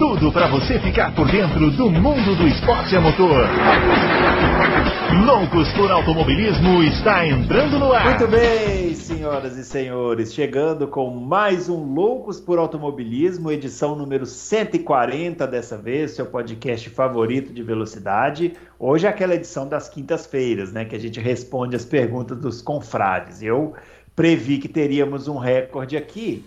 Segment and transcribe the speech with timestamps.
[0.00, 3.46] tudo para você ficar por dentro do mundo do esporte a motor.
[5.26, 8.06] Loucos por Automobilismo está entrando no ar.
[8.06, 15.46] Muito bem, senhoras e senhores, chegando com mais um Loucos por Automobilismo, edição número 140
[15.46, 18.54] dessa vez, seu podcast favorito de velocidade.
[18.78, 23.42] Hoje é aquela edição das quintas-feiras, né, que a gente responde as perguntas dos confrades.
[23.42, 23.74] Eu
[24.16, 26.42] previ que teríamos um recorde aqui,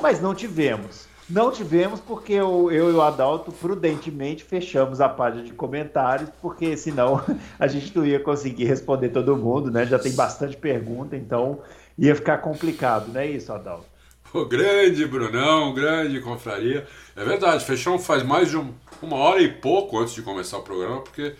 [0.00, 1.10] mas não tivemos.
[1.30, 6.76] Não tivemos porque eu, eu e o Adalto prudentemente fechamos a página de comentários, porque
[6.76, 7.22] senão
[7.58, 9.86] a gente não ia conseguir responder todo mundo, né?
[9.86, 11.60] Já tem bastante pergunta, então
[11.96, 13.86] ia ficar complicado, não é isso, Adalto?
[14.32, 16.86] Pô, grande Brunão, grande confraria.
[17.14, 20.62] É verdade, fechamos faz mais de um, uma hora e pouco antes de começar o
[20.62, 21.34] programa, porque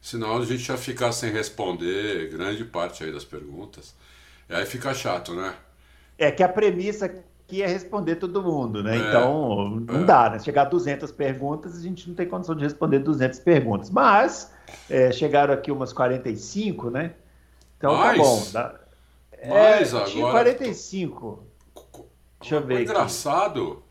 [0.00, 3.94] senão a gente ia ficar sem responder grande parte aí das perguntas.
[4.50, 5.54] E aí fica chato, né?
[6.18, 7.08] É que a premissa
[7.52, 8.96] que ia responder todo mundo, né?
[8.96, 10.04] É, então, não é.
[10.04, 10.38] dá, né?
[10.38, 13.90] Chegar a 200 perguntas, a gente não tem condição de responder 200 perguntas.
[13.90, 14.50] Mas,
[14.88, 17.12] é, chegaram aqui umas 45, né?
[17.76, 18.16] Então, tá Mais?
[18.16, 18.42] tá bom.
[18.52, 18.74] Dá...
[19.50, 20.10] Mais é, agora...
[20.10, 21.46] Tinha 45.
[22.40, 23.72] Deixa eu ver Engraçado.
[23.72, 23.82] Aqui.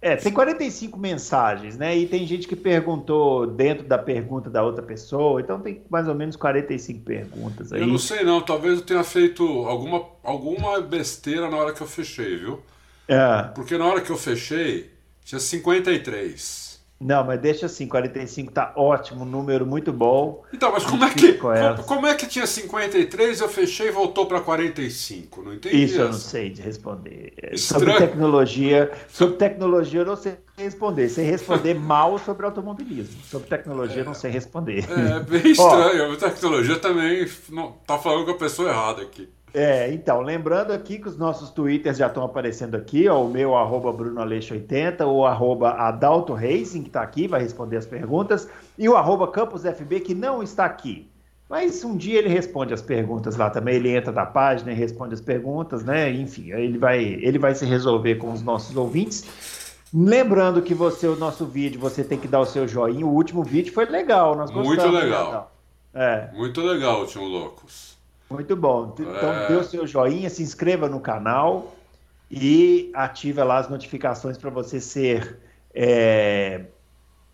[0.00, 1.96] É, tem 45 mensagens, né?
[1.96, 6.14] E tem gente que perguntou dentro da pergunta da outra pessoa, então tem mais ou
[6.14, 7.80] menos 45 perguntas aí.
[7.80, 11.86] Eu não sei não, talvez eu tenha feito alguma, alguma besteira na hora que eu
[11.86, 12.62] fechei, viu?
[13.08, 13.42] É.
[13.54, 14.90] Porque na hora que eu fechei,
[15.24, 16.64] tinha 53.
[17.00, 20.42] Não, mas deixa assim, 45 tá ótimo, número muito bom.
[20.52, 24.24] Então, mas como é que como, como, é que tinha 53, eu fechei e voltou
[24.24, 25.42] para 45?
[25.42, 25.84] Não entendi.
[25.84, 26.02] Isso essa.
[26.02, 27.34] eu não sei de responder.
[27.52, 27.58] Estranho.
[27.58, 31.08] Sobre tecnologia, sobre tecnologia eu não sei responder.
[31.08, 33.20] Sei responder mal sobre automobilismo.
[33.24, 34.04] Sobre tecnologia é.
[34.04, 34.86] não sei responder.
[34.90, 36.10] É, bem estranho.
[36.10, 39.28] Ó, a tecnologia também não, tá falando com a pessoa errada aqui.
[39.54, 43.54] É, então, lembrando aqui que os nossos twitters já estão aparecendo aqui, ó, o meu
[43.54, 48.96] arroba brunoaleixo80, o arroba Adalto Racing, que está aqui, vai responder as perguntas, e o
[48.96, 51.08] arroba campusfb, que não está aqui.
[51.48, 55.14] Mas um dia ele responde as perguntas lá também, ele entra na página e responde
[55.14, 56.10] as perguntas, né?
[56.10, 59.76] Enfim, ele vai, ele vai se resolver com os nossos ouvintes.
[59.94, 63.06] Lembrando que você, o nosso vídeo, você tem que dar o seu joinha.
[63.06, 64.84] O último vídeo foi legal, nós gostamos.
[64.84, 65.52] Muito legal.
[65.94, 66.28] É.
[66.34, 67.96] Muito legal, último Loucos.
[68.30, 68.94] Muito bom.
[68.98, 69.48] Então, é...
[69.48, 71.74] dê o seu joinha, se inscreva no canal
[72.30, 75.38] e ative lá as notificações para você ser
[75.74, 76.64] é,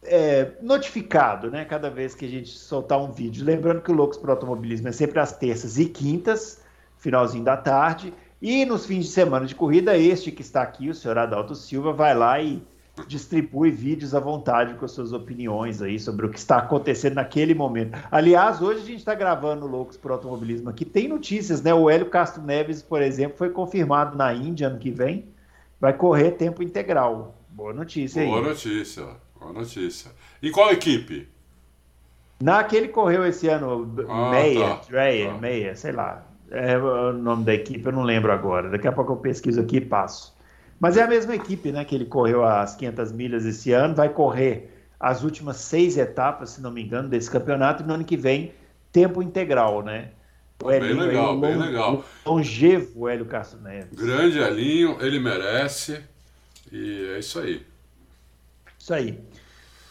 [0.02, 1.64] é, notificado, né?
[1.64, 3.44] Cada vez que a gente soltar um vídeo.
[3.44, 6.62] Lembrando que o Loucos para Automobilismo é sempre às terças e quintas,
[6.98, 8.12] finalzinho da tarde.
[8.40, 11.92] E nos fins de semana de corrida, este que está aqui, o senhor Adalto Silva,
[11.92, 12.62] vai lá e
[13.06, 17.54] distribui vídeos à vontade com as suas opiniões aí sobre o que está acontecendo naquele
[17.54, 17.98] momento.
[18.10, 20.84] Aliás, hoje a gente está gravando Loucos por Automobilismo aqui.
[20.84, 21.72] Tem notícias, né?
[21.74, 25.28] O Hélio Castro Neves, por exemplo, foi confirmado na Índia ano que vem.
[25.80, 27.34] Vai correr tempo integral.
[27.48, 28.42] Boa notícia boa aí.
[28.42, 29.06] Boa notícia,
[29.38, 30.10] boa notícia.
[30.42, 31.28] E qual equipe?
[32.42, 34.80] Naquele correu esse ano, ah, Meia, tá.
[34.88, 35.38] Dreyer, tá.
[35.38, 36.26] Meia, sei lá.
[36.50, 38.70] É o nome da equipe, eu não lembro agora.
[38.70, 40.34] Daqui a pouco eu pesquiso aqui e passo.
[40.80, 41.84] Mas é a mesma equipe, né?
[41.84, 46.62] Que ele correu as 500 milhas esse ano, vai correr as últimas seis etapas, se
[46.62, 48.54] não me engano, desse campeonato, e no ano que vem,
[48.90, 50.10] tempo integral, né?
[50.62, 52.04] O Elinho, bem legal, bem legal.
[52.24, 53.98] Longevo Hélio Castro Neves.
[53.98, 56.02] Grande Elinho, ele merece.
[56.72, 57.66] E é isso aí.
[58.78, 59.18] Isso aí.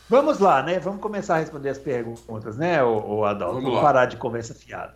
[0.08, 0.80] Vamos lá, né?
[0.80, 3.56] Vamos começar a responder as perguntas, né, o, o Adalto?
[3.56, 4.96] Vamos, Vamos parar de conversa fiada.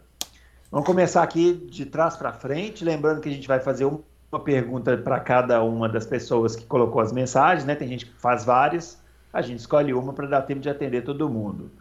[0.72, 4.02] Vamos começar aqui de trás para frente, lembrando que a gente vai fazer um
[4.34, 7.76] uma pergunta para cada uma das pessoas que colocou as mensagens, né?
[7.76, 9.00] Tem gente que faz várias,
[9.32, 11.72] a gente escolhe uma para dar tempo de atender todo mundo.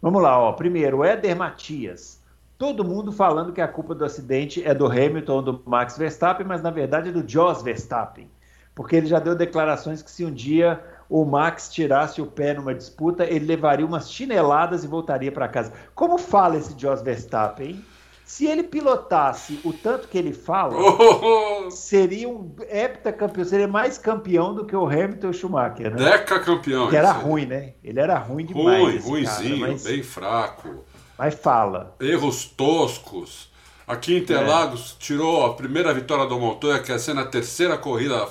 [0.00, 0.52] Vamos lá, ó.
[0.52, 2.22] Primeiro, Éder Matias.
[2.56, 6.46] Todo mundo falando que a culpa do acidente é do Hamilton ou do Max Verstappen,
[6.46, 8.30] mas na verdade é do Jos Verstappen.
[8.74, 12.74] Porque ele já deu declarações que se um dia o Max tirasse o pé numa
[12.74, 15.72] disputa, ele levaria umas chineladas e voltaria para casa.
[15.94, 17.84] Como fala esse Jos Verstappen, hein?
[18.26, 21.70] Se ele pilotasse o tanto que ele fala, oh!
[21.70, 25.94] seria um heptacampeão, seria mais campeão do que o Hamilton e o Schumacher.
[25.94, 26.10] Né?
[26.10, 26.90] Deca campeão.
[26.90, 27.74] Que era ruim, né?
[27.84, 28.82] Ele era ruim demais.
[28.82, 29.84] Ruim, ruimzinho, cara, mas...
[29.84, 30.84] bem fraco.
[31.16, 31.94] Mas fala.
[32.00, 33.48] Erros toscos.
[33.86, 35.04] Aqui em Interlagos é.
[35.04, 38.26] tirou a primeira vitória do Montoya, que ia ser na terceira corrida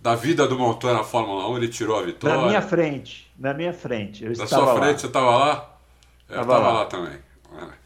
[0.00, 2.36] da vida do Montoya na Fórmula 1, ele tirou a vitória.
[2.36, 4.24] Na minha frente, na minha frente.
[4.24, 4.98] Eu na sua frente, lá.
[4.98, 5.76] você estava lá?
[6.28, 6.72] Eu estava lá.
[6.72, 7.30] lá também.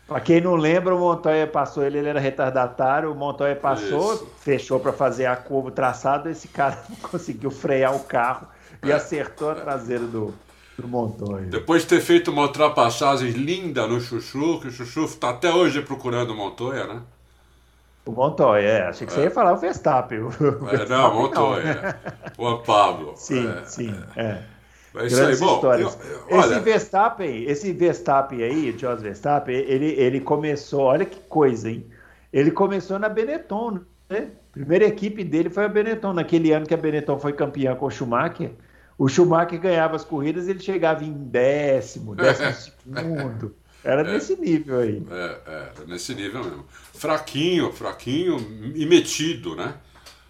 [0.07, 4.31] Para quem não lembra, o Montoya passou, ele, ele era retardatário, o Montoya passou, Isso.
[4.41, 6.79] fechou para fazer a curva traçado, esse cara
[7.11, 8.47] conseguiu frear o carro
[8.83, 8.95] e é.
[8.95, 10.35] acertou a traseira do,
[10.77, 11.47] Pro Montoya.
[11.47, 15.81] Depois de ter feito uma ultrapassagem linda no Chuchu, que o Chuchu está até hoje
[15.81, 17.01] procurando o Montoya, né?
[18.05, 18.83] O Montoya, é.
[18.89, 19.17] Achei que é.
[19.17, 20.19] você ia falar o Verstappen.
[20.25, 22.01] O Verstappen é, não, o Montoya.
[22.37, 22.45] Não.
[22.45, 23.13] O Pablo.
[23.17, 23.95] Sim, é, sim.
[24.17, 24.43] É.
[24.95, 25.61] É isso aí, bom.
[25.65, 25.91] Eu,
[26.29, 31.85] eu, esse Verstappen, esse Verstappen aí, Jos Verstappen, ele, ele começou, olha que coisa, hein?
[32.33, 34.29] Ele começou na Benetton, né?
[34.53, 37.91] Primeira equipe dele foi a Benetton, naquele ano que a Benetton foi campeã com o
[37.91, 38.53] Schumacher.
[38.97, 42.55] O Schumacher ganhava as corridas, ele chegava em décimo, décimo
[42.95, 43.55] segundo.
[43.83, 45.03] Era é, nesse nível aí.
[45.11, 46.65] É, é, nesse nível mesmo.
[46.95, 48.37] Fraquinho, fraquinho
[48.75, 49.75] e metido, né?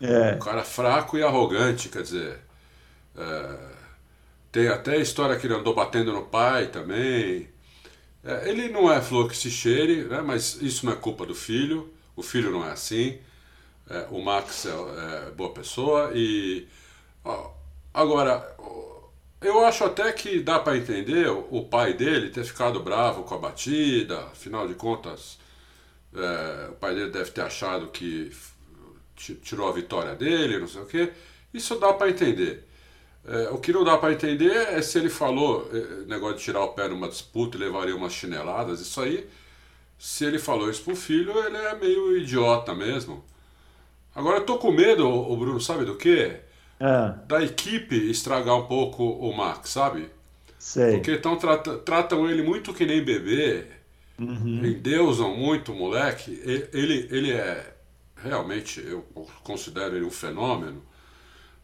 [0.00, 0.34] É.
[0.34, 2.38] Um cara fraco e arrogante, quer dizer.
[3.16, 3.73] É,
[4.54, 7.48] tem até a história que ele andou batendo no pai também.
[8.22, 10.22] É, ele não é flor que se cheire, né?
[10.22, 11.92] mas isso não é culpa do filho.
[12.14, 13.18] O filho não é assim.
[13.90, 14.70] É, o Max é,
[15.28, 16.68] é boa pessoa e.
[17.24, 17.50] Ó,
[17.92, 18.56] agora,
[19.40, 23.38] eu acho até que dá para entender o pai dele ter ficado bravo com a
[23.38, 25.36] batida, afinal de contas,
[26.14, 28.30] é, o pai dele deve ter achado que
[29.16, 31.12] tirou a vitória dele, não sei o quê.
[31.52, 32.64] Isso dá para entender.
[33.26, 36.62] É, o que não dá para entender é se ele falou é, negócio de tirar
[36.62, 38.80] o pé numa disputa e levaria umas chineladas.
[38.80, 39.26] Isso aí,
[39.98, 43.24] se ele falou isso pro filho, ele é meio idiota mesmo.
[44.14, 46.40] Agora eu tô com medo, o Bruno, sabe do quê?
[46.80, 47.14] é.
[47.26, 50.10] da equipe estragar um pouco o Max, sabe?
[50.58, 50.92] Sei.
[50.94, 53.64] Porque então trata, tratam ele muito que nem bebê,
[54.18, 54.64] uhum.
[54.64, 56.40] endeusam muito o moleque.
[56.72, 57.74] Ele, ele é
[58.16, 59.04] realmente, eu
[59.42, 60.82] considero ele um fenômeno,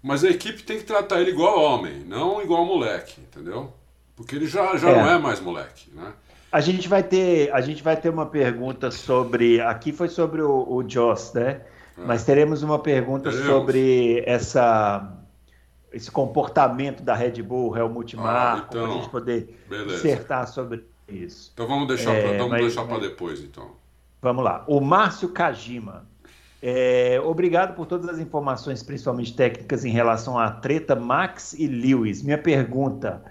[0.03, 3.73] mas a equipe tem que tratar ele igual homem, não igual moleque, entendeu?
[4.17, 5.03] Porque ele já, já é.
[5.03, 6.13] não é mais moleque, né?
[6.53, 10.67] A gente vai ter, a gente vai ter uma pergunta sobre, aqui foi sobre o,
[10.69, 11.63] o Joss, né?
[11.97, 12.05] É.
[12.05, 13.49] Mas teremos uma pergunta teremos.
[13.49, 15.17] sobre essa,
[15.93, 19.95] esse comportamento da Red Bull, Helmut ah, Marko, então, para a gente poder beleza.
[19.95, 21.51] dissertar sobre isso.
[21.55, 23.01] Então vamos deixar é, para deixar mas...
[23.01, 23.73] depois, então.
[24.21, 24.65] Vamos lá.
[24.67, 26.10] O Márcio Kajima.
[26.63, 32.23] É, obrigado por todas as informações, principalmente técnicas, em relação à treta Max e Lewis.
[32.23, 33.23] Minha pergunta: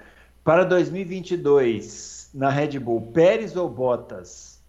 [0.44, 4.60] para 2022, na Red Bull, Pérez ou Bottas?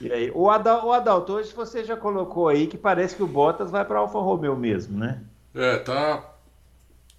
[0.00, 3.26] E aí, o, Adal, o Adalto, hoje você já colocou aí que parece que o
[3.26, 5.20] Bottas vai para Alfa Romeo mesmo, né?
[5.54, 6.34] É, tá,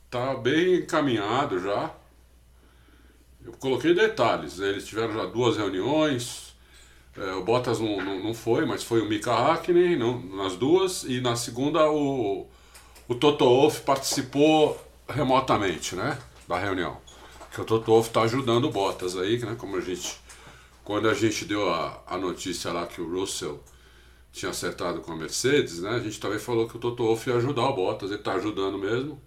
[0.09, 1.91] tá bem encaminhado já.
[3.43, 4.59] Eu coloquei detalhes.
[4.59, 6.44] Eles tiveram já duas reuniões.
[7.17, 11.03] É, o Bottas não, não, não, foi, mas foi o Mika Hakkinen não, nas duas.
[11.03, 12.47] E na segunda o,
[13.07, 16.17] o Toto Wolff participou remotamente, né?
[16.47, 16.97] Da reunião.
[17.53, 19.55] Que o Toto Wolff está ajudando o Bottas aí, né?
[19.57, 20.19] Como a gente
[20.83, 23.61] quando a gente deu a, a notícia lá que o Russell
[24.31, 25.89] tinha acertado com a Mercedes, né?
[25.89, 28.77] A gente também falou que o Toto Wolff ia ajudar o Bottas, ele está ajudando
[28.77, 29.19] mesmo.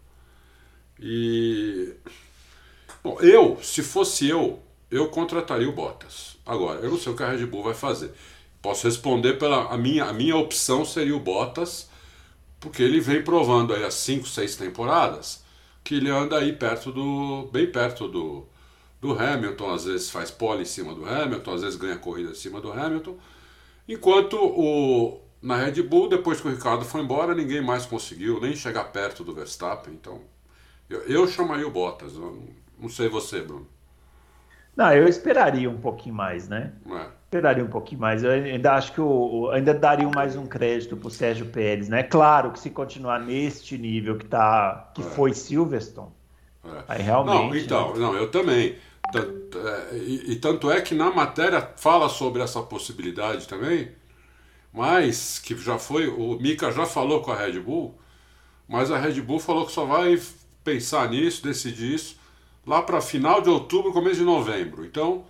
[1.00, 1.94] E
[3.02, 6.36] bom, eu, se fosse eu, eu contrataria o Bottas.
[6.46, 8.12] Agora, eu não sei o que a Red Bull vai fazer.
[8.62, 11.88] Posso responder pela a minha a minha opção seria o Bottas,
[12.60, 15.44] porque ele vem provando aí há 5, 6 temporadas
[15.84, 18.46] que ele anda aí perto do bem perto do
[19.00, 22.34] do Hamilton, às vezes faz pole em cima do Hamilton, às vezes ganha corrida em
[22.34, 23.16] cima do Hamilton.
[23.88, 28.56] Enquanto o, na Red Bull, depois que o Ricardo foi embora, ninguém mais conseguiu nem
[28.56, 29.94] chegar perto do Verstappen.
[29.94, 30.20] Então,
[30.90, 32.14] eu, eu chamaria o Bottas.
[32.14, 32.42] não,
[32.78, 33.66] não sei você, Bruno.
[34.78, 36.70] Não, eu esperaria um pouquinho mais, né?
[36.88, 37.06] É.
[37.24, 38.22] Esperaria um pouquinho mais.
[38.22, 42.04] Eu ainda acho que o, ainda daria mais um crédito para o Sérgio Pérez, né?
[42.04, 45.04] Claro que se continuar neste nível que tá, que é.
[45.04, 46.12] foi Silverstone,
[46.64, 46.82] é.
[46.86, 47.50] aí realmente.
[47.50, 47.98] Não, então, né?
[47.98, 48.76] não, eu também.
[49.16, 53.90] É, e, e, tanto é que na matéria fala sobre essa possibilidade também,
[54.72, 57.98] mas que já foi, o Mika já falou com a Red Bull,
[58.68, 60.20] mas a Red Bull falou que só vai
[60.62, 62.17] pensar nisso, decidir isso
[62.68, 64.84] lá para final de outubro, começo de novembro.
[64.84, 65.24] Então,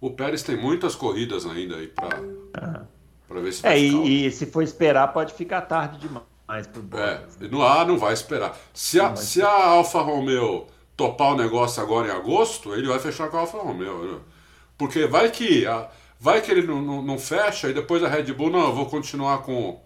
[0.00, 2.20] o Pérez tem muitas corridas ainda aí para
[2.54, 2.84] ah.
[3.40, 7.38] ver se É, e, e, se for esperar, pode ficar tarde demais pro Bottas.
[7.40, 8.58] É, no ar não vai esperar.
[8.74, 10.66] Se a, se a Alfa Romeo
[10.96, 14.12] topar o negócio agora em agosto, ele vai fechar com a Alfa Romeo.
[14.12, 14.18] Né?
[14.76, 15.64] Porque vai que,
[16.18, 18.86] vai que ele não, não, não, fecha e depois a Red Bull, não, eu vou
[18.86, 19.80] continuar com,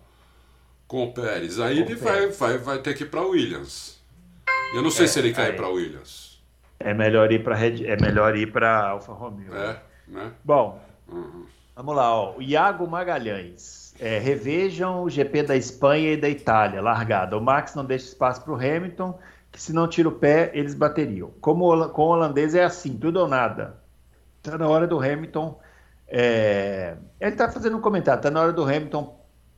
[0.89, 1.61] com o Pérez.
[1.61, 4.03] Aí com ele vai, vai, vai ter que ir para Williams.
[4.75, 6.24] Eu não sei é, se ele ir para Williams.
[6.79, 9.55] É melhor ir para é melhor ir para Alfa Romeo.
[9.55, 10.33] É, né?
[10.45, 11.47] Bom, uhum.
[11.75, 12.37] vamos lá, ó.
[12.37, 13.95] O Iago Magalhães.
[14.01, 17.39] É, revejam o GP da Espanha e da Itália, largada.
[17.39, 19.17] O Max não deixa espaço para o Hamilton
[19.55, 21.31] que se não tira o pé, eles bateriam.
[21.41, 23.77] Como com o holandês é assim, tudo ou nada.
[24.39, 25.61] Está na hora do Hamilton.
[26.09, 26.97] É...
[27.21, 29.17] Ele está fazendo um comentário, está na hora do Hamilton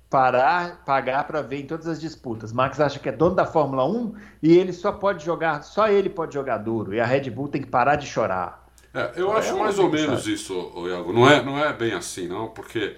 [0.08, 2.52] parar, pagar para ver em todas as disputas.
[2.52, 6.08] Max acha que é dono da Fórmula 1 e ele só pode jogar, só ele
[6.08, 6.94] pode jogar duro.
[6.94, 8.66] E a Red Bull tem que parar de chorar.
[8.94, 10.34] É, eu é acho mais ou menos sabe.
[10.34, 11.12] isso, Iago.
[11.12, 12.96] Não é, não é bem assim, não, porque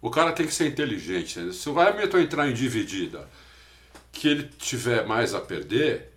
[0.00, 1.52] o cara tem que ser inteligente.
[1.52, 3.28] Se o Hamilton entrar em dividida,
[4.12, 6.12] que ele tiver mais a perder,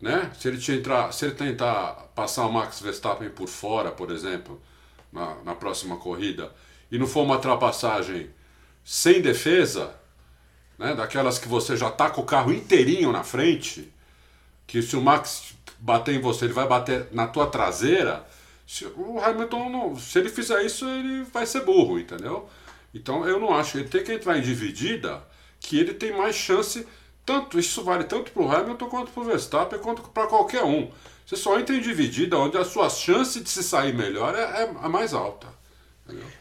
[0.00, 0.30] né?
[0.38, 4.60] Se ele, entrar, se ele tentar passar o Max Verstappen por fora, por exemplo,
[5.12, 6.50] na, na próxima corrida,
[6.90, 8.30] e não for uma ultrapassagem
[8.88, 9.92] sem defesa,
[10.78, 13.92] né, daquelas que você já tá com o carro inteirinho na frente,
[14.64, 18.24] que se o Max bater em você, ele vai bater na tua traseira.
[18.64, 22.48] Se, o Hamilton, não, se ele fizer isso, ele vai ser burro, entendeu?
[22.94, 23.76] Então eu não acho.
[23.76, 25.20] Ele tem que entrar em dividida,
[25.58, 26.86] que ele tem mais chance.
[27.24, 30.92] Tanto isso vale tanto para o Hamilton quanto para o Verstappen, quanto para qualquer um.
[31.26, 34.74] Você só entra em dividida onde a sua chance de se sair melhor é, é
[34.80, 35.55] a mais alta.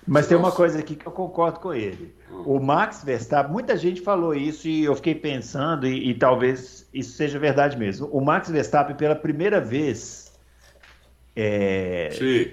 [0.08, 2.14] Mas tem uma coisa aqui que eu concordo com ele.
[2.32, 2.44] Hum.
[2.46, 7.14] O Max Verstappen, muita gente falou isso e eu fiquei pensando, e, e, talvez isso
[7.14, 8.08] seja verdade mesmo.
[8.08, 10.32] O Max Verstappen, pela primeira vez
[11.36, 12.10] é,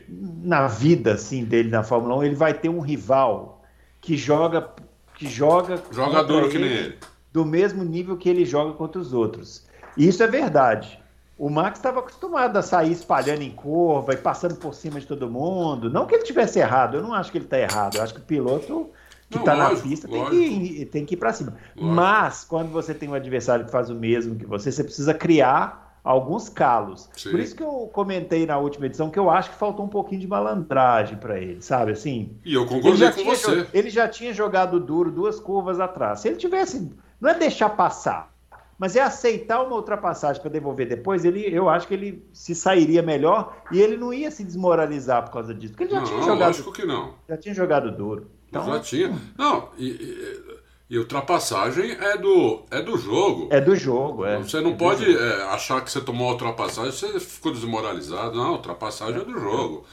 [0.09, 3.63] na vida assim, dele na Fórmula 1, ele vai ter um rival
[4.01, 4.71] que joga.
[5.15, 6.99] Que joga, joga duro que nem ele.
[7.33, 9.67] Do mesmo nível que ele joga contra os outros.
[9.97, 11.02] E isso é verdade.
[11.43, 15.29] O Max estava acostumado a sair espalhando em curva e passando por cima de todo
[15.29, 15.91] mundo.
[15.91, 17.97] Não que ele tivesse errado, eu não acho que ele está errado.
[17.97, 18.91] Eu acho que o piloto
[19.29, 21.57] que está na pista tem que, ir, tem que ir para cima.
[21.75, 21.95] Lógico.
[21.97, 25.99] Mas, quando você tem um adversário que faz o mesmo que você, você precisa criar
[26.05, 27.11] alguns calos.
[27.17, 27.33] Sim.
[27.33, 30.21] Por isso que eu comentei na última edição que eu acho que faltou um pouquinho
[30.21, 32.37] de malandragem para ele, sabe assim?
[32.45, 33.67] E eu concordei com você.
[33.75, 36.21] Ele já tinha jogado duro duas curvas atrás.
[36.21, 36.89] Se ele tivesse.
[37.21, 38.32] Não é deixar passar
[38.79, 43.03] mas é aceitar uma ultrapassagem para devolver depois, ele, eu acho que ele se sairia
[43.03, 45.75] melhor e ele não ia se desmoralizar por causa disso.
[45.75, 46.49] Porque ele já não, tinha jogado.
[46.49, 47.15] Lógico que não.
[47.29, 48.31] Já tinha jogado duro.
[48.49, 49.19] Então, já tinha.
[49.39, 53.49] Não, e, e, e, ultrapassagem é do, é do jogo.
[53.51, 54.39] É do jogo, é.
[54.39, 58.37] Você não é pode é, achar que você tomou a ultrapassagem você ficou desmoralizado.
[58.37, 59.87] Não, ultrapassagem é, é do jogo.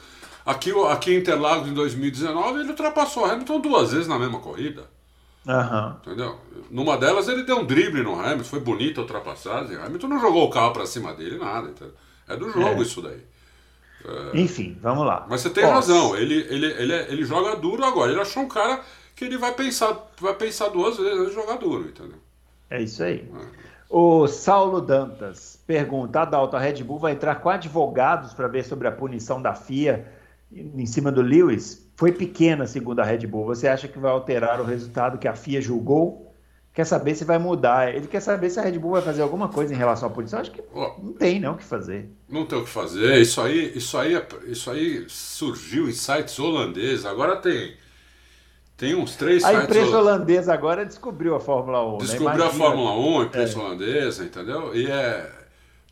[0.44, 4.84] Aqui, aqui em Interlagos, em 2019, ele ultrapassou o Hamilton duas vezes na mesma corrida.
[5.46, 5.96] Uhum.
[6.02, 6.38] Entendeu?
[6.70, 9.76] Numa delas ele deu um drible no Hamilton, foi bonita a ultrapassagem.
[9.76, 11.68] O Hamilton não jogou o carro para cima dele, nada.
[11.68, 11.94] Entendeu?
[12.28, 12.82] É do jogo é.
[12.82, 13.20] isso daí.
[14.04, 14.40] É...
[14.40, 15.26] Enfim, vamos lá.
[15.28, 15.74] Mas você tem Posso.
[15.74, 18.12] razão, ele, ele, ele, ele joga duro agora.
[18.12, 18.80] Ele achou um cara
[19.16, 22.18] que ele vai pensar, vai pensar duas vezes antes de jogar duro, entendeu?
[22.70, 23.28] É isso aí.
[23.34, 23.70] É.
[23.88, 28.86] O Saulo Dantas pergunta: Adalto, a Red Bull vai entrar com advogados para ver sobre
[28.86, 30.06] a punição da FIA
[30.52, 31.89] em cima do Lewis?
[32.00, 33.44] Foi pequena, segundo a Red Bull.
[33.44, 36.34] Você acha que vai alterar o resultado que a FIA julgou?
[36.72, 37.94] Quer saber se vai mudar?
[37.94, 40.40] Ele quer saber se a Red Bull vai fazer alguma coisa em relação à punição.
[40.40, 42.10] Acho que não tem não o que fazer.
[42.26, 43.20] Não tem o que fazer.
[43.20, 47.04] Isso aí, isso aí, é, isso aí surgiu em sites holandeses.
[47.04, 47.76] Agora tem
[48.78, 49.60] tem uns três a sites.
[49.60, 51.92] A imprensa holandesa agora descobriu a Fórmula 1.
[51.92, 51.98] Né?
[51.98, 52.46] Descobriu né?
[52.46, 53.60] a Fórmula 1, a imprensa é.
[53.60, 54.74] holandesa, entendeu?
[54.74, 55.30] E é.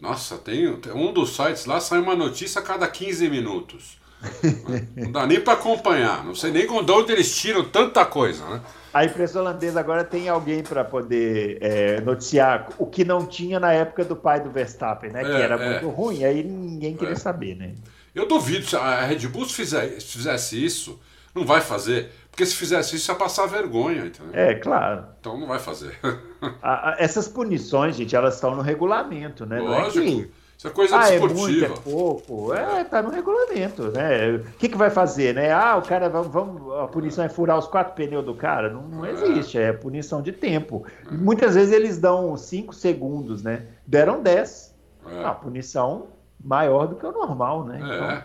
[0.00, 3.98] Nossa, tem, tem um dos sites lá sai uma notícia a cada 15 minutos.
[4.96, 6.24] Não dá nem para acompanhar.
[6.24, 8.60] Não sei nem de onde eles tiram tanta coisa, né?
[8.92, 13.72] A imprensa holandesa agora tem alguém para poder é, noticiar o que não tinha na
[13.72, 15.20] época do pai do Verstappen, né?
[15.20, 15.70] É, que era é.
[15.70, 17.16] muito ruim, aí ninguém queria é.
[17.16, 17.74] saber, né?
[18.14, 20.98] Eu duvido se a Red Bull fizer, fizesse isso,
[21.34, 22.10] não vai fazer.
[22.30, 24.32] Porque se fizesse isso, ia passar vergonha, entendeu?
[24.32, 25.04] É, claro.
[25.20, 25.98] Então não vai fazer.
[26.62, 29.60] a, a, essas punições, gente, elas estão no regulamento, né?
[29.60, 29.98] Lógico.
[29.98, 31.38] Não é que isso é coisa ah, desportiva.
[31.38, 32.52] É muito, é pouco.
[32.52, 34.38] É, tá no regulamento, né?
[34.38, 35.52] O que, que vai fazer, né?
[35.52, 38.68] Ah, o cara, vamos, vamos, a punição é furar os quatro pneus do cara?
[38.68, 39.12] Não, não é.
[39.12, 40.84] existe, é punição de tempo.
[41.06, 41.14] É.
[41.14, 43.66] Muitas vezes eles dão cinco segundos, né?
[43.86, 44.74] Deram dez.
[45.06, 45.24] É.
[45.24, 46.08] A punição
[46.42, 47.78] maior do que o normal, né?
[47.80, 47.94] É.
[47.94, 48.22] Então,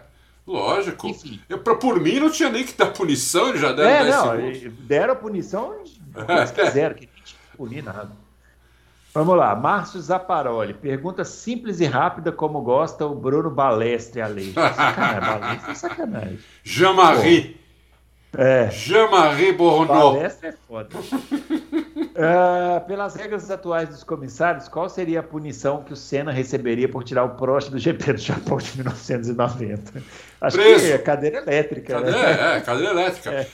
[0.47, 1.07] Lógico.
[1.07, 1.39] Enfim.
[1.47, 4.15] Eu, pra, por mim não tinha nem que dar punição, eles já deram é, 10
[4.15, 4.87] não, segundos.
[4.87, 5.75] Deram a punição,
[6.27, 8.22] eles quiseram, que não tinha que punir nada.
[9.13, 10.73] Vamos lá, Márcio Zaparoli.
[10.73, 14.53] Pergunta simples e rápida, como gosta o Bruno Balestre a lei.
[14.57, 16.39] Sacanagem, Balestre é sacanagem.
[16.63, 17.62] Jean-Marie.
[18.37, 18.69] É.
[18.71, 20.13] Jean-Marie Bourneau.
[20.13, 20.89] Balestre é foda.
[20.97, 27.03] Uh, pelas regras atuais dos comissários, qual seria a punição que o Senna receberia por
[27.03, 30.03] tirar o Prost do GP do Japão de 1990?
[30.41, 30.85] Acho Preso.
[30.85, 31.93] que é cadeira elétrica.
[31.93, 32.57] Cadeira, né?
[32.57, 33.31] É, cadeira elétrica.
[33.31, 33.47] É.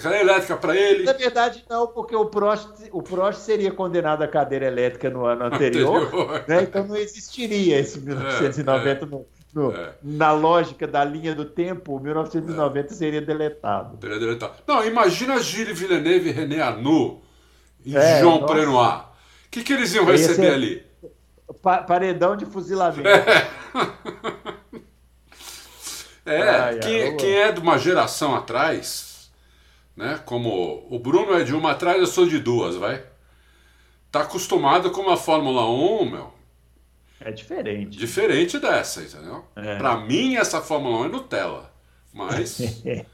[0.00, 1.04] Cadeira elétrica para ele.
[1.04, 5.46] Na verdade, não, porque o Prost, o Prost seria condenado à cadeira elétrica no ano
[5.46, 6.44] anterior, anterior.
[6.46, 6.62] Né?
[6.62, 9.10] então não existiria esse 1990 é, é.
[9.10, 9.94] no, é.
[10.02, 13.98] na lógica da linha do tempo, 1990 seria deletado.
[14.00, 14.54] Seria deletado.
[14.66, 17.22] Não, imagina Gilles Villeneuve e René Arnoux
[17.84, 18.52] em é, João nossa.
[18.52, 19.00] Prenoir.
[19.00, 20.86] O que, que eles iam receber ali?
[21.62, 23.08] Pa paredão de fuzilamento.
[26.28, 29.30] É, é ai, quem, ai, quem, é de uma geração atrás,
[29.96, 30.20] né?
[30.26, 33.02] Como o Bruno é de uma atrás, eu sou de duas, vai.
[34.12, 36.37] Tá acostumado com uma Fórmula 1, meu.
[37.20, 37.98] É diferente.
[37.98, 39.44] Diferente dessa, entendeu?
[39.56, 39.76] É.
[39.76, 41.72] Pra mim, essa Fórmula 1 é Nutella.
[42.12, 42.60] Mas.
[42.86, 43.04] é.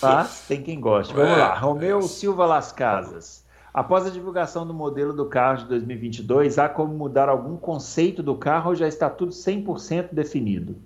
[0.00, 1.14] Mas tem quem goste.
[1.14, 1.54] Vamos é, lá.
[1.58, 2.02] Romeu é.
[2.02, 3.44] Silva Las Casas.
[3.72, 8.34] Após a divulgação do modelo do carro de 2022, há como mudar algum conceito do
[8.34, 10.76] carro ou já está tudo 100% definido?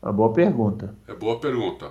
[0.00, 0.94] Uma boa pergunta.
[1.08, 1.90] É boa pergunta.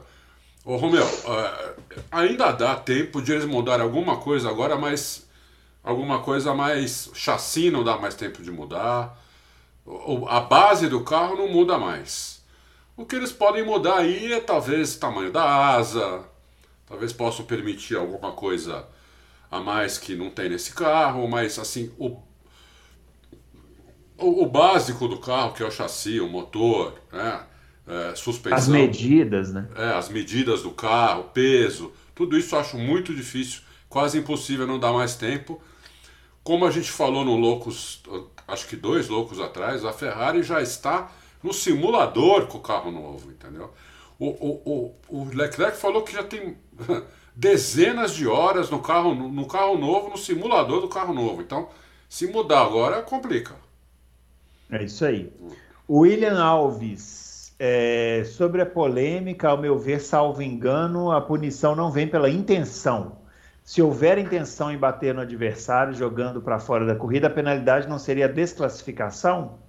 [0.63, 5.26] Ô, Romeu, uh, ainda dá tempo de eles mudarem alguma coisa agora, mas
[5.88, 9.17] alguma coisa mais chassi não dá mais tempo de mudar.
[10.27, 12.44] A base do carro não muda mais.
[12.96, 16.25] O que eles podem mudar aí é talvez o tamanho da asa,
[16.86, 18.86] talvez possam permitir alguma coisa
[19.50, 22.17] a mais que não tem nesse carro, mas assim, o,
[24.17, 27.44] o, o básico do carro, que é o chassi, o motor, né?
[27.88, 28.58] É, suspensão.
[28.58, 29.70] As medidas, né?
[29.74, 34.77] É, as medidas do carro, peso, tudo isso eu acho muito difícil, quase impossível não
[34.77, 35.62] dar mais tempo.
[36.47, 38.01] Como a gente falou no Loucos,
[38.47, 41.11] acho que dois Loucos atrás, a Ferrari já está
[41.43, 43.69] no simulador com o carro novo, entendeu?
[44.17, 46.55] O, o, o, o Leclerc falou que já tem
[47.35, 51.41] dezenas de horas no carro, no carro novo, no simulador do carro novo.
[51.41, 51.67] Então,
[52.07, 53.53] se mudar agora, complica.
[54.71, 55.29] É isso aí.
[55.89, 62.07] William Alves, é, sobre a polêmica, ao meu ver, salvo engano, a punição não vem
[62.07, 63.26] pela intenção.
[63.67, 68.00] Se houver intenção em bater no adversário jogando para fora da corrida, a penalidade não
[68.00, 69.59] seria desclassificação?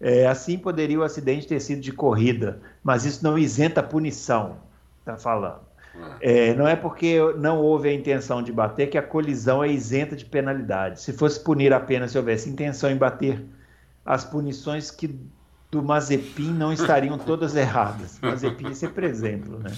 [0.00, 4.56] É, assim poderia o acidente ter sido de corrida, mas isso não isenta a punição,
[4.98, 5.60] está falando.
[6.22, 10.16] É, não é porque não houve a intenção de bater que a colisão é isenta
[10.16, 11.02] de penalidade.
[11.02, 13.44] Se fosse punir apenas se houvesse intenção em bater,
[14.06, 15.20] as punições que
[15.70, 18.18] do Mazepin não estariam todas erradas.
[18.22, 19.70] Mazepin é sempre exemplo, né?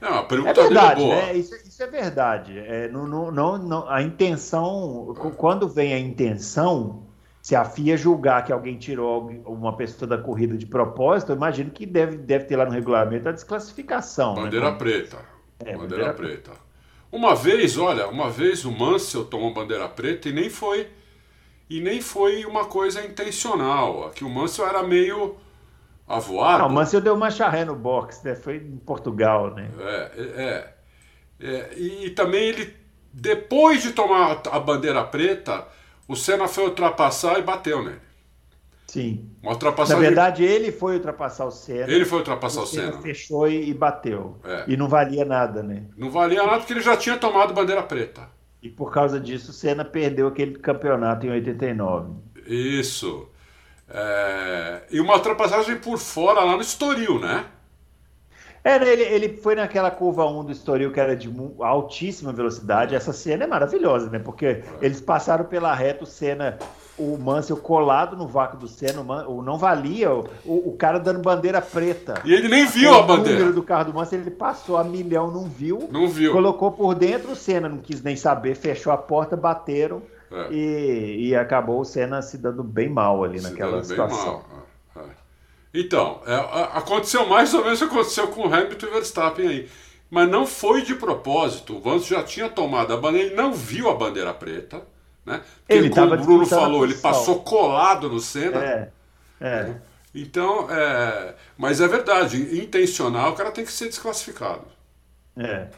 [0.00, 1.34] Não, a pergunta é verdade, né?
[1.34, 2.58] Isso, isso, é verdade.
[2.58, 7.02] É, não, não, não, a intenção, quando vem a intenção,
[7.42, 11.70] se a FIA julgar que alguém tirou uma pessoa da corrida de propósito, eu imagino
[11.70, 14.34] que deve, deve ter lá no regulamento a desclassificação.
[14.34, 14.42] Né?
[14.42, 14.78] Bandeira né?
[14.78, 15.18] preta.
[15.58, 16.52] É, bandeira, bandeira preta.
[17.12, 20.86] Uma vez, olha, uma vez o Mansell tomou bandeira preta e nem foi
[21.68, 24.06] e nem foi uma coisa intencional.
[24.06, 25.36] Aqui o Mansell era meio
[26.10, 26.58] avoado.
[26.58, 28.34] Não, o Mansell deu uma charré no box, né?
[28.34, 29.70] Foi em Portugal, né?
[29.78, 30.74] É, é,
[31.40, 31.70] é.
[31.76, 32.74] E, e também ele,
[33.12, 35.66] depois de tomar a bandeira preta,
[36.08, 38.10] o Senna foi ultrapassar e bateu nele.
[38.88, 39.30] Sim.
[39.40, 40.02] Uma ultrapassagem...
[40.02, 41.88] Na verdade, ele foi ultrapassar o Senna.
[41.88, 42.90] Ele foi ultrapassar o, o Senna.
[42.90, 43.02] Senna.
[43.02, 44.36] fechou e, bateu.
[44.44, 44.64] É.
[44.66, 45.84] E não valia nada, né?
[45.96, 48.28] Não valia nada porque ele já tinha tomado bandeira preta.
[48.60, 52.14] E por causa disso, o Senna perdeu aquele campeonato em 89.
[52.46, 53.28] Isso.
[53.90, 54.82] É...
[54.90, 57.44] E uma ultrapassagem por fora lá no Estoril, né?
[58.62, 62.94] É, né, ele, ele foi naquela curva 1 do Estoril que era de altíssima velocidade.
[62.94, 64.18] Essa cena é maravilhosa, né?
[64.18, 64.64] Porque é.
[64.82, 66.58] eles passaram pela reta, o Senna
[67.00, 71.60] o Mansell colado no vácuo do Senna, o não valia, o, o, cara dando bandeira
[71.62, 72.20] preta.
[72.24, 73.38] E ele nem viu a bandeira.
[73.38, 75.88] O número do carro do Mansell, ele passou a milhão, não viu.
[75.90, 76.32] Não viu.
[76.32, 80.52] Colocou por dentro, o Senna não quis nem saber, fechou a porta, bateram é.
[80.52, 84.44] e, e acabou o Senna se dando bem mal ali se naquela situação.
[84.96, 85.04] É, é.
[85.74, 86.34] Então, é,
[86.72, 89.68] aconteceu mais ou menos o que aconteceu com o Hamilton e Verstappen aí.
[90.10, 91.76] Mas não foi de propósito.
[91.76, 94.82] O Vance já tinha tomado a bandeira, ele não viu a bandeira preta.
[95.24, 95.40] Né?
[95.60, 98.64] Porque, ele como o Bruno falou, ele passou colado no Senna.
[98.64, 98.90] É,
[99.40, 99.74] é.
[100.12, 104.64] Então, é, mas é verdade, intencional, o cara tem que ser desclassificado.
[105.36, 105.68] É.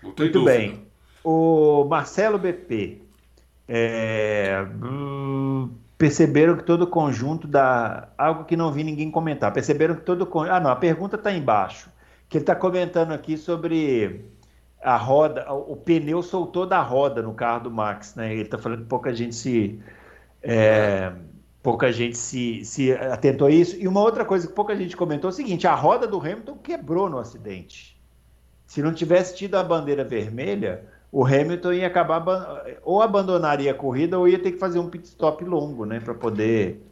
[0.00, 0.56] Muito dúvida.
[0.56, 0.86] bem.
[1.24, 3.03] O Marcelo BP.
[3.66, 4.66] É,
[5.96, 8.08] perceberam que todo o conjunto da.
[8.18, 9.52] Algo que não vi ninguém comentar.
[9.52, 10.54] Perceberam que todo o conjunto.
[10.54, 11.90] Ah, não, a pergunta está embaixo.
[12.28, 14.24] Que ele está comentando aqui sobre
[14.82, 18.32] a roda, o pneu soltou da roda no carro do Max, né?
[18.32, 19.80] Ele está falando que pouca gente se
[20.42, 21.10] é,
[21.62, 23.76] pouca gente se, se atentou a isso.
[23.80, 26.58] E uma outra coisa que pouca gente comentou é o seguinte: a roda do Hamilton
[26.58, 27.98] quebrou no acidente.
[28.66, 32.24] Se não tivesse tido a bandeira vermelha, o Hamilton ia acabar
[32.82, 36.14] ou abandonaria a corrida ou ia ter que fazer um pit stop longo, né, para
[36.14, 36.82] poder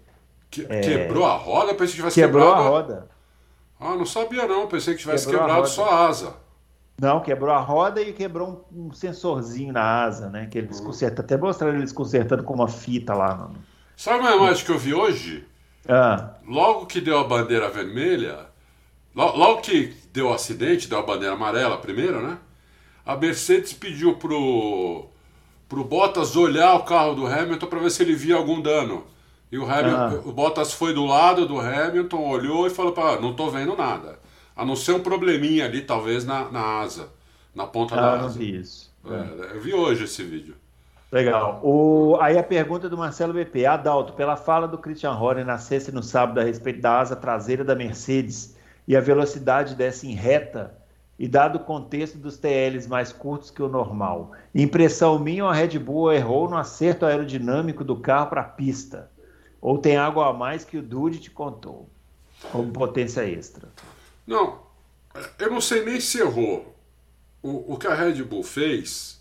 [0.53, 0.81] que, é...
[0.81, 1.73] Quebrou a roda?
[1.73, 3.09] Pensei que tivesse quebrou quebrado a roda.
[3.81, 4.69] Ah, não sabia não.
[4.69, 6.35] Pensei que tivesse quebrou quebrado a só a asa.
[7.01, 10.47] Não, quebrou a roda e quebrou um, um sensorzinho na asa, né?
[10.47, 10.87] Que eles uhum.
[10.87, 11.25] consertam.
[11.25, 13.35] Até mostraram eles consertando com uma fita lá.
[13.35, 13.57] Mano.
[13.97, 15.49] Sabe uma imagem que eu vi hoje?
[15.89, 16.35] Ah.
[16.47, 18.41] Logo que deu a bandeira vermelha,
[19.15, 22.37] logo, logo que deu o acidente, deu a bandeira amarela primeiro, né?
[23.05, 25.07] A Mercedes pediu pro,
[25.69, 29.05] pro Bottas olhar o carro do Hamilton para ver se ele via algum dano.
[29.51, 30.29] E o, Hamilton, ah.
[30.29, 34.19] o Bottas foi do lado do Hamilton, olhou e falou: para não tô vendo nada.
[34.57, 37.09] A não ser um probleminha ali, talvez, na, na asa.
[37.55, 38.23] na ponta ah, da asa.
[38.23, 38.93] não vi isso.
[39.05, 40.55] É, eu vi hoje esse vídeo.
[41.11, 41.61] Legal.
[41.63, 43.67] O, aí a pergunta do Marcelo BP.
[43.67, 47.15] Adalto, pela fala do Christian Horner na sexta e no sábado a respeito da asa
[47.15, 48.57] traseira da Mercedes
[48.89, 50.75] e a velocidade dessa em reta,
[51.23, 55.79] e dado o contexto dos TLs mais curtos que o normal, impressão minha, a Red
[55.79, 59.09] Bull errou no acerto aerodinâmico do carro para a pista.
[59.61, 61.89] Ou tem algo a mais que o Dude te contou,
[62.51, 63.69] como potência extra?
[64.27, 64.63] Não,
[65.39, 66.75] eu não sei nem se errou.
[67.41, 69.21] O, o que a Red Bull fez,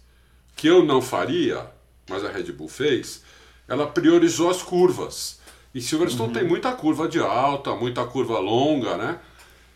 [0.55, 1.67] que eu não faria,
[2.09, 3.23] mas a Red Bull fez,
[3.67, 5.39] ela priorizou as curvas.
[5.71, 6.33] E Silverstone uhum.
[6.33, 9.19] tem muita curva de alta, muita curva longa, né?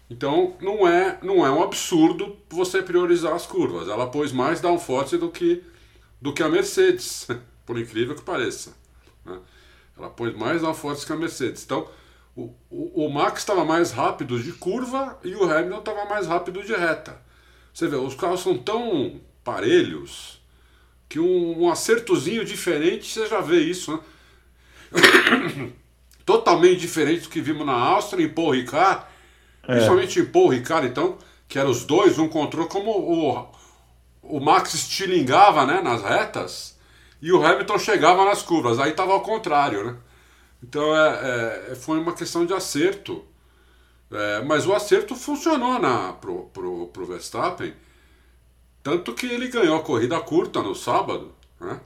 [0.10, 3.88] Então não é, não é um absurdo você priorizar as curvas.
[3.88, 5.64] Ela pôs mais downforce do que,
[6.22, 7.28] do que a Mercedes,
[7.66, 8.76] por incrível que pareça.
[9.26, 9.40] Né?
[9.98, 11.64] Ela pôs mais downforce que a Mercedes.
[11.64, 11.88] Então
[12.36, 16.64] o, o, o Max estava mais rápido de curva e o Hamilton estava mais rápido
[16.64, 17.20] de reta.
[17.74, 20.42] Você vê, os carros são tão parelhos
[21.08, 25.72] que um, um acertozinho diferente você já vê isso, né?
[26.26, 29.06] Totalmente diferente do que vimos na Áustria em Paul Ricard.
[29.66, 33.48] Principalmente em Paul Ricard, então, que eram os dois, um controle, como o,
[34.22, 36.76] o Max estilingava né, nas retas
[37.22, 38.80] e o Hamilton chegava nas curvas.
[38.80, 39.98] Aí estava ao contrário, né?
[40.62, 43.24] Então é, é, foi uma questão de acerto.
[44.12, 47.74] É, mas o acerto funcionou na, pro, pro, pro Verstappen.
[48.84, 51.80] Tanto que ele ganhou a corrida curta no sábado, né?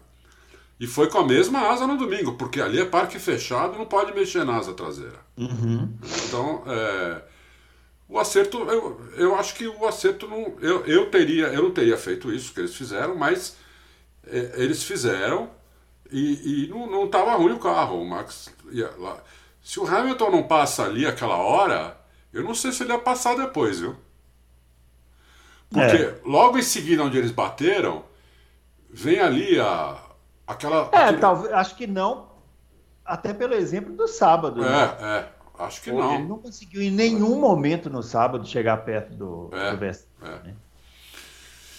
[0.80, 4.14] E foi com a mesma asa no domingo, porque ali é parque fechado, não pode
[4.14, 5.20] mexer na asa traseira.
[5.38, 5.94] Uhum.
[6.26, 7.22] Então, é,
[8.10, 10.56] o acerto, eu, eu acho que o acerto não.
[10.60, 13.56] Eu, eu, teria, eu não teria feito isso que eles fizeram, mas
[14.26, 15.52] é, eles fizeram
[16.12, 18.02] e, e não estava ruim o carro.
[18.02, 19.22] O Max ia lá.
[19.62, 21.96] Se o Hamilton não passa ali aquela hora,
[22.34, 23.96] eu não sei se ele ia passar depois, viu?
[25.70, 26.20] Porque é.
[26.26, 28.04] logo em seguida onde eles bateram,
[28.90, 30.02] vem ali a,
[30.48, 30.90] aquela.
[30.92, 31.20] É, aquele...
[31.20, 32.28] talvez, acho que não,
[33.06, 34.66] até pelo exemplo do sábado.
[34.66, 34.98] É, né?
[35.00, 35.39] é.
[35.60, 36.16] Acho que Pô, não.
[36.16, 40.30] Ele não conseguiu em nenhum momento no sábado chegar perto do, é, do Verstappen.
[40.30, 40.48] É.
[40.48, 40.54] Né?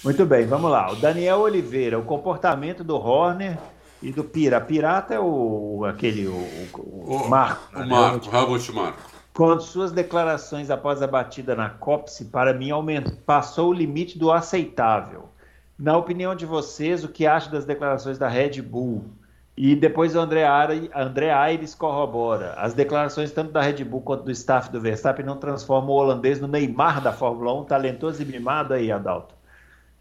[0.04, 0.92] Muito bem, vamos lá.
[0.92, 3.58] O Daniel Oliveira, o comportamento do Horner
[4.02, 4.60] e do Pira.
[4.60, 6.34] Pirata é o aquele o,
[6.74, 7.74] o, o Marco.
[7.74, 8.38] O Marco, né?
[8.38, 9.10] Helmut Marco.
[9.32, 14.30] Com suas declarações após a batida na Copse, para mim aumentou, passou o limite do
[14.30, 15.30] aceitável.
[15.78, 19.06] Na opinião de vocês, o que acha das declarações da Red Bull?
[19.56, 20.44] E depois o André,
[20.94, 22.54] André Aires corrobora.
[22.54, 26.40] As declarações tanto da Red Bull quanto do staff do Verstappen não transformam o holandês
[26.40, 29.34] no Neymar da Fórmula 1, talentoso e mimado aí, Adalto.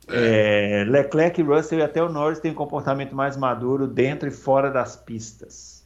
[0.07, 0.81] É.
[0.81, 4.71] É, Leclerc, Russell e até o Norris têm um comportamento mais maduro dentro e fora
[4.71, 5.83] das pistas.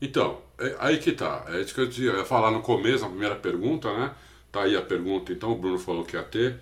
[0.00, 1.44] Então, é, aí que tá.
[1.48, 4.12] É isso que eu ia falar no começo, a primeira pergunta, né?
[4.52, 6.60] Tá aí a pergunta, então o Bruno falou que ia ter.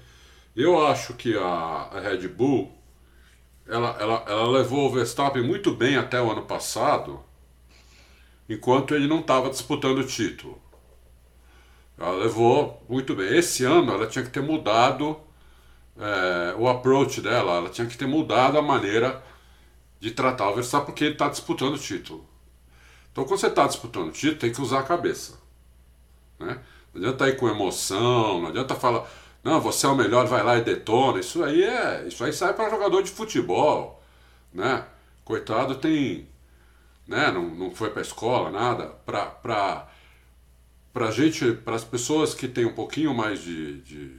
[0.57, 2.73] Eu acho que a, a Red Bull
[3.73, 7.25] ela, ela, ela levou o Verstappen muito bem até o ano passado,
[8.47, 10.61] enquanto ele não estava disputando o título.
[11.99, 13.35] Ela levou muito bem.
[13.35, 15.19] Esse ano ela tinha que ter mudado
[15.97, 19.25] é, o approach dela, ela tinha que ter mudado a maneira
[19.99, 22.27] de tratar o Verstappen porque ele está disputando o título.
[23.11, 25.39] Então quando você está disputando o título, tem que usar a cabeça.
[26.39, 26.61] Né?
[26.93, 29.09] Não adianta ir com emoção, não adianta falar
[29.45, 31.19] não, você é o melhor, vai lá e detona.
[31.21, 34.03] Isso aí é, isso aí sai para jogador de futebol,
[34.53, 34.85] né?
[35.25, 36.29] Coitado tem,
[37.07, 37.31] né?
[37.33, 38.87] Não, não foi para escola, nada.
[39.05, 39.89] Para para
[40.93, 44.11] para gente, para as pessoas que têm um pouquinho mais de, de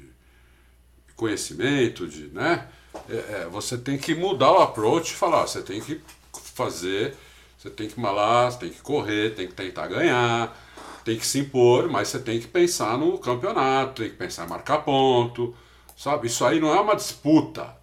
[1.15, 2.67] conhecimento, de, né?
[3.09, 6.01] É, é, você tem que mudar o approach e falar, você tem que
[6.33, 7.15] fazer,
[7.57, 10.55] você tem que malar, você tem que correr, tem que tentar ganhar
[11.03, 14.49] tem que se impor, mas você tem que pensar no campeonato, tem que pensar em
[14.49, 15.55] marcar ponto,
[15.97, 16.27] sabe?
[16.27, 17.75] Isso aí não é uma disputa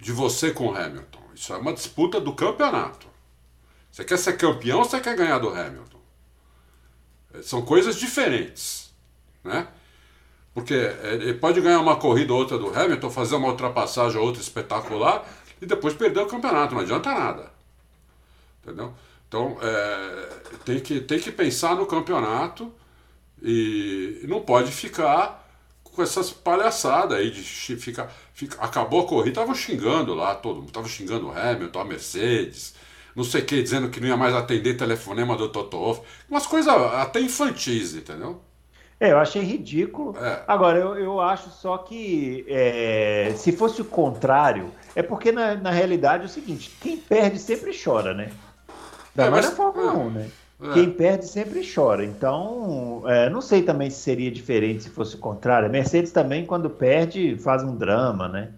[0.00, 3.08] de você com o Hamilton, isso é uma disputa do campeonato.
[3.90, 6.00] Você quer ser campeão ou você quer ganhar do Hamilton?
[7.34, 8.92] É, são coisas diferentes,
[9.44, 9.68] né?
[10.52, 14.26] Porque é, ele pode ganhar uma corrida ou outra do Hamilton, fazer uma ultrapassagem ou
[14.26, 15.24] outra espetacular
[15.60, 17.52] e depois perder o campeonato, não adianta nada.
[18.62, 18.94] Entendeu?
[19.30, 20.28] Então, é,
[20.64, 22.72] tem, que, tem que pensar no campeonato
[23.40, 25.48] e não pode ficar
[25.84, 28.12] com essas palhaçadas aí de ficar.
[28.34, 32.74] Fica, acabou a corrida, estavam xingando lá, todo mundo estava xingando o Hamilton, a Mercedes,
[33.14, 36.02] não sei o que, dizendo que não ia mais atender telefonema do Toto Wolff.
[36.28, 38.40] Umas coisas até infantis, entendeu?
[38.98, 40.16] É, eu achei ridículo.
[40.18, 40.42] É.
[40.48, 45.70] Agora, eu, eu acho só que é, se fosse o contrário, é porque na, na
[45.70, 48.32] realidade é o seguinte: quem perde sempre chora, né?
[49.16, 50.30] Ainda é, mais na Fórmula 1, né?
[50.62, 50.74] É.
[50.74, 52.04] Quem perde sempre chora.
[52.04, 55.68] Então, é, não sei também se seria diferente se fosse o contrário.
[55.68, 58.52] A Mercedes também, quando perde, faz um drama, né?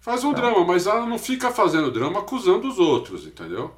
[0.00, 3.74] Faz um drama, mas ela não fica fazendo drama acusando os outros, entendeu?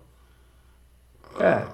[1.40, 1.66] É.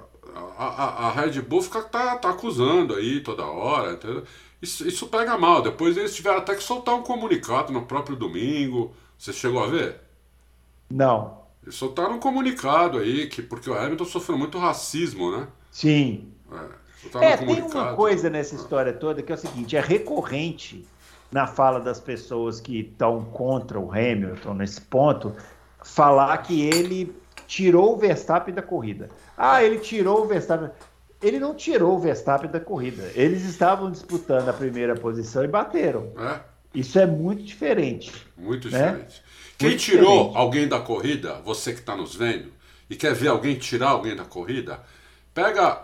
[0.57, 4.23] A, a, a Red Bull fica, tá, tá acusando aí toda hora, entendeu?
[4.61, 5.61] Isso, isso pega mal.
[5.61, 8.93] Depois eles tiveram até que soltar um comunicado no próprio domingo.
[9.17, 9.99] Você chegou a ver?
[10.89, 11.44] Não.
[11.65, 15.47] Eles soltaram um comunicado aí, que, porque o Hamilton sofreu muito racismo, né?
[15.71, 16.31] Sim.
[17.19, 20.87] É, é um tem uma coisa nessa história toda que é o seguinte: é recorrente
[21.31, 25.35] na fala das pessoas que estão contra o Hamilton nesse ponto,
[25.83, 27.15] falar que ele
[27.47, 29.09] tirou o Verstappen da corrida.
[29.35, 30.69] Ah, ele tirou o Verstappen.
[31.21, 33.11] Ele não tirou o Verstappen da corrida.
[33.15, 36.11] Eles estavam disputando a primeira posição e bateram.
[36.17, 36.39] É?
[36.73, 38.11] Isso é muito diferente.
[38.37, 38.91] Muito né?
[38.91, 39.23] diferente.
[39.65, 40.37] Quem muito tirou diferente.
[40.37, 42.51] alguém da corrida, você que está nos vendo,
[42.89, 44.81] e quer ver alguém tirar alguém da corrida,
[45.33, 45.81] pega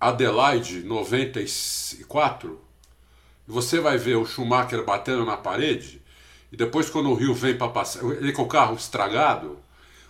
[0.00, 2.60] Adelaide 94
[3.48, 6.00] e você vai ver o Schumacher batendo na parede
[6.52, 9.58] e depois quando o Rio vem para passar, ele com o carro estragado,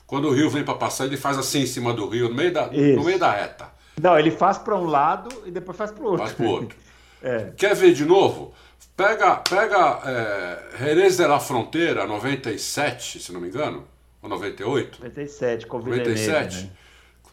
[0.07, 2.53] quando o Rio vem para passar, ele faz assim em cima do Rio, no meio
[2.53, 3.69] da, no meio da reta.
[4.01, 6.25] Não, ele faz para um lado e depois faz para o outro.
[6.25, 6.77] Faz para o outro.
[7.23, 7.53] é.
[7.57, 8.55] Quer ver de novo?
[9.01, 13.89] Pega, pega é, Jerez de la Fronteira, 97, se não me engano,
[14.21, 15.01] ou 98?
[15.01, 16.65] 97, com o 97.
[16.65, 16.71] Né?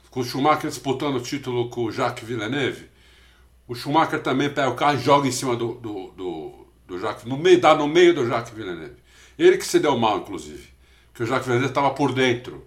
[0.10, 2.89] com o Schumacher disputando o título com o Jacques Villeneuve,
[3.67, 7.25] o Schumacher também pega o carro e joga em cima do, do, do, do Jacques,
[7.25, 8.95] no meio, dá no meio do Jacques Villeneuve.
[9.38, 10.69] Ele que se deu mal, inclusive,
[11.13, 12.65] que o Jacques Villeneuve estava por dentro.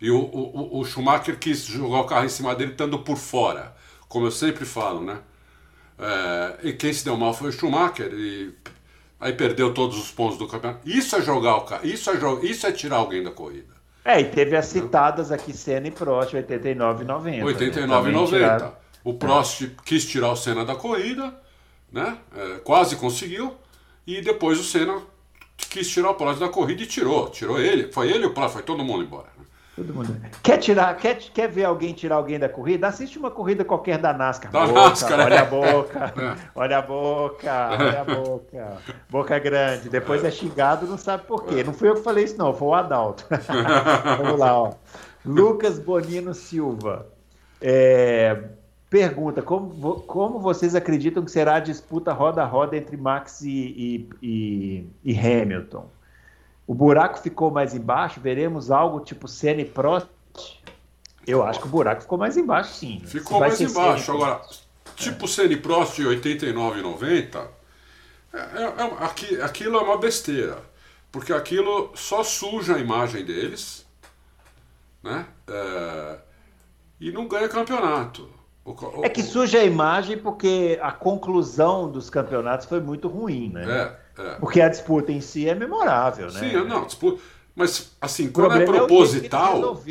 [0.00, 3.76] E o, o, o Schumacher quis jogar o carro em cima dele, estando por fora,
[4.08, 5.20] como eu sempre falo, né?
[5.98, 8.52] É, e quem se deu mal foi o Schumacher, e
[9.20, 10.88] aí perdeu todos os pontos do campeonato.
[10.88, 13.72] Isso é jogar o carro, isso é, isso é tirar alguém da corrida.
[14.04, 17.44] É, e teve as citadas aqui Senna e Prost, 89 e 90.
[17.44, 18.74] 89 e 90.
[19.04, 19.70] O Prost é.
[19.84, 21.34] quis tirar o Senna da corrida,
[21.92, 22.18] né?
[22.36, 23.54] É, quase conseguiu.
[24.04, 25.00] E depois o Senna
[25.56, 27.30] quis tirar o Prost da corrida e tirou.
[27.30, 27.92] Tirou ele.
[27.92, 29.30] Foi ele e o Prost, foi todo mundo embora.
[29.74, 30.14] Todo mundo.
[30.42, 32.86] Quer tirar, quer, quer ver alguém tirar alguém da corrida?
[32.88, 34.52] Assiste uma corrida qualquer da NASCAR.
[34.52, 35.38] Da boca, NASCAR, olha é.
[35.38, 36.36] a boca, é.
[36.54, 38.78] olha a boca, olha a boca.
[39.08, 39.88] Boca grande.
[39.88, 41.64] Depois é xingado, não sabe por quê.
[41.64, 43.26] Não fui eu que falei isso, não, foi o Adalto.
[44.18, 44.74] Vamos lá, ó.
[45.24, 47.06] Lucas Bonino Silva.
[47.58, 48.42] É,
[48.90, 53.48] pergunta: como, como vocês acreditam que será a disputa roda a roda entre Max e,
[53.50, 55.86] e, e, e Hamilton?
[56.66, 60.08] O buraco ficou mais embaixo, veremos algo tipo Senna e Prost.
[61.26, 63.00] Eu acho que o buraco ficou mais embaixo, sim.
[63.04, 64.12] Ficou mais embaixo.
[64.12, 64.40] Agora,
[64.96, 67.50] tipo Senna e Prost de 89 e 90,
[68.32, 70.58] é, é, é, aquilo é uma besteira.
[71.10, 73.86] Porque aquilo só suja a imagem deles,
[75.02, 75.26] né?
[75.46, 76.18] É,
[76.98, 78.30] e não ganha campeonato.
[78.64, 83.50] O, o, é que suja a imagem porque a conclusão dos campeonatos foi muito ruim,
[83.50, 83.64] né?
[83.68, 84.01] É.
[84.22, 84.34] É.
[84.36, 86.40] Porque a disputa em si é memorável, né?
[86.40, 87.20] Sim, não, disputa.
[87.54, 89.82] Mas, assim, quando é proposital.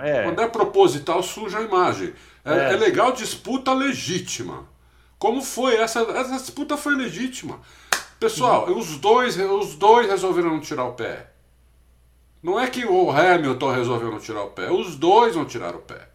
[0.00, 0.22] É é.
[0.24, 2.12] Quando é proposital, suja a imagem.
[2.44, 4.68] É, é, é legal disputa legítima.
[5.18, 5.76] Como foi?
[5.76, 7.60] Essa, essa disputa foi legítima.
[8.20, 8.78] Pessoal, uhum.
[8.78, 11.30] os, dois, os dois resolveram não tirar o pé.
[12.42, 14.70] Não é que o Hamilton resolveu não tirar o pé.
[14.70, 16.08] Os dois não tiraram o pé.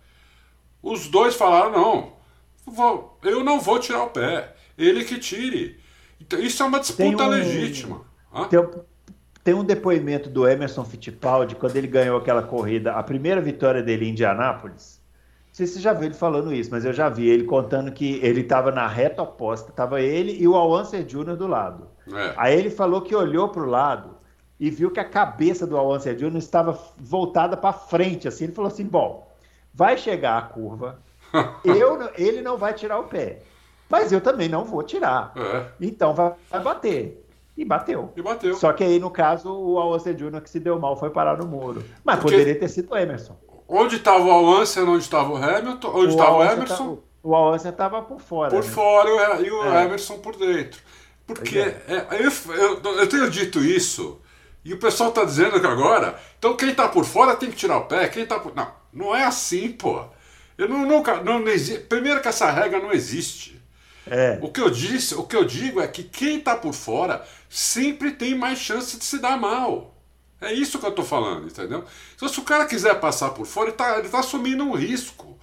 [0.82, 2.14] Os dois falaram: não,
[3.22, 4.56] eu não vou tirar o pé.
[4.78, 5.83] Ele que tire.
[6.26, 8.02] Então, isso é uma disputa um, legítima.
[8.50, 8.60] Tem,
[9.44, 14.06] tem, um depoimento do Emerson Fittipaldi quando ele ganhou aquela corrida, a primeira vitória dele
[14.06, 15.02] em Indianápolis.
[15.48, 17.92] Não sei se você já viu ele falando isso, mas eu já vi ele contando
[17.92, 21.36] que ele estava na reta oposta, estava ele e o Alonso Jr.
[21.36, 21.88] do lado.
[22.12, 22.34] É.
[22.38, 24.18] Aí ele falou que olhou para o lado
[24.60, 26.38] e viu que a cabeça do Alonso Jr.
[26.38, 28.46] estava voltada para frente, assim.
[28.46, 29.30] Ele falou assim: bom,
[29.74, 31.00] vai chegar a curva,
[31.64, 33.42] eu, ele não vai tirar o pé.
[33.94, 35.32] Mas eu também não vou tirar.
[35.36, 35.66] É.
[35.80, 37.24] Então vai, vai, bater.
[37.56, 38.12] E bateu.
[38.18, 38.56] E bateu.
[38.56, 41.46] Só que aí, no caso, o Alonso Júnior que se deu mal foi parar no
[41.46, 41.84] muro.
[42.04, 43.38] Mas Porque poderia ter sido o Emerson.
[43.68, 45.92] Onde estava o Alonso onde estava o Hamilton?
[45.94, 46.96] Onde estava o Emerson?
[46.96, 48.50] Tá, o Alonso estava por fora.
[48.50, 48.70] Por né?
[48.72, 49.86] fora e o é.
[49.86, 50.82] Emerson por dentro.
[51.28, 51.84] Porque é.
[51.88, 54.20] É, eu, eu, eu tenho dito isso.
[54.66, 57.78] E o pessoal está dizendo que agora, então quem está por fora tem que tirar
[57.78, 58.56] o pé, quem está por.
[58.56, 60.04] Não, não é assim, pô.
[60.58, 61.22] Eu não, nunca.
[61.22, 61.52] Não, não,
[61.88, 63.62] primeiro que essa regra não existe.
[64.06, 64.38] É.
[64.42, 68.12] O que eu disse, o que eu digo é que quem está por fora sempre
[68.12, 69.94] tem mais chance de se dar mal.
[70.42, 71.86] É isso que eu estou falando, entendeu?
[72.16, 75.38] Então, se o cara quiser passar por fora, ele está tá assumindo um risco.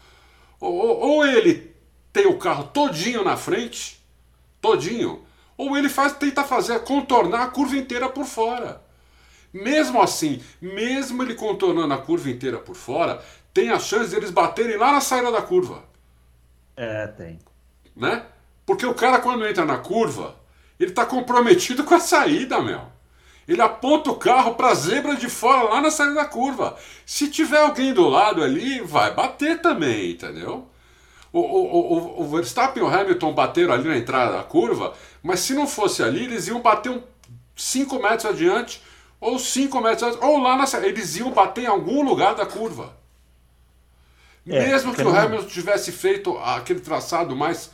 [0.61, 1.75] Ou, ou, ele
[2.13, 3.99] tem o carro todinho na frente,
[4.61, 5.25] todinho,
[5.57, 8.83] ou ele faz, tenta fazer contornar a curva inteira por fora.
[9.53, 13.23] Mesmo assim, mesmo ele contornando a curva inteira por fora,
[13.55, 15.83] tem a chance de eles baterem lá na saída da curva.
[16.77, 17.39] É, tem.
[17.97, 18.25] Né?
[18.71, 20.37] Porque o cara, quando entra na curva,
[20.79, 22.83] ele está comprometido com a saída, meu.
[23.49, 26.77] Ele aponta o carro para a zebra de fora, lá na saída da curva.
[27.05, 30.69] Se tiver alguém do lado ali, vai bater também, entendeu?
[31.33, 35.41] O, o, o, o Verstappen e o Hamilton bateram ali na entrada da curva, mas
[35.41, 37.03] se não fosse ali, eles iam bater
[37.57, 38.81] 5 um, metros adiante,
[39.21, 42.95] ou 5 metros adiante, ou lá na Eles iam bater em algum lugar da curva.
[44.47, 47.73] É, Mesmo que o Hamilton tivesse feito aquele traçado mais.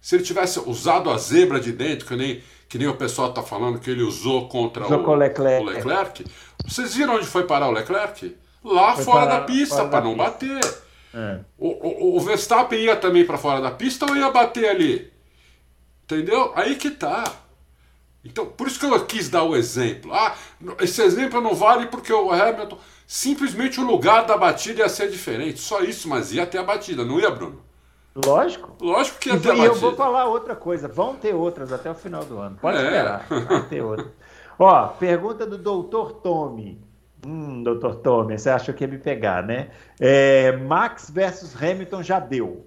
[0.00, 3.42] Se ele tivesse usado a zebra de dentro, que nem que nem o pessoal está
[3.42, 5.64] falando que ele usou contra o, o, Leclerc.
[5.64, 6.24] o, Leclerc.
[6.66, 8.36] Vocês viram onde foi parar o Leclerc?
[8.62, 10.30] Lá foi fora parar, da pista, para não pista.
[10.30, 10.78] bater.
[11.14, 11.40] É.
[11.56, 15.10] O, o, o, Verstappen ia também para fora da pista ou ia bater ali?
[16.04, 16.52] Entendeu?
[16.54, 17.24] Aí que tá.
[18.22, 20.12] Então, por isso que eu quis dar o exemplo.
[20.12, 20.36] Ah,
[20.80, 22.78] esse exemplo não vale porque o Hamilton.
[23.06, 25.60] Simplesmente o lugar da batida ia ser diferente.
[25.60, 27.62] Só isso, mas ia ter a batida, não ia, Bruno?
[28.24, 28.72] Lógico.
[28.80, 30.88] Lógico que ia ter E eu vou falar outra coisa.
[30.88, 32.56] Vão ter outras até o final do ano.
[32.60, 32.84] Pode é.
[32.84, 33.26] esperar.
[33.28, 34.08] Vai ter outras.
[34.58, 36.80] Ó, pergunta do doutor Tommy.
[37.26, 39.70] Hum, doutor Tommy, você achou que ia me pegar, né?
[40.00, 42.64] É, Max versus Hamilton já deu.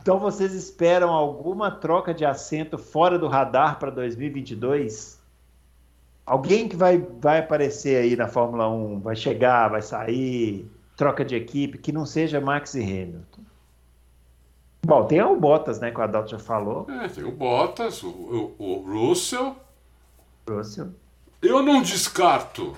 [0.00, 5.18] Então vocês esperam alguma troca de assento fora do radar para 2022?
[6.26, 11.34] Alguém que vai, vai aparecer aí na Fórmula 1, vai chegar, vai sair, troca de
[11.36, 13.33] equipe, que não seja Max e Hamilton.
[14.84, 16.86] Bom, tem o Bottas, né, que o Adalto já falou.
[16.90, 19.56] É, tem o Bottas, o, o, o Russell.
[20.48, 20.88] Russell.
[21.40, 22.76] Eu não descarto,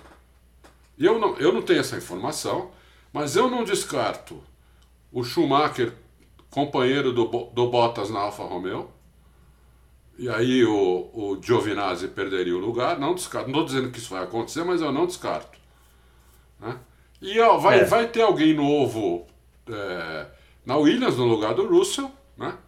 [0.99, 2.71] eu não, eu não tenho essa informação,
[3.13, 4.41] mas eu não descarto
[5.13, 5.93] o Schumacher,
[6.51, 8.91] companheiro do, do Bottas na Alfa Romeo.
[10.19, 12.99] E aí o, o Giovinazzi perderia o lugar.
[12.99, 13.51] Não descarto.
[13.51, 15.59] Não estou dizendo que isso vai acontecer, mas eu não descarto.
[16.59, 16.79] Né?
[17.21, 17.85] E ó, vai, é.
[17.85, 19.27] vai ter alguém novo.
[19.69, 20.27] É,
[20.67, 22.59] na Williams no lugar do Russell, né?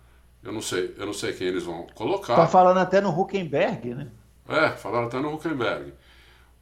[0.43, 2.37] Eu não sei, eu não sei quem eles vão colocar.
[2.37, 4.09] Tá falando até no Huckenberg, né?
[4.49, 5.93] É, falaram até no Huckenberg.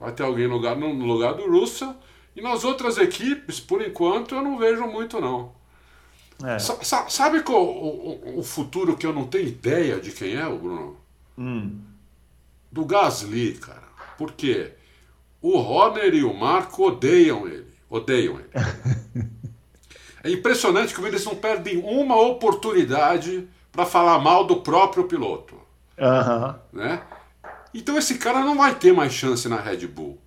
[0.01, 1.95] Vai ter alguém no lugar, no lugar do Russell.
[2.35, 5.53] E nas outras equipes, por enquanto, eu não vejo muito, não.
[6.45, 6.59] É.
[6.59, 10.97] Sabe qual, o, o, futuro que eu não tenho ideia de quem é, o Bruno?
[11.39, 11.81] Hum.
[12.71, 13.89] Do Gasly, cara.
[14.19, 14.73] Por quê?
[15.41, 17.73] O Horner e o Marco odeiam ele.
[17.89, 18.51] Odeiam ele.
[20.27, 25.55] É impressionante como eles não perdem uma oportunidade para falar mal do próprio piloto.
[25.97, 26.55] Uhum.
[26.73, 27.01] Né?
[27.73, 30.19] Então esse cara não vai ter mais chance na Red Bull.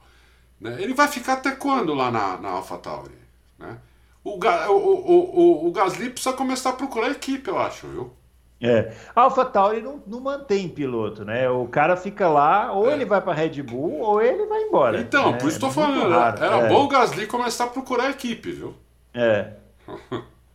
[0.59, 0.77] Né?
[0.79, 3.11] Ele vai ficar até quando lá na, na AlphaTauri?
[3.57, 3.77] Né?
[4.23, 8.13] O, o, o, o, o Gasly precisa começar a procurar a equipe, eu acho, viu?
[8.61, 8.93] É.
[9.15, 11.49] A AlphaTauri não, não mantém piloto, né?
[11.49, 12.93] O cara fica lá, ou é.
[12.93, 14.99] ele vai para Red Bull, ou ele vai embora.
[14.99, 15.37] Então, né?
[15.37, 16.09] por isso estou falando.
[16.09, 16.43] Raro.
[16.43, 16.69] Era é.
[16.69, 18.73] bom o Gasly começar a procurar a equipe, viu?
[19.13, 19.53] É.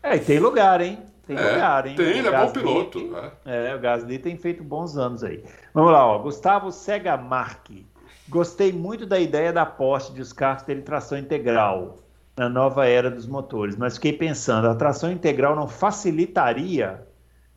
[0.02, 0.98] É, e tem lugar, hein?
[1.26, 1.96] Tem é, lugar, hein?
[1.96, 3.00] Tem, ele é bom piloto.
[3.00, 3.30] Né?
[3.46, 5.42] É, o Gasly tem feito bons anos aí.
[5.72, 6.18] Vamos lá, ó.
[6.18, 7.86] Gustavo Segamarque.
[8.28, 11.98] Gostei muito da ideia da Porsche de os carros terem tração integral
[12.36, 17.06] na nova era dos motores, mas fiquei pensando, a tração integral não facilitaria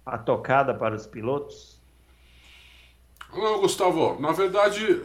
[0.05, 1.81] a tocada para os pilotos?
[3.33, 5.01] Não, Gustavo, na verdade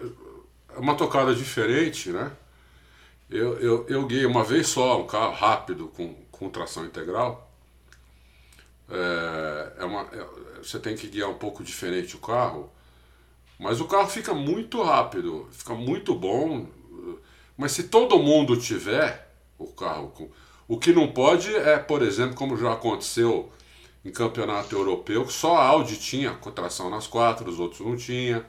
[0.75, 2.31] é uma tocada diferente, né?
[3.31, 7.48] Eu, eu, eu guiei uma vez só um carro rápido com, com tração integral.
[8.90, 10.26] É, é uma, é,
[10.62, 12.70] você tem que guiar um pouco diferente o carro,
[13.59, 16.66] mas o carro fica muito rápido, fica muito bom.
[17.57, 20.28] Mas se todo mundo tiver o carro, com,
[20.66, 23.52] o que não pode é, por exemplo, como já aconteceu
[24.05, 28.44] em campeonato europeu, só a Audi tinha tração nas quatro, os outros não tinha,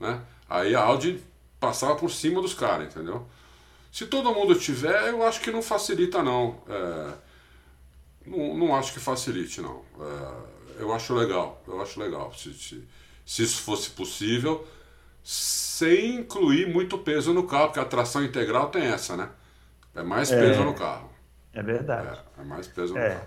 [0.00, 0.20] né?
[0.50, 1.22] Aí a Audi
[1.60, 3.24] passava por cima dos caras, entendeu?
[3.92, 6.62] Se todo mundo tiver, eu acho que não facilita, não.
[6.66, 7.12] É,
[8.26, 9.82] não, não acho que facilite, não.
[10.00, 12.32] É, eu acho legal, eu acho legal.
[12.32, 12.88] Se, se,
[13.26, 14.66] se, isso fosse possível,
[15.22, 19.28] sem incluir muito peso no carro, porque a tração integral tem essa, né?
[19.94, 20.40] É mais é.
[20.40, 21.10] peso é, no carro.
[21.52, 22.18] É verdade.
[22.38, 23.22] É, é mais peso no é.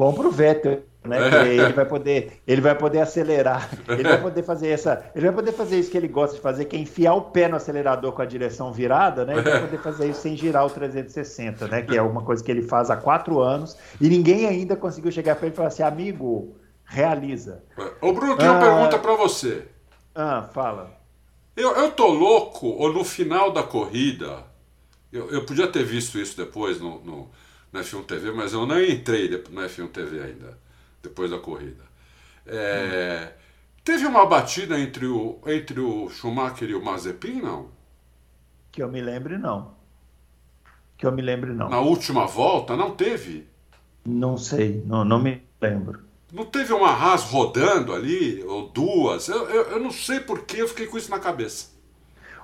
[0.00, 1.18] Bom pro Vettel, né?
[1.46, 5.52] Ele vai poder, ele vai poder acelerar, ele vai poder fazer essa, ele vai poder
[5.52, 8.22] fazer isso que ele gosta de fazer, que é enfiar o pé no acelerador com
[8.22, 9.34] a direção virada, né?
[9.34, 11.82] Ele vai poder fazer isso sem girar o 360, né?
[11.82, 15.36] Que é uma coisa que ele faz há quatro anos e ninguém ainda conseguiu chegar
[15.36, 16.56] para ele e falar assim, amigo,
[16.86, 17.62] realiza.
[18.00, 19.66] Ô Bruno, tem uma ah, pergunta para você.
[20.14, 20.92] Ah, fala.
[21.54, 24.44] Eu, eu tô louco, ou no final da corrida,
[25.12, 27.30] eu, eu podia ter visto isso depois no, no,
[27.72, 30.58] no F1 TV, mas eu não entrei no F1 TV ainda
[31.02, 31.84] depois da corrida.
[32.46, 33.40] É, hum.
[33.84, 37.68] Teve uma batida entre o, entre o Schumacher e o Mazepin, não?
[38.70, 39.74] Que eu me lembre, não.
[40.96, 41.68] Que eu me lembre, não.
[41.68, 43.48] Na última volta, não teve?
[44.04, 46.00] Não sei, não, não me lembro.
[46.32, 49.28] Não teve uma Haas rodando ali, ou duas?
[49.28, 51.70] Eu, eu, eu não sei porquê, eu fiquei com isso na cabeça.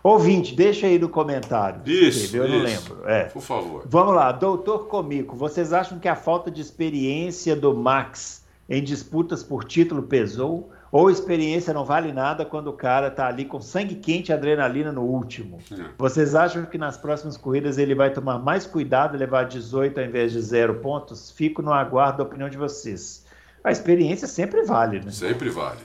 [0.06, 1.80] Ouvinte, deixa aí no comentário.
[1.84, 2.54] Isso, eu isso.
[2.54, 3.10] não lembro.
[3.10, 3.24] É.
[3.24, 3.82] Por favor.
[3.86, 9.42] Vamos lá, doutor Comico, vocês acham que a falta de experiência do Max em disputas
[9.42, 10.70] por título pesou?
[10.92, 14.92] Ou experiência não vale nada quando o cara tá ali com sangue quente e adrenalina
[14.92, 15.58] no último?
[15.72, 15.86] É.
[15.98, 20.06] Vocês acham que nas próximas corridas ele vai tomar mais cuidado e levar 18 ao
[20.06, 21.32] invés de zero pontos?
[21.32, 23.24] Fico no aguardo da opinião de vocês.
[23.64, 25.10] A experiência sempre vale, né?
[25.10, 25.80] Sempre vale.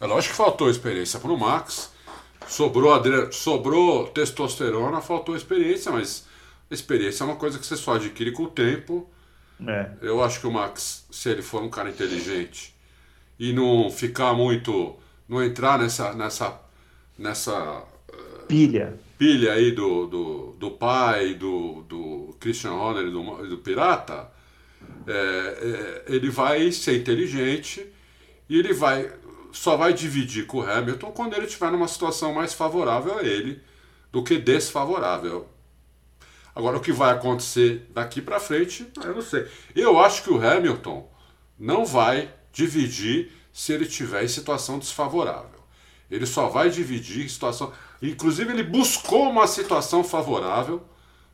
[0.00, 1.91] É lógico que faltou experiência para o Max,
[2.48, 3.32] sobrou, adre...
[3.32, 6.26] sobrou testosterona, faltou experiência, mas
[6.70, 9.08] experiência é uma coisa que você só adquire com o tempo.
[9.66, 9.90] É.
[10.00, 12.74] Eu acho que o Max, se ele for um cara inteligente
[13.38, 14.96] e não ficar muito.
[15.28, 16.12] não entrar nessa.
[16.14, 16.60] nessa.
[17.18, 17.84] nessa
[18.48, 18.98] Pilha.
[19.16, 24.30] pilha aí do, do, do pai, do, do Christian Horner e do, do Pirata,
[25.06, 27.86] é, é, ele vai ser inteligente
[28.48, 29.10] e ele vai
[29.52, 33.62] só vai dividir com o Hamilton quando ele estiver numa situação mais favorável a ele
[34.10, 35.48] do que desfavorável.
[36.54, 39.46] Agora, o que vai acontecer daqui para frente, eu não sei.
[39.74, 41.10] Eu acho que o Hamilton
[41.58, 45.62] não vai dividir se ele tiver em situação desfavorável.
[46.10, 47.72] Ele só vai dividir em situação.
[48.02, 50.82] Inclusive, ele buscou uma situação favorável.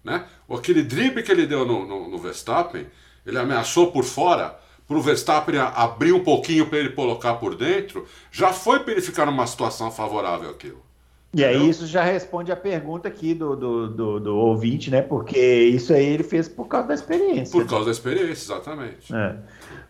[0.04, 0.24] Né?
[0.48, 2.86] Aquele drible que ele deu no, no, no Verstappen,
[3.26, 4.56] ele ameaçou por fora
[4.88, 9.02] para o Verstappen abrir um pouquinho para ele colocar por dentro, já foi para ele
[9.02, 10.88] ficar numa situação favorável aquilo.
[11.34, 15.02] E aí isso já responde a pergunta aqui do, do, do, do, ouvinte, né?
[15.02, 17.52] Porque isso aí ele fez por causa da experiência.
[17.52, 19.14] Por causa da experiência, exatamente.
[19.14, 19.36] É.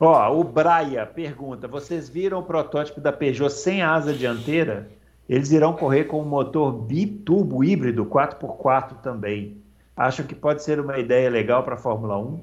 [0.01, 4.91] Ó, o Braia pergunta: vocês viram o protótipo da Peugeot sem asa dianteira?
[5.29, 9.63] Eles irão correr com um motor biturbo híbrido 4x4 também.
[9.97, 12.41] Acham que pode ser uma ideia legal para a Fórmula 1?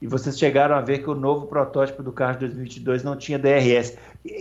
[0.00, 3.38] E vocês chegaram a ver que o novo protótipo do carro de 2022 não tinha
[3.38, 3.96] DRS.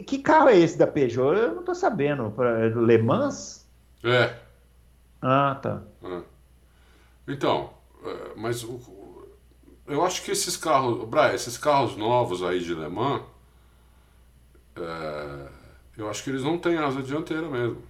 [0.05, 1.35] Que carro é esse da Peugeot?
[1.35, 2.31] Eu não estou sabendo.
[2.31, 3.67] Para Le Mans?
[4.03, 4.35] É.
[5.21, 5.81] Ah, tá.
[6.03, 6.21] É.
[7.27, 7.71] Então,
[8.35, 8.79] mas o,
[9.87, 13.21] eu acho que esses carros, Brian, esses carros novos aí de Le Mans,
[14.75, 15.47] é,
[15.97, 17.81] eu acho que eles não têm asa dianteira mesmo.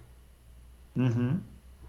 [0.96, 1.40] Uhum.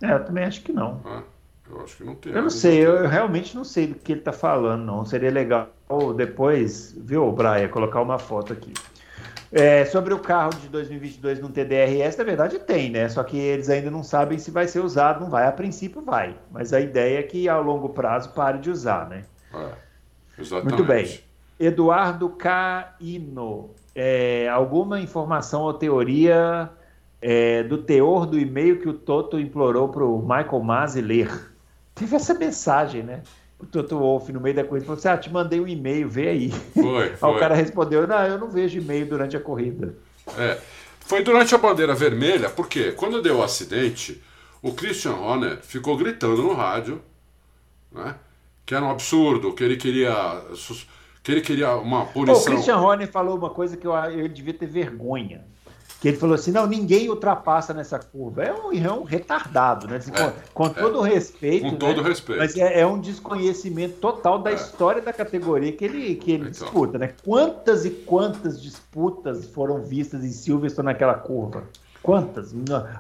[0.02, 1.02] É, eu também acho que não.
[1.06, 1.24] É,
[1.70, 2.34] eu acho que não tem.
[2.34, 5.06] Eu não sei, eu, eu, realmente não sei do que ele está falando, não.
[5.06, 5.70] Seria legal
[6.16, 8.74] depois, viu, Brian, colocar uma foto aqui.
[9.52, 13.10] É, sobre o carro de 2022 não ter DRS, na verdade tem, né?
[13.10, 15.48] Só que eles ainda não sabem se vai ser usado, não vai.
[15.48, 19.24] A princípio vai, mas a ideia é que ao longo prazo pare de usar, né?
[19.54, 19.72] É,
[20.40, 20.76] exatamente.
[20.76, 21.20] Muito bem.
[21.60, 26.70] Eduardo Caino, é, alguma informação ou teoria
[27.22, 31.49] é, do teor do e-mail que o Toto implorou para o Michael Masi ler?
[32.00, 33.22] Teve essa mensagem, né?
[33.60, 36.30] o Toto Wolff no meio da corrida falou assim: Ah, te mandei um e-mail, vê
[36.30, 36.52] aí.
[36.74, 37.30] Foi, foi.
[37.30, 39.96] Aí o cara respondeu: Não, eu não vejo e-mail durante a corrida.
[40.38, 40.58] É.
[41.02, 44.22] Foi durante a bandeira vermelha, porque quando deu o acidente,
[44.62, 47.02] o Christian Horner ficou gritando no rádio,
[47.92, 48.16] né?
[48.66, 50.44] Que era um absurdo, que ele queria.
[51.22, 52.54] Que ele queria uma punição.
[52.54, 55.44] o Christian Horner falou uma coisa que eu, eu devia ter vergonha
[56.00, 58.44] que ele falou assim: não, ninguém ultrapassa nessa curva.
[58.44, 59.98] É um, é um retardado, né?
[59.98, 61.66] Assim, é, com, com, todo é, respeito.
[61.66, 61.78] Com né?
[61.78, 62.40] todo respeito.
[62.40, 64.56] Mas é, é, um desconhecimento total da é.
[64.56, 66.52] história da categoria que ele, que ele então.
[66.52, 67.14] disputa, né?
[67.24, 71.64] Quantas e quantas disputas foram vistas em Silverstone naquela curva?
[72.02, 72.54] Quantas?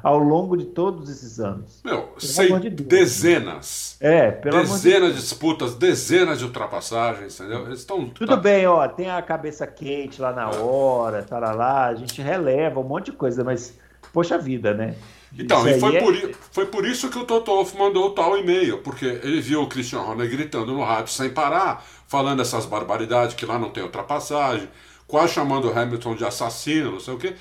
[0.03, 1.81] Ao longo de todos esses anos.
[1.83, 3.95] Meu, sei de dezenas.
[3.99, 7.65] É, pelo Dezenas de disputas, dezenas de ultrapassagens, entendeu?
[7.65, 8.09] Eles estão.
[8.09, 8.35] Tudo tá...
[8.35, 12.83] bem, ó, tem a cabeça quente lá na hora, tá lá, a gente releva um
[12.83, 13.73] monte de coisa, mas,
[14.11, 14.95] poxa vida, né?
[15.37, 15.99] Então, e foi, é...
[16.01, 16.15] por,
[16.51, 19.67] foi por isso que o Toto Wolff mandou o tal e-mail, porque ele viu o
[19.67, 24.67] Christian Horner gritando no rádio sem parar, falando essas barbaridades, que lá não tem ultrapassagem,
[25.07, 27.35] quase chamando o Hamilton de assassino, não sei o quê.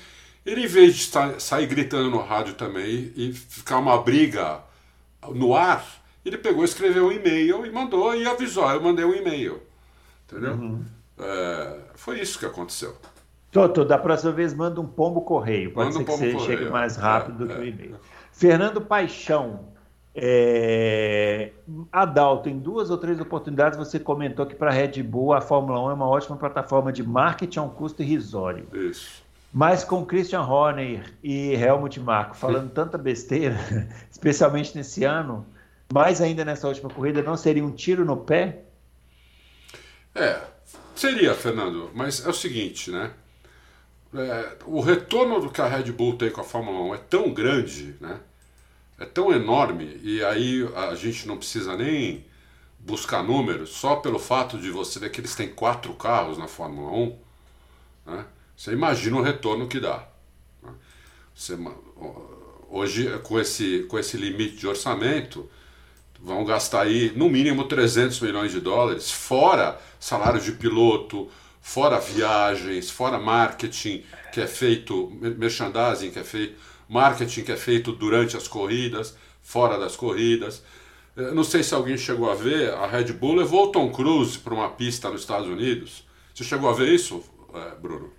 [0.49, 4.61] Ele, em vez de sair gritando no rádio também e ficar uma briga
[5.31, 5.85] no ar,
[6.25, 8.67] ele pegou, escreveu um e-mail e mandou e avisou.
[8.71, 9.61] Eu mandei um e-mail.
[10.25, 10.53] Entendeu?
[10.53, 10.83] Uhum.
[11.19, 12.95] É, foi isso que aconteceu.
[13.51, 15.71] Toto, da próxima vez manda um pombo correio.
[15.71, 17.67] Pode manda ser um que você correio, chegue mais rápido é, do que o é,
[17.67, 17.95] e-mail.
[18.31, 19.69] Fernando Paixão.
[20.15, 21.51] É...
[21.91, 25.79] Adalto, em duas ou três oportunidades você comentou que para a Red Bull a Fórmula
[25.85, 28.65] 1 é uma ótima plataforma de marketing a um custo irrisório.
[28.73, 29.28] Isso.
[29.51, 33.57] Mas com Christian Horner e Helmut Marko falando tanta besteira,
[34.09, 35.45] especialmente nesse ano,
[35.91, 38.63] mais ainda nessa última corrida, não seria um tiro no pé?
[40.13, 40.39] É,
[40.95, 43.11] seria, Fernando, mas é o seguinte, né?
[44.13, 47.33] É, o retorno do que a Red Bull tem com a Fórmula 1 é tão
[47.33, 48.19] grande, né?
[48.99, 52.25] É tão enorme, e aí a gente não precisa nem
[52.79, 56.91] buscar números, só pelo fato de você ver que eles têm quatro carros na Fórmula
[56.91, 57.17] 1,
[58.07, 58.25] né?
[58.59, 60.05] Você imagina o retorno que dá.
[60.61, 60.69] Né?
[61.33, 61.57] Você,
[62.69, 65.49] hoje, com esse, com esse limite de orçamento,
[66.21, 71.29] vão gastar aí no mínimo 300 milhões de dólares, fora salário de piloto,
[71.61, 74.03] fora viagens, fora marketing
[74.33, 79.79] que é feito, merchandising que é feito, marketing que é feito durante as corridas, fora
[79.79, 80.61] das corridas.
[81.15, 84.37] Eu não sei se alguém chegou a ver, a Red Bull levou o Tom Cruise
[84.37, 86.03] para uma pista nos Estados Unidos.
[86.35, 88.18] Você chegou a ver isso, é, Bruno?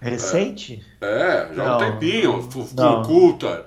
[0.00, 0.84] Recente?
[1.00, 2.38] É, é já há um tempinho.
[2.38, 3.64] O Coulter.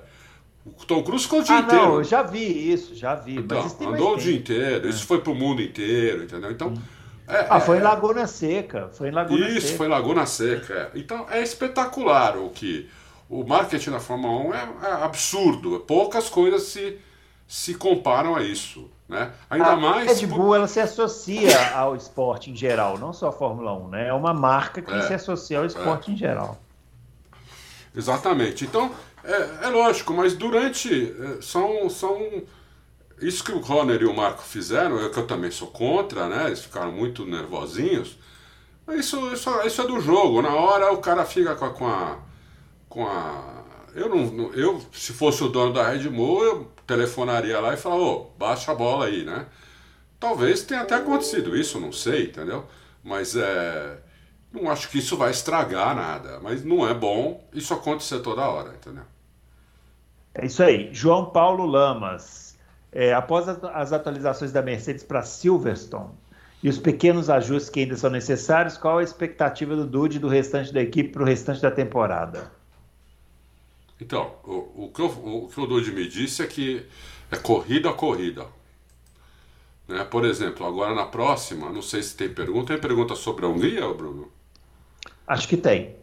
[0.64, 1.84] O Tom Cruise ficou o dia ah, inteiro.
[1.84, 3.36] Não, eu já vi isso, já vi.
[3.36, 4.88] Então, andou o dia inteiro.
[4.88, 5.06] Isso é.
[5.06, 6.50] foi para o mundo inteiro, entendeu?
[6.50, 6.68] Então.
[6.68, 6.78] Hum.
[7.26, 7.82] É, ah, foi em é.
[7.82, 8.88] Laguna Seca.
[8.92, 9.78] Foi em Laguna Isso, Seca.
[9.78, 10.90] foi em Laguna Seca.
[10.94, 10.98] É.
[10.98, 12.88] Então é espetacular o que.
[13.28, 15.80] O marketing da Fórmula 1 é, é absurdo.
[15.80, 16.98] Poucas coisas se,
[17.48, 18.90] se comparam a isso.
[19.12, 19.30] Né?
[19.50, 20.20] Ainda a mais.
[20.20, 24.08] Red Bull ela se associa ao esporte em geral, não só a Fórmula 1, né?
[24.08, 26.14] É uma marca que é, se associa ao esporte é.
[26.14, 26.58] em geral.
[27.94, 28.64] Exatamente.
[28.64, 28.90] Então,
[29.22, 31.14] é, é lógico, mas durante.
[31.42, 32.42] São, são
[33.20, 36.46] isso que o Conner e o Marco fizeram, eu que eu também sou contra, né?
[36.46, 38.16] Eles ficaram muito nervosinhos.
[38.92, 40.40] Isso, isso, isso é do jogo.
[40.40, 41.70] Na hora o cara fica com a.
[41.76, 42.16] Com a,
[42.88, 43.61] com a
[43.94, 48.04] eu não, eu, se fosse o dono da Red Bull, eu telefonaria lá e falaria,
[48.04, 49.46] ô, baixa a bola aí, né?
[50.18, 52.64] Talvez tenha até acontecido isso, não sei, entendeu?
[53.02, 53.98] Mas é.
[54.52, 56.38] Não acho que isso vai estragar nada.
[56.40, 59.04] Mas não é bom isso acontecer toda hora, entendeu?
[60.34, 60.90] É isso aí.
[60.92, 62.56] João Paulo Lamas.
[62.92, 66.12] É, após as atualizações da Mercedes para Silverstone
[66.62, 70.28] e os pequenos ajustes que ainda são necessários, qual a expectativa do Dude e do
[70.28, 72.52] restante da equipe para o restante da temporada?
[74.02, 76.84] Então, o, o, que eu, o que o Dude me disse é que
[77.30, 78.48] é corrida a corrida.
[79.86, 80.02] Né?
[80.02, 83.86] Por exemplo, agora na próxima, não sei se tem pergunta, tem pergunta sobre a Hungria,
[83.94, 84.30] Bruno?
[85.24, 85.94] Acho que tem.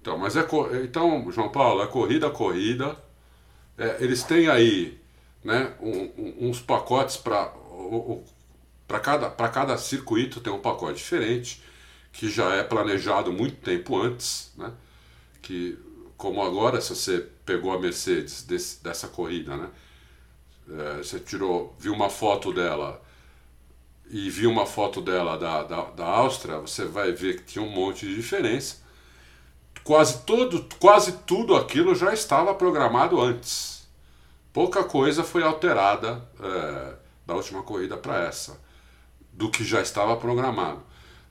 [0.00, 0.46] Então, mas é
[0.84, 2.96] então, João Paulo, é corrida a corrida.
[3.76, 4.96] É, eles têm aí
[5.42, 7.52] né, um, uns pacotes para
[8.86, 11.62] para cada, cada circuito tem um pacote diferente
[12.12, 14.72] que já é planejado muito tempo antes, né?
[15.42, 15.78] Que
[16.18, 19.70] como agora se você pegou a Mercedes desse, dessa corrida, né?
[20.70, 23.02] É, você tirou, viu uma foto dela
[24.10, 27.70] e viu uma foto dela da, da, da Áustria, você vai ver que tinha um
[27.70, 28.76] monte de diferença.
[29.82, 33.78] Quase todo, quase tudo aquilo já estava programado antes
[34.58, 36.92] pouca coisa foi alterada é,
[37.24, 38.58] da última corrida para essa,
[39.32, 40.82] do que já estava programado.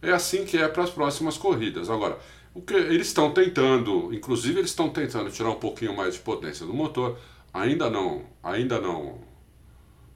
[0.02, 1.90] É assim que é para as próximas corridas.
[1.90, 2.18] Agora,
[2.58, 6.66] o que eles estão tentando, inclusive eles estão tentando tirar um pouquinho mais de potência
[6.66, 7.16] do motor,
[7.54, 9.20] ainda não, ainda não,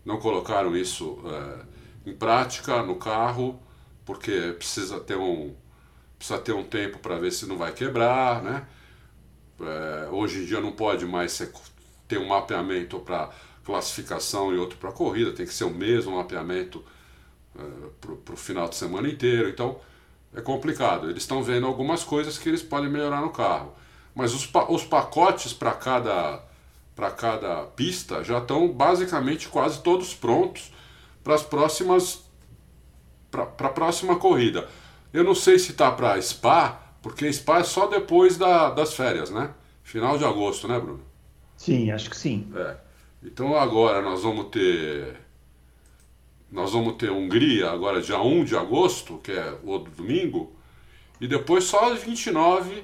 [0.04, 3.62] não colocaram isso é, em prática no carro,
[4.04, 5.54] porque precisa ter um,
[6.18, 8.68] precisa ter um tempo para ver se não vai quebrar, né?
[9.62, 11.52] É, hoje em dia não pode mais ser
[12.08, 13.30] ter um mapeamento para
[13.64, 16.84] classificação e outro para corrida, tem que ser o mesmo mapeamento
[17.56, 19.48] uh, para o final de semana inteiro.
[19.48, 19.80] Então
[20.34, 21.09] é complicado.
[21.09, 23.73] Eles estão vendo algumas coisas que eles podem melhorar no carro.
[24.15, 26.43] Mas os, os pacotes para cada,
[27.17, 30.71] cada pista já estão basicamente quase todos prontos
[31.23, 32.23] para as próximas.
[33.32, 34.67] para a próxima corrida.
[35.13, 39.29] Eu não sei se está para Spa, porque Spa é só depois da, das férias,
[39.29, 39.53] né?
[39.84, 41.01] Final de agosto, né, Bruno?
[41.57, 42.51] Sim, acho que sim.
[42.55, 42.77] É.
[43.23, 45.20] Então agora nós vamos ter.
[46.52, 50.54] Nós vamos ter Hungria agora dia 1 de agosto, que é o outro domingo,
[51.20, 52.84] e depois só 29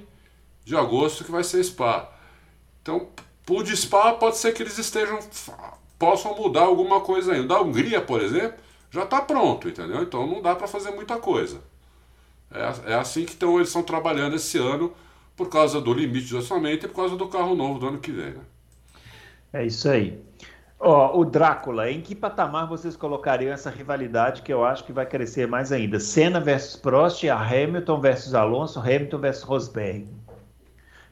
[0.63, 2.09] de agosto que vai ser Spa.
[2.82, 3.09] Então,
[3.49, 5.20] o de Spa pode ser que eles estejam.
[5.99, 7.47] possam mudar alguma coisa ainda.
[7.47, 8.57] Da Hungria, por exemplo,
[8.89, 10.01] já está pronto, entendeu?
[10.03, 11.61] Então não dá para fazer muita coisa.
[12.51, 14.93] É, é assim que então, eles estão trabalhando esse ano
[15.36, 18.11] por causa do limite de orçamento e por causa do carro novo do ano que
[18.11, 18.32] vem.
[18.32, 18.41] Né?
[19.53, 20.20] É isso aí.
[20.80, 25.07] Ó, o Drácula, em que patamar vocês colocariam essa rivalidade que eu acho que vai
[25.07, 25.99] crescer mais ainda?
[25.99, 30.07] Senna versus Prost, a Hamilton versus Alonso, Hamilton versus Rosberg.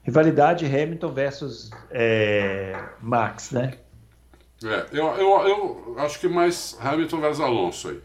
[0.04, 3.74] Rivalidade Hamilton versus é, Max, né?
[4.64, 8.02] É, eu, eu, eu acho que mais Hamilton versus Alonso aí.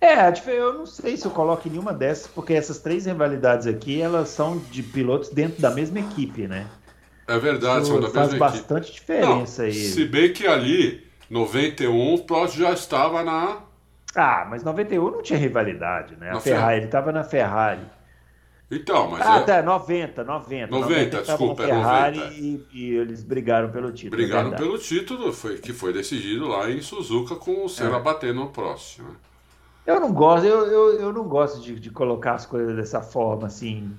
[0.00, 4.28] É, eu não sei se eu coloco nenhuma dessas, porque essas três rivalidades aqui, elas
[4.28, 6.66] são de pilotos dentro da mesma equipe, né?
[7.28, 9.00] É verdade, são da faz mesma bastante equipe.
[9.00, 9.74] diferença Não, aí.
[9.74, 13.62] Se bem que ali, 91, o Prost já estava na.
[14.14, 16.30] Ah, mas 91 não tinha rivalidade, né?
[16.30, 17.82] A Ferrari, ele estava na Ferrari.
[18.70, 19.26] Então, mas.
[19.26, 19.42] Ah, é...
[19.42, 20.66] tá, 90, 90.
[20.66, 22.32] 90, 90 desculpa, é 90.
[22.34, 24.20] E, e, eles brigaram pelo título.
[24.20, 28.00] É brigaram pelo título, foi, que foi decidido lá em Suzuka com o Senna é.
[28.00, 29.00] batendo no Prost.
[29.00, 29.10] Né?
[29.86, 33.46] Eu não gosto, eu, eu, eu não gosto de, de colocar as coisas dessa forma,
[33.46, 33.96] assim.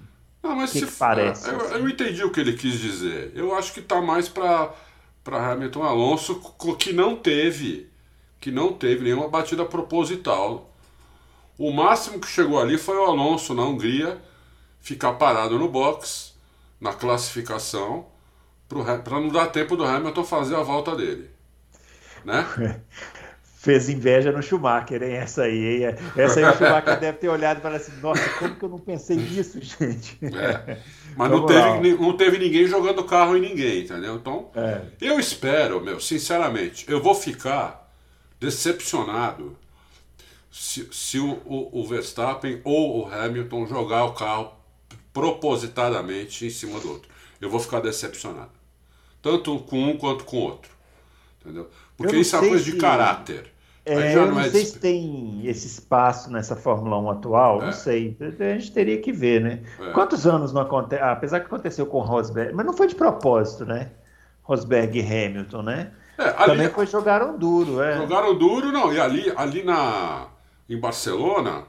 [0.48, 1.50] Não, mas que, se, que parece?
[1.50, 1.74] Eu, assim?
[1.76, 3.32] eu, entendi o que ele quis dizer.
[3.36, 4.74] Eu acho que está mais para
[5.24, 6.42] para Hamilton Alonso
[6.80, 7.90] que não teve
[8.40, 10.74] que não teve nenhuma batida proposital.
[11.58, 14.22] O máximo que chegou ali foi o Alonso na Hungria
[14.80, 16.34] ficar parado no box
[16.80, 18.06] na classificação
[18.70, 21.30] para não dar tempo do Hamilton fazer a volta dele,
[22.24, 22.46] né?
[23.68, 25.16] fez inveja no Schumacher, hein?
[25.16, 25.96] Essa aí, hein?
[26.16, 28.80] Essa aí o Schumacher deve ter olhado e falado assim: nossa, como que eu não
[28.80, 30.18] pensei nisso, gente?
[30.24, 30.78] É.
[31.18, 34.16] Mas não teve, não teve ninguém jogando carro em ninguém, entendeu?
[34.16, 34.84] Então, é.
[35.02, 37.92] eu espero, meu, sinceramente, eu vou ficar
[38.40, 39.58] decepcionado
[40.50, 44.54] se, se o, o, o Verstappen ou o Hamilton jogar o carro
[45.12, 47.10] propositadamente em cima do outro.
[47.42, 48.52] Eu vou ficar decepcionado.
[49.22, 50.72] Tanto com um quanto com o outro.
[51.42, 51.70] Entendeu?
[51.98, 52.72] Porque isso é uma coisa se...
[52.72, 53.57] de caráter.
[53.88, 57.66] É, eu não, é sei se tem esse espaço nessa Fórmula 1 atual, é.
[57.68, 58.18] não sei.
[58.20, 59.62] A gente teria que ver, né?
[59.80, 59.92] É.
[59.92, 61.02] Quantos anos não acontece?
[61.02, 63.92] Ah, apesar que aconteceu com Rosberg, mas não foi de propósito, né?
[64.44, 65.92] Rosberg e Hamilton, né?
[66.18, 67.98] É, ali, Também foi jogaram duro, é.
[67.98, 68.92] Jogaram duro, não.
[68.92, 70.28] E ali, ali na,
[70.70, 71.64] em Barcelona,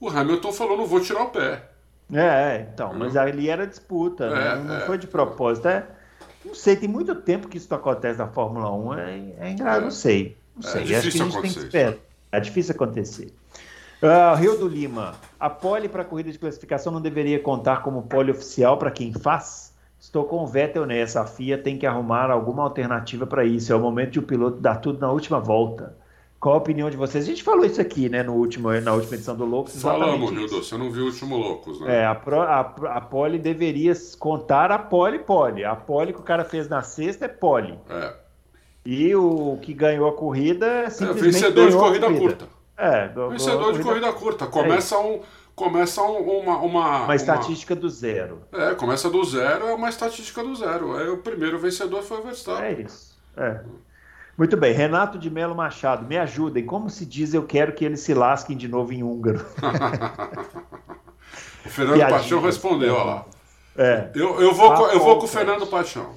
[0.00, 1.70] o Hamilton falou: não vou tirar o pé.
[2.12, 4.56] É, então, mas ali era disputa, né?
[4.56, 5.68] não, foi de propósito.
[5.68, 5.86] É,
[6.44, 9.90] não sei, tem muito tempo que isso acontece na Fórmula 1, é, é engraçado, não
[9.90, 10.36] sei.
[10.56, 11.94] Não é sei, é acho que a gente tem que esperar.
[12.32, 13.32] É difícil acontecer.
[14.02, 18.02] Uh, Rio do Lima, a pole para a corrida de classificação não deveria contar como
[18.02, 19.72] pole oficial para quem faz?
[19.98, 21.22] Estou com o Vettel nessa.
[21.22, 23.72] A FIA tem que arrumar alguma alternativa para isso.
[23.72, 25.96] É o momento de o piloto dar tudo na última volta.
[26.38, 27.24] Qual a opinião de vocês?
[27.24, 29.80] A gente falou isso aqui, né, no último, na última edição do Loucos.
[29.80, 32.02] Falamos, Nildo, você não viu o último Loucos, né?
[32.02, 35.64] É, a, pro, a, a pole deveria contar a pole pole.
[35.64, 37.78] A pole que o cara fez na sexta é pole.
[37.88, 38.23] É.
[38.84, 41.28] E o que ganhou a corrida é simplesmente.
[41.28, 42.48] É, vencedor de corrida, corrida, curta.
[42.76, 44.46] É, do, vencedor de corrida curta.
[44.46, 45.20] Começa, é um,
[45.54, 47.04] começa um, uma, uma.
[47.04, 48.42] Uma estatística do zero.
[48.52, 51.00] É, começa do zero, é uma estatística do zero.
[51.00, 52.64] É, o primeiro vencedor foi o Verstappen.
[52.64, 53.16] É isso.
[53.36, 53.60] É.
[54.36, 56.66] Muito bem, Renato de Melo Machado, me ajudem.
[56.66, 59.38] Como se diz, eu quero que eles se lasquem de novo em húngaro.
[61.64, 63.24] o Fernando Piadinha, Paixão respondeu, olha lá.
[63.76, 64.10] É.
[64.14, 66.10] Eu, eu, vou, eu vou com o Fernando Paixão.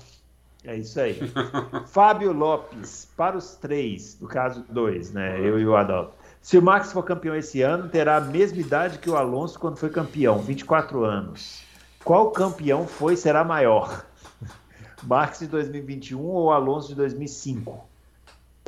[0.64, 1.20] É isso aí.
[1.88, 5.40] Fábio Lopes, para os três, no caso dois, né?
[5.40, 6.14] Eu e o Adalto.
[6.42, 9.78] Se o Max for campeão esse ano, terá a mesma idade que o Alonso quando
[9.78, 11.64] foi campeão, 24 anos.
[12.04, 14.06] Qual campeão foi será maior?
[15.04, 17.86] Max de 2021 ou Alonso de 2005?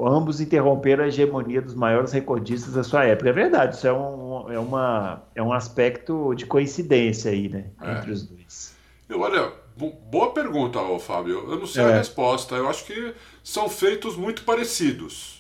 [0.02, 3.30] Ambos interromperam a hegemonia dos maiores recordistas da sua época.
[3.30, 7.66] É verdade, isso é um, é uma, é um aspecto de coincidência aí, né?
[7.82, 7.98] É.
[7.98, 8.76] Entre os dois.
[9.10, 11.50] Eu, olha, Boa pergunta, Fábio.
[11.50, 11.86] Eu não sei é.
[11.86, 12.56] a resposta.
[12.56, 13.14] Eu acho que
[13.44, 15.40] são feitos muito parecidos.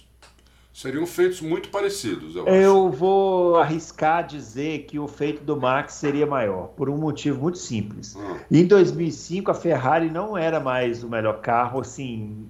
[0.73, 2.37] Seriam feitos muito parecidos.
[2.37, 7.41] Eu, eu vou arriscar dizer que o feito do Max seria maior, por um motivo
[7.41, 8.15] muito simples.
[8.17, 8.37] Ah.
[8.49, 12.47] Em 2005, a Ferrari não era mais o melhor carro, assim.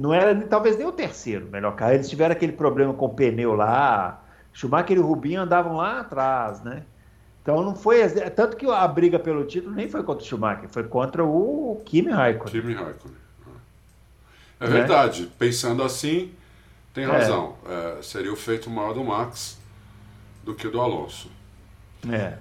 [0.00, 1.92] Não era talvez nem o terceiro melhor carro.
[1.92, 4.22] Eles tiveram aquele problema com o pneu lá.
[4.54, 6.82] Schumacher e Rubinho andavam lá atrás, né?
[7.46, 8.08] Então não foi.
[8.30, 12.10] Tanto que a briga pelo título nem foi contra o Schumacher, foi contra o Kimi
[12.10, 12.50] Raikkonen.
[12.50, 13.16] Kimi Raikkonen.
[14.58, 15.22] É verdade.
[15.22, 15.28] Né?
[15.38, 16.32] Pensando assim,
[16.92, 17.06] tem é.
[17.06, 17.54] razão.
[17.64, 17.98] É.
[18.00, 19.56] É, seria o feito maior do Max
[20.42, 21.30] do que do Alonso.
[22.10, 22.36] É.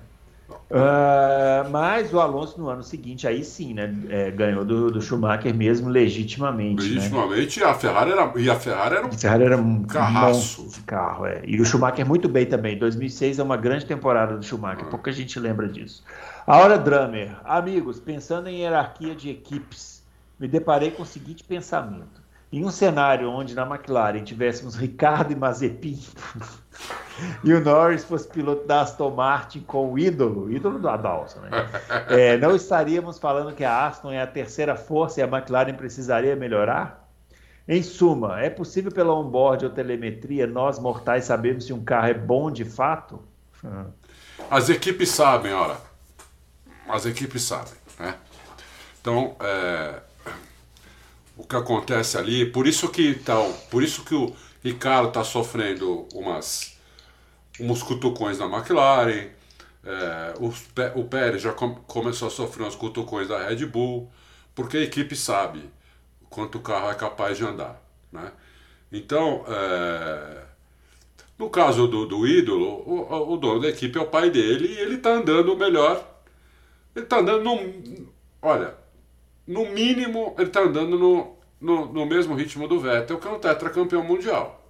[0.50, 3.93] Uh, mas o Alonso no ano seguinte, aí sim, né?
[4.10, 6.84] É, ganhou do, do, Schumacher mesmo legitimamente.
[6.84, 6.96] Né?
[6.96, 7.66] Legitimamente, né?
[7.66, 10.68] e a Ferrari era, e a Ferrari era um, Ferrari era um carraço.
[10.70, 11.41] de carro, é.
[11.46, 12.78] E o Schumacher muito bem também.
[12.78, 14.89] 2006 é uma grande temporada do Schumacher, ah.
[14.89, 16.04] pouca gente lembra disso.
[16.46, 20.04] A hora Drummer, amigos, pensando em hierarquia de equipes,
[20.39, 22.24] me deparei com o seguinte pensamento.
[22.56, 26.01] Em um cenário onde na McLaren tivéssemos Ricardo e Mazepin
[27.43, 31.49] e o Norris fosse piloto da Aston Martin com o ídolo, ídolo do Adalson, né?
[32.08, 36.34] É, não estaríamos falando que a Aston é a terceira força e a McLaren precisaria
[36.34, 37.06] melhorar?
[37.68, 42.14] Em suma, é possível pela onboard ou telemetria nós mortais sabermos se um carro é
[42.14, 43.22] bom de fato?
[44.49, 45.76] As equipes sabem, olha.
[46.88, 48.16] As equipes sabem, né?
[49.01, 49.99] Então, é,
[51.38, 56.08] o que acontece ali, por isso que então, por isso que o Ricardo está sofrendo
[56.14, 56.76] umas
[57.60, 59.30] uns cutucões da McLaren,
[59.84, 64.12] é, o, o Pérez já com, começou a sofrer uns cutucões da Red Bull,
[64.54, 65.64] porque a equipe sabe
[66.30, 67.82] quanto o carro é capaz de andar.
[68.12, 68.32] Né?
[68.92, 70.44] Então, é,
[71.38, 74.80] no caso do, do ídolo, o, o, dono da equipe é o pai dele e
[74.80, 76.06] ele está andando melhor.
[76.96, 78.10] Ele está andando.
[78.42, 78.76] Olha,
[79.48, 83.39] no mínimo, ele está andando no, no, no mesmo ritmo do Vettel, que é um
[83.39, 84.62] tetracampeão mundial.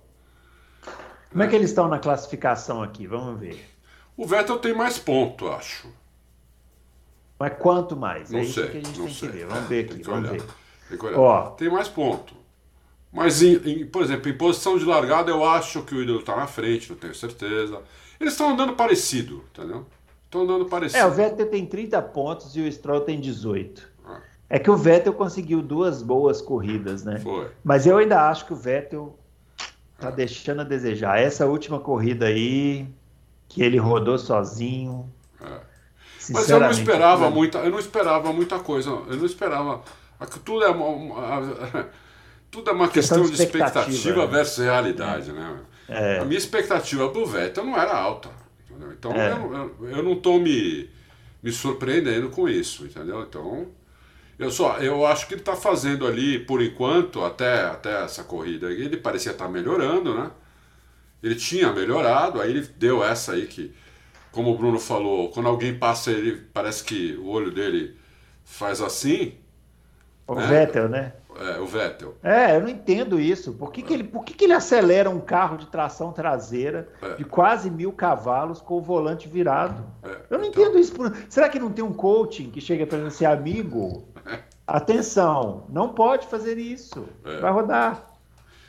[1.30, 3.06] Como é que eles estão na classificação aqui?
[3.06, 3.64] Vamos ver.
[4.18, 5.88] O Vettel tem mais ponto, acho.
[7.40, 8.30] Mas quanto mais?
[8.30, 9.30] Não é sei, que a gente não tem sei.
[9.30, 9.46] que ver.
[9.48, 10.30] Vamos É, ver tem aqui, vamos olhar.
[10.30, 10.44] ver.
[10.90, 11.00] Tem.
[11.14, 11.52] Ó.
[11.52, 12.36] Tem mais ponto.
[13.12, 16.36] Mas, em, em- por exemplo, em posição de largada, eu acho que o ídolo está
[16.38, 17.82] na frente, não tenho certeza.
[18.20, 19.88] Eles estão andando parecido, entendeu?
[20.26, 21.00] Estão andando parecido.
[21.00, 23.88] É, o Vettel tem 30 pontos e o Stroll tem 18.
[24.50, 27.18] É que o Vettel conseguiu duas boas corridas, né?
[27.20, 27.50] Foi.
[27.64, 29.18] Mas eu ainda acho que o Vettel
[30.00, 31.20] tá deixando a desejar.
[31.20, 32.88] Essa última corrida aí,
[33.50, 35.12] que ele rodou sozinho.
[35.42, 35.60] É.
[36.30, 37.36] Mas eu não esperava né?
[37.36, 38.90] muita, eu não esperava muita coisa.
[38.90, 39.82] Eu não esperava.
[40.44, 41.88] Tudo é uma, uma-
[42.52, 44.32] tudo é uma Questão questão de de expectativa, expectativa, né?
[44.32, 45.60] versus realidade, né?
[45.88, 46.20] É.
[46.20, 48.30] A minha expectativa do Vettel não era alta.
[48.70, 48.92] entendeu?
[48.94, 49.32] Então É.
[49.34, 50.90] eu, eu, eu não estou me,
[51.44, 53.22] me surpreendendo com isso, entendeu?
[53.22, 53.68] Então
[54.38, 58.72] eu só eu acho que ele está fazendo ali por enquanto até até essa corrida
[58.72, 60.32] ele parecia estar melhorando, né?
[61.24, 63.74] Ele tinha melhorado, aí ele deu essa aí que,
[64.32, 67.96] como o Bruno falou, quando alguém passa ele parece que o olho dele
[68.44, 69.34] faz assim,
[70.28, 70.48] O É.
[70.48, 71.14] Vettel, né?
[71.40, 72.16] é, o Vettel.
[72.24, 73.54] É, eu não entendo isso.
[73.54, 77.16] Por que, que, ele, por que, que ele acelera um carro de tração traseira É.
[77.16, 79.84] de quase mil cavalos com o volante virado?
[80.04, 80.94] É, Eu não então- entendo isso.
[81.30, 84.08] Será que não tem um coaching que chega para ser amigo?
[84.68, 87.06] Atenção, não pode fazer isso.
[87.24, 87.40] É.
[87.40, 88.06] Vai rodar.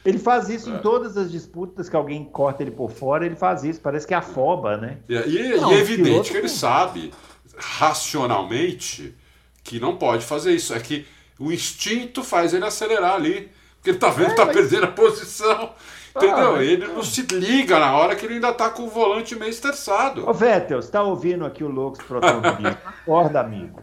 [0.05, 0.75] Ele faz isso É.
[0.75, 3.81] em todas as disputas que alguém corta ele por fora, ele faz isso.
[3.81, 4.99] Parece que afoba, né?
[5.09, 7.13] E, e- Não, e é evidente piloto que ele sabe,
[7.59, 9.17] racionalmente,
[9.65, 10.75] que não pode fazer isso.
[10.75, 11.07] É que
[11.39, 13.51] o instinto faz ele acelerar ali.
[13.77, 15.71] Porque ele tá vendo É, que tá mas- perdendo a posição.
[16.15, 16.53] Entendeu?
[16.53, 19.51] mas- ele não se liga na hora que ele ainda tá com o volante meio
[19.51, 20.29] estressado.
[20.29, 22.67] Ô, Vettel, você tá ouvindo aqui o Loucos Protagonismo?
[22.87, 23.81] Acorda, amigo.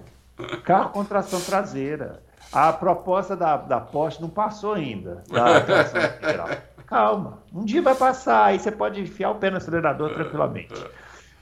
[0.64, 2.24] Carro com tração traseira.
[2.52, 5.24] A proposta da, da Porsche não passou ainda.
[5.30, 6.50] Da tração lateral.
[6.86, 7.40] Calma.
[7.54, 10.74] Um dia vai passar, aí você pode enfiar o pé no acelerador tranquilamente.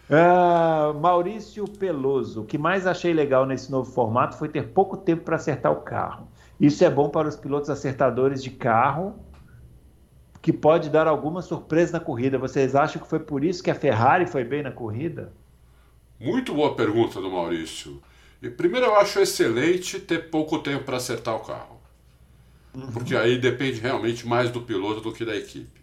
[0.10, 5.24] Ah, Maurício Peloso, o que mais achei legal nesse novo formato foi ter pouco tempo
[5.24, 6.28] para acertar o carro.
[6.60, 9.16] Isso é bom para os pilotos acertadores de carro,
[10.42, 12.38] que pode dar alguma surpresa na corrida.
[12.38, 15.32] Vocês acham que foi por isso que a Ferrari foi bem na corrida?
[16.20, 18.02] Muito boa pergunta do Maurício.
[18.42, 21.80] E primeiro eu acho excelente ter pouco tempo para acertar o carro.
[22.94, 25.82] Porque aí depende realmente mais do piloto do que da equipe.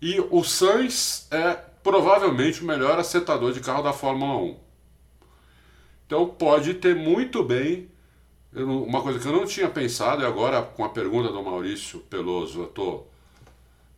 [0.00, 4.56] E o Sainz é provavelmente o melhor acertador de carro da Fórmula 1.
[6.06, 7.88] Então pode ter muito bem.
[8.52, 12.00] não- uma coisa que eu não tinha pensado, e agora com a pergunta do Maurício
[12.00, 13.10] Peloso eu estou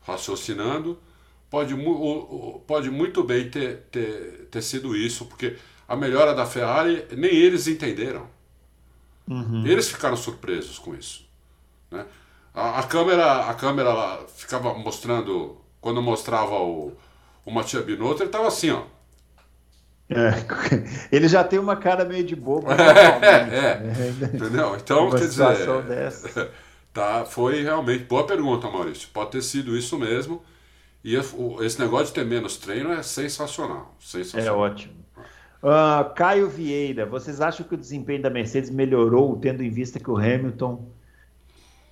[0.06, 0.96] raciocinando,
[1.50, 5.56] pode, mu- o- o- pode muito bem ter, ter, ter sido isso, porque
[5.88, 8.28] a melhora da Ferrari nem eles entenderam.
[9.64, 11.26] Eles ficaram surpresos com isso.
[11.90, 12.06] né?
[12.54, 16.92] A, a câmera, a câmera lá ficava mostrando, quando mostrava o,
[17.44, 18.82] o Mattia Binotto, ele estava assim, ó.
[20.08, 20.44] É,
[21.10, 22.68] ele já tem uma cara meio de bobo.
[23.22, 23.80] É,
[24.34, 24.76] entendeu?
[24.76, 26.50] Então, quer dizer, dessa.
[26.92, 29.08] tá, foi realmente boa pergunta, Maurício.
[29.12, 30.44] Pode ter sido isso mesmo.
[31.04, 31.16] E
[31.64, 33.96] esse negócio de ter menos treino é sensacional.
[34.00, 34.58] É Sensacional.
[34.58, 35.03] ótimo.
[35.66, 40.10] Ah, Caio Vieira, vocês acham que o desempenho da Mercedes melhorou, tendo em vista que
[40.10, 40.86] o Hamilton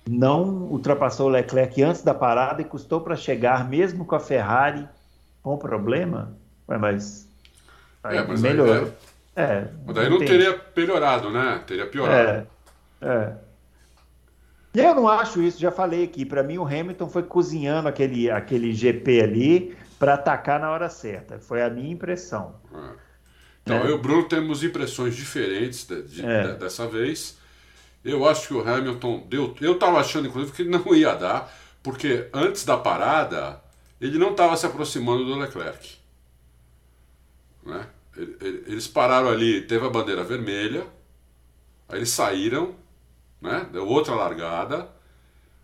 [0.07, 4.87] não ultrapassou o Leclerc antes da parada e custou para chegar, mesmo com a Ferrari
[5.41, 6.37] com problema?
[6.69, 7.27] Ué, mas,
[8.03, 8.93] aí É, mas aí, melhorou.
[9.35, 11.63] É, Mas daí não teria melhorado, né?
[11.65, 12.47] Teria piorado.
[13.01, 13.33] É, é.
[14.75, 16.23] Eu não acho isso, já falei aqui.
[16.23, 21.39] Para mim, o Hamilton foi cozinhando aquele, aquele GP ali para atacar na hora certa.
[21.39, 22.55] Foi a minha impressão.
[22.71, 23.12] É.
[23.63, 23.81] Então, É.
[23.83, 26.47] eu e o Bruno temos impressões diferentes de- de- É.
[26.53, 27.37] de- dessa vez.
[28.03, 29.55] Eu acho que o Hamilton deu.
[29.61, 31.49] Eu estava achando, inclusive, que ele não ia dar,
[31.81, 33.61] porque antes da parada,
[34.01, 35.97] ele não estava se aproximando do Leclerc.
[37.65, 37.87] Né?
[38.17, 40.85] Ele- ele- Eles pararam ali, teve a bandeira vermelha,
[41.87, 42.75] aí eles saíram,
[43.41, 43.65] né?
[43.71, 44.89] deu outra largada,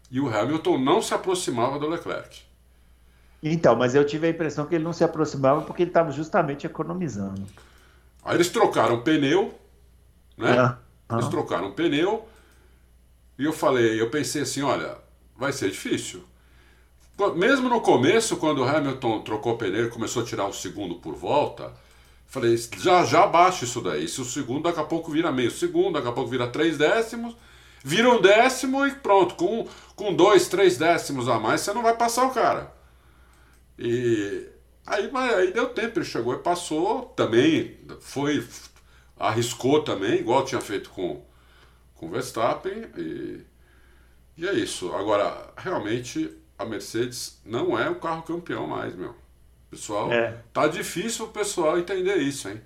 [0.10, 2.42] e o Hamilton não se aproximava do Leclerc.
[3.44, 6.66] Então, mas eu tive a impressão que ele não se aproximava porque ele estava justamente
[6.66, 7.46] economizando.
[8.24, 9.54] Aí eles trocaram pneu,
[10.38, 10.68] né?
[11.10, 12.28] Ah, Eles trocaram pneu
[13.38, 14.98] e eu falei, eu pensei assim, olha,
[15.36, 16.24] vai ser difícil.
[17.36, 21.16] Mesmo no começo, quando o Hamilton trocou pneu e começou a tirar o segundo por
[21.16, 21.74] volta,
[22.28, 24.08] falei, já já baixa isso daí.
[24.08, 27.36] Se o segundo daqui a pouco vira meio segundo, daqui a pouco vira três décimos,
[27.84, 31.96] vira um décimo e pronto, com, com dois, três décimos a mais, você não vai
[31.98, 32.72] passar o cara.
[33.78, 34.48] E
[34.90, 38.46] aí, mas aí deu tempo, ele chegou e passou também, foi,
[39.18, 41.22] arriscou também, igual tinha feito com,
[42.02, 43.46] o Verstappen, e,
[44.38, 44.94] e é isso.
[44.94, 49.16] Agora, realmente, a Mercedes não é um carro campeão mais, meu.
[49.70, 50.38] Pessoal, É.
[50.52, 52.62] tá difícil o pessoal entender isso, hein?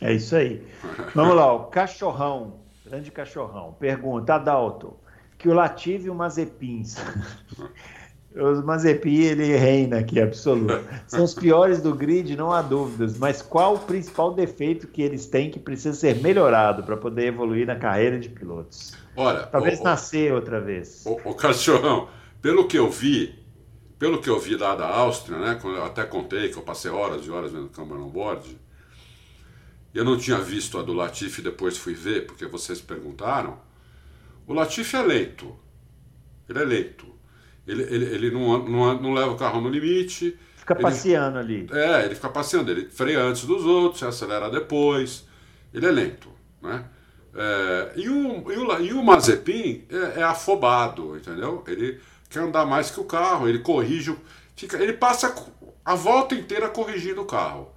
[0.00, 0.66] É isso aí.
[1.14, 4.96] Vamos lá, o cachorrão, grande cachorrão, pergunta, Adalto,
[5.38, 6.96] que o Latifi e o Mazepins
[8.34, 10.82] Os Mazepin, ele reina aqui, absoluto.
[11.06, 13.18] São os piores do grid, não há dúvidas.
[13.18, 17.66] Mas qual o principal defeito que eles têm que precisa ser melhorado para poder evoluir
[17.66, 18.94] na carreira de pilotos?
[19.14, 21.04] Olha, talvez o, nascer outra vez.
[21.04, 22.08] O, o cachorrão,
[22.40, 23.38] pelo que eu vi,
[23.98, 25.58] pelo que eu vi lá da Áustria, né?
[25.62, 28.58] Eu até contei que eu passei horas e horas vendo câmera on board,
[29.94, 33.58] eu não tinha visto a do Latifi depois fui ver, porque vocês perguntaram.
[34.46, 35.54] O Latifi é leito.
[36.48, 37.11] Ele é leito
[37.66, 40.36] ele, ele, ele não, não, não leva o carro no limite.
[40.56, 41.66] Fica ele, passeando ali.
[41.72, 42.70] É, ele fica passeando.
[42.70, 45.26] Ele freia antes dos outros, acelera depois.
[45.72, 46.28] Ele é lento.
[46.60, 46.84] Né?
[47.34, 51.64] É, e, o, e, o, e o Mazepin é, é, afobado, entendeu?
[51.66, 51.98] Ele
[52.28, 54.16] quer andar mais que o carro, ele corrige.
[54.54, 55.34] Fica, ele passa
[55.84, 57.72] a volta inteira corrigindo o carro.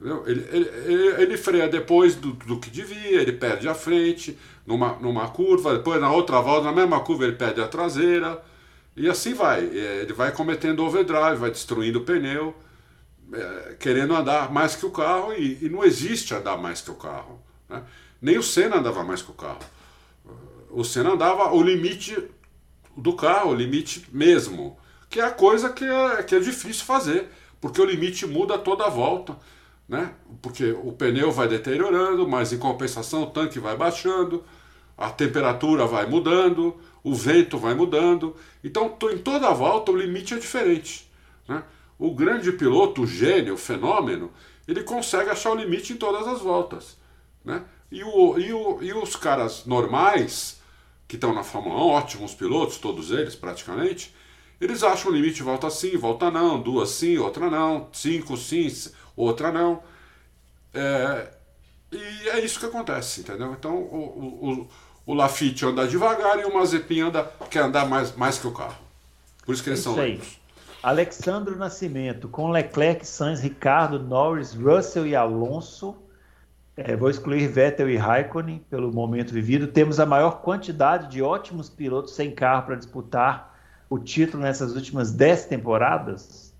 [0.00, 4.94] Ele, ele, ele, ele, freia depois do, do, que devia, ele perde a frente numa,
[4.94, 8.42] numa curva, depois na outra volta, na mesma curva, ele perde a traseira.
[8.96, 9.60] E assim vai.
[9.60, 12.54] É, ele vai cometendo overdrive, vai destruindo o pneu,
[13.32, 16.94] é, querendo andar mais que o carro, e, e, não existe andar mais que o
[16.94, 17.40] carro.
[17.68, 17.82] Né?
[18.20, 19.60] Nem o Senna andava mais que o carro.
[20.70, 22.16] O Senna andava o limite
[22.96, 24.78] do carro, o limite mesmo,
[25.08, 27.28] que é a coisa que é, que é difícil fazer,
[27.60, 29.36] porque o limite muda toda a volta.
[29.88, 30.12] Né?
[30.40, 34.44] Porque o pneu vai deteriorando, mas em compensação o tanque vai baixando,
[34.96, 38.36] a temperatura vai mudando, o vento vai mudando.
[38.62, 41.10] Então, em toda a volta, o limite é diferente.
[41.48, 41.62] Né?
[41.98, 44.30] O grande piloto, o gênio, o fenômeno,
[44.66, 46.96] ele consegue achar o limite em todas as voltas.
[47.44, 47.64] Né?
[47.90, 50.60] E, o, e, o, e os caras normais,
[51.08, 54.14] que estão na Fórmula 1, ótimos pilotos, todos eles praticamente,
[54.60, 58.72] eles acham o limite volta sim, volta não, duas sim, outra não, cinco sim,
[59.16, 59.82] outra não.
[60.72, 61.32] É,
[61.90, 63.52] e é isso que acontece, entendeu?
[63.52, 64.68] Então, o, o,
[65.06, 68.76] o Lafitte anda devagar e o Mazepin anda, quer andar mais, mais que o carro.
[69.44, 70.40] Por isso que eles isso são lentos.
[70.82, 75.96] Alexandro Nascimento, com Leclerc, Sainz, Ricardo, Norris, Russell e Alonso.
[76.76, 79.68] É, vou excluir Vettel e Raikkonen pelo momento vivido.
[79.68, 83.56] Temos a maior quantidade de ótimos pilotos sem carro para disputar
[83.88, 86.51] o título nessas últimas 10 temporadas.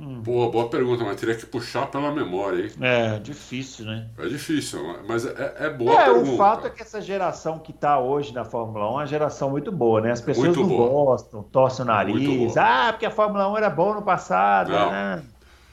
[0.00, 0.22] Hum.
[0.22, 2.72] Boa, boa pergunta, mas teria que puxar pela memória, hein?
[2.80, 4.08] É, difícil, né?
[4.16, 6.30] É difícil, mas é, é boa é, pergunta.
[6.30, 9.50] O fato é que essa geração que está hoje na Fórmula 1 é uma geração
[9.50, 10.10] muito boa, né?
[10.10, 10.88] As pessoas muito não boa.
[10.88, 12.56] gostam, torcem o nariz.
[12.56, 14.90] Ah, porque a Fórmula 1 era boa no passado, não.
[14.90, 15.22] né?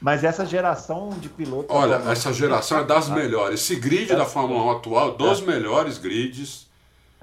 [0.00, 1.74] Mas essa geração de pilotos.
[1.74, 3.62] Olha, essa geração é das melhores.
[3.62, 5.46] Esse grid é da Fórmula 1 atual, dos é.
[5.46, 6.68] melhores grids.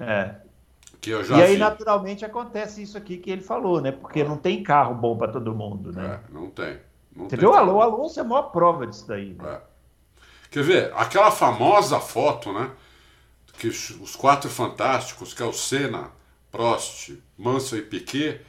[0.00, 0.34] É.
[1.00, 1.58] Que eu já e aí, vi.
[1.58, 3.92] naturalmente, acontece isso aqui que ele falou, né?
[3.92, 6.18] Porque não tem carro bom para todo mundo, né?
[6.18, 6.78] É, não tem.
[7.16, 7.50] Não Você viu?
[7.50, 9.32] O Alonso é a maior prova disso daí.
[9.32, 9.48] Né?
[9.48, 9.60] É.
[10.50, 10.92] Quer ver?
[10.94, 12.70] Aquela famosa foto, né?
[13.58, 16.10] Que os quatro fantásticos, que é o Senna,
[16.52, 18.42] Prost, Mansell e Piquet,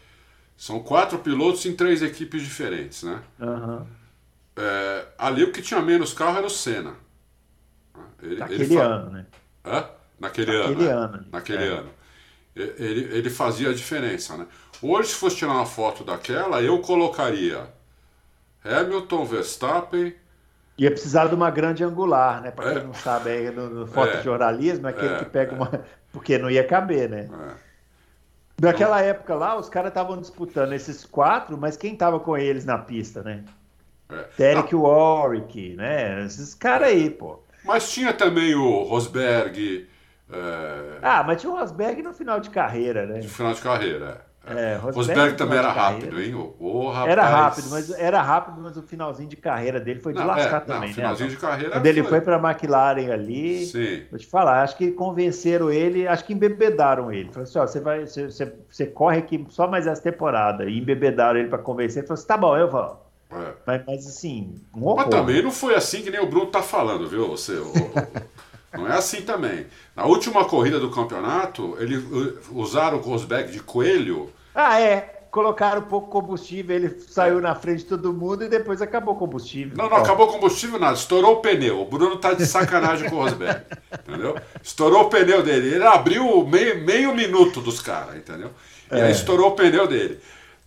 [0.57, 3.21] são quatro pilotos em três equipes diferentes, né?
[3.39, 3.85] Uhum.
[4.57, 6.95] É, ali o que tinha menos carro era o Senna.
[8.21, 8.83] Ele, Naquele ele fa...
[8.83, 9.25] ano, né?
[9.63, 9.89] Hã?
[10.19, 11.03] Naquele, Naquele ano.
[11.03, 11.25] ano.
[11.31, 11.67] Naquele é.
[11.67, 11.89] ano.
[12.55, 14.47] Ele, ele fazia a diferença, né?
[14.81, 17.71] Hoje, se fosse tirar uma foto daquela, eu colocaria
[18.69, 20.15] Hamilton, Verstappen.
[20.77, 22.51] Ia precisar de uma grande angular, né?
[22.51, 22.83] Para quem é.
[22.83, 25.17] não sabe aí no, no fotojornalismo, é aquele é.
[25.19, 25.83] que pega uma.
[26.11, 27.29] Porque não ia caber, né?
[27.31, 27.67] É.
[28.61, 29.09] Naquela então...
[29.09, 33.23] época lá, os caras estavam disputando esses quatro, mas quem estava com eles na pista,
[33.23, 33.43] né?
[34.09, 34.25] É.
[34.37, 34.77] Derek ah.
[34.77, 36.23] Warwick, né?
[36.25, 37.39] Esses caras aí, pô.
[37.63, 39.87] Mas tinha também o Rosberg.
[40.31, 40.97] É...
[41.01, 43.17] Ah, mas tinha o Rosberg no final de carreira, né?
[43.17, 44.73] No final de carreira, é.
[44.73, 46.53] É, Rosberg, Rosberg também era rápido, hein?
[46.59, 50.27] Oh, era rápido, mas era rápido, mas o finalzinho de carreira dele foi de não,
[50.27, 50.93] lascar é, também, não, né?
[50.93, 54.03] finalzinho de carreira Quando ele foi para a McLaren ali, Sim.
[54.09, 57.29] vou te falar, acho que convenceram ele, acho que embebedaram ele.
[57.29, 60.77] Falaram assim, ó, você vai, você, você, você corre aqui só mais essa temporada e
[60.77, 61.99] embebedaram ele para convencer.
[61.99, 63.05] Ele falou assim, tá bom, eu vou.
[63.29, 63.53] É.
[63.65, 64.97] Mas, mas, assim, um horror.
[64.97, 67.27] Mas também não foi assim que nem o Bruno tá falando, viu?
[67.27, 67.53] Você,
[68.73, 69.65] não é assim também.
[69.93, 72.01] Na última corrida do campeonato, eles
[72.51, 75.13] usaram o Rosberg de coelho ah, é.
[75.29, 79.77] Colocaram pouco combustível, ele saiu na frente de todo mundo e depois acabou o combustível.
[79.77, 81.79] Não, não, acabou o combustível nada, estourou o pneu.
[81.79, 83.61] O Bruno tá de sacanagem com o Rosberg,
[84.07, 84.35] entendeu?
[84.63, 85.75] Estourou o pneu dele.
[85.75, 88.49] Ele abriu meio, meio minuto dos caras, entendeu?
[88.91, 89.03] E é.
[89.03, 90.19] aí estourou o pneu dele.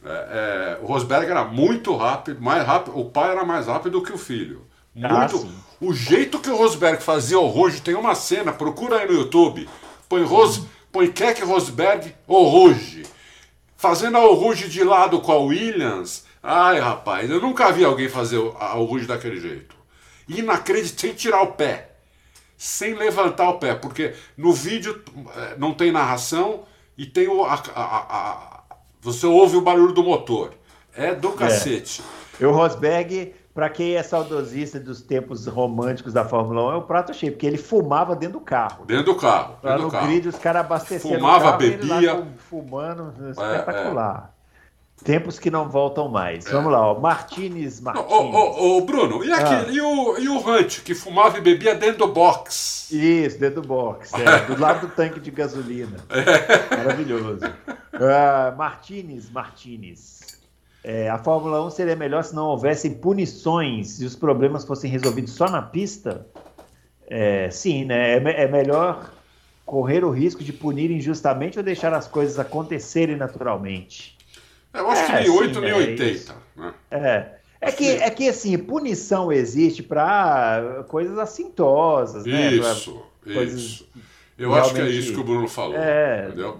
[0.05, 2.97] É, é, o Rosberg era muito rápido, mais rápido.
[2.97, 4.67] O pai era mais rápido que o filho.
[5.03, 5.49] Ah, muito.
[5.49, 9.15] Ah, o jeito que o Rosberg fazia o Rouge, tem uma cena, procura aí no
[9.15, 9.69] YouTube.
[10.09, 10.63] Põe, Ros,
[10.93, 13.03] põe Keck Rosberg ou Rouge
[13.81, 16.27] fazendo a Ruge de lado com a Williams.
[16.43, 19.75] Ai, rapaz, eu nunca vi alguém fazer a Ruge daquele jeito.
[20.29, 21.93] inacreditável, sem tirar o pé,
[22.59, 25.03] sem levantar o pé, porque no vídeo
[25.35, 26.65] é, não tem narração
[26.97, 28.63] e tem o, a, a, a,
[29.01, 30.53] você ouve o barulho do motor.
[30.95, 31.37] É do é.
[31.37, 32.03] cacete.
[32.39, 32.43] É.
[32.43, 36.83] E o Rosberg para quem é saudosista dos tempos românticos da Fórmula 1, é o
[36.83, 38.85] prato cheio, porque ele fumava dentro do carro.
[38.85, 39.57] Dentro do carro.
[39.63, 40.07] Lá no carro.
[40.07, 42.27] grid os caras abasteciam Fumava, carro, bebia.
[42.49, 44.33] fumando, espetacular.
[44.35, 44.41] É, é.
[45.05, 46.47] Tempos que não voltam mais.
[46.47, 46.51] É.
[46.51, 47.01] Vamos lá, ó.
[47.01, 48.07] Martinez Martins.
[48.07, 49.73] Ô, ô, ô, Bruno, e, aquele, ah.
[49.73, 52.89] e, o, e o Hunt, que fumava e bebia dentro do box?
[52.93, 55.97] Isso, dentro do box, é, do lado do tanque de gasolina.
[56.11, 56.77] É.
[56.77, 57.47] Maravilhoso.
[57.47, 60.40] Uh, Martinez Martinez.
[60.83, 65.33] É, a Fórmula 1 seria melhor se não houvessem punições e os problemas fossem resolvidos
[65.33, 66.27] só na pista?
[67.07, 68.15] É, sim, né?
[68.15, 69.13] É, é, melhor
[69.67, 74.17] correr o risco de punir injustamente ou deixar as coisas acontecerem naturalmente?
[74.73, 76.35] Eu acho que nem 8 nem 80.
[76.57, 76.75] Né?
[76.91, 77.41] É.
[77.63, 82.53] É que, é que, assim, punição existe para coisas assintosas, né?
[82.53, 83.87] Isso, isso.
[84.39, 86.29] Eu acho que é isso que o Bruno falou, é...
[86.29, 86.59] entendeu?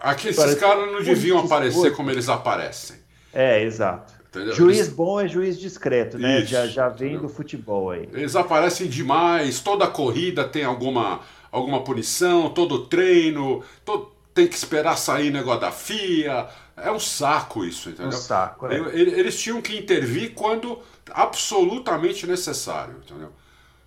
[0.00, 2.98] Aqui esses caras não deviam aparecer como eles aparecem.
[3.36, 4.14] É, exato.
[4.30, 4.54] Entendeu?
[4.54, 6.40] Juiz bom é juiz discreto, né?
[6.40, 7.28] Isso, já, já vem entendeu?
[7.28, 8.08] do futebol aí.
[8.14, 11.20] Eles aparecem demais, toda corrida tem alguma,
[11.52, 16.48] alguma punição, todo treino, todo, tem que esperar sair negócio da FIA.
[16.78, 18.08] É um saco isso, entendeu?
[18.08, 18.76] Um saco, é.
[18.94, 20.78] Eles tinham que intervir quando
[21.10, 23.32] absolutamente necessário, entendeu?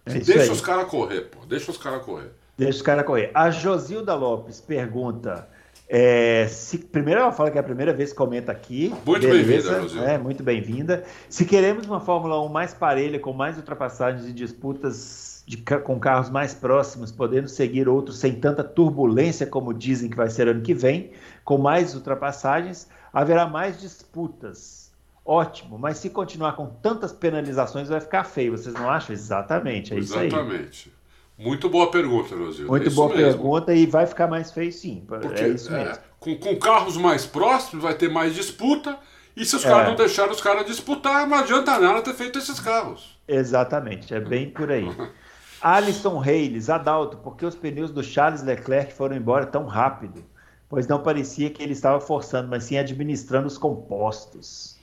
[0.05, 0.49] É deixa aí.
[0.49, 1.45] os caras correr, pô.
[1.45, 2.31] Deixa os caras correr.
[2.57, 3.31] Deixa os caras correr.
[3.33, 5.47] A Josilda Lopes pergunta
[5.91, 8.93] é, se, primeiro ela fala que é a primeira vez que comenta aqui.
[9.03, 11.03] Muito bem-vinda, é, Muito bem-vinda.
[11.27, 16.29] Se queremos uma Fórmula 1 mais parelha, com mais ultrapassagens e disputas de, com carros
[16.29, 20.75] mais próximos, podendo seguir outros sem tanta turbulência como dizem que vai ser ano que
[20.75, 21.09] vem,
[21.43, 24.91] com mais ultrapassagens, haverá mais disputas.
[25.25, 29.11] Ótimo, mas se continuar com tantas penalizações vai ficar feio, vocês não acham?
[29.11, 30.27] Exatamente, é Exatamente.
[30.27, 30.43] isso aí.
[30.43, 30.98] Exatamente.
[31.39, 32.69] Muito boa pergunta, Rosildo.
[32.69, 33.23] Muito é boa mesmo.
[33.23, 35.05] pergunta e vai ficar mais feio sim.
[35.07, 35.93] Porque, é isso mesmo.
[35.93, 38.99] É, com, com, carros mais próximos vai ter mais disputa.
[39.37, 39.89] E se os caras é.
[39.89, 43.17] não deixarem os caras disputar, não adianta nada ter feito esses carros.
[43.25, 44.85] Exatamente, é bem por aí.
[45.61, 50.25] Alisson Reis, Adalto, por que os pneus do Charles Leclerc foram embora tão rápido?
[50.67, 54.77] Pois não parecia que ele estava forçando, mas sim administrando os compostos.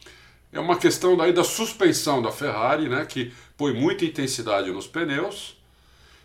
[0.51, 5.56] É uma questão daí da suspensão da Ferrari, né, que põe muita intensidade nos pneus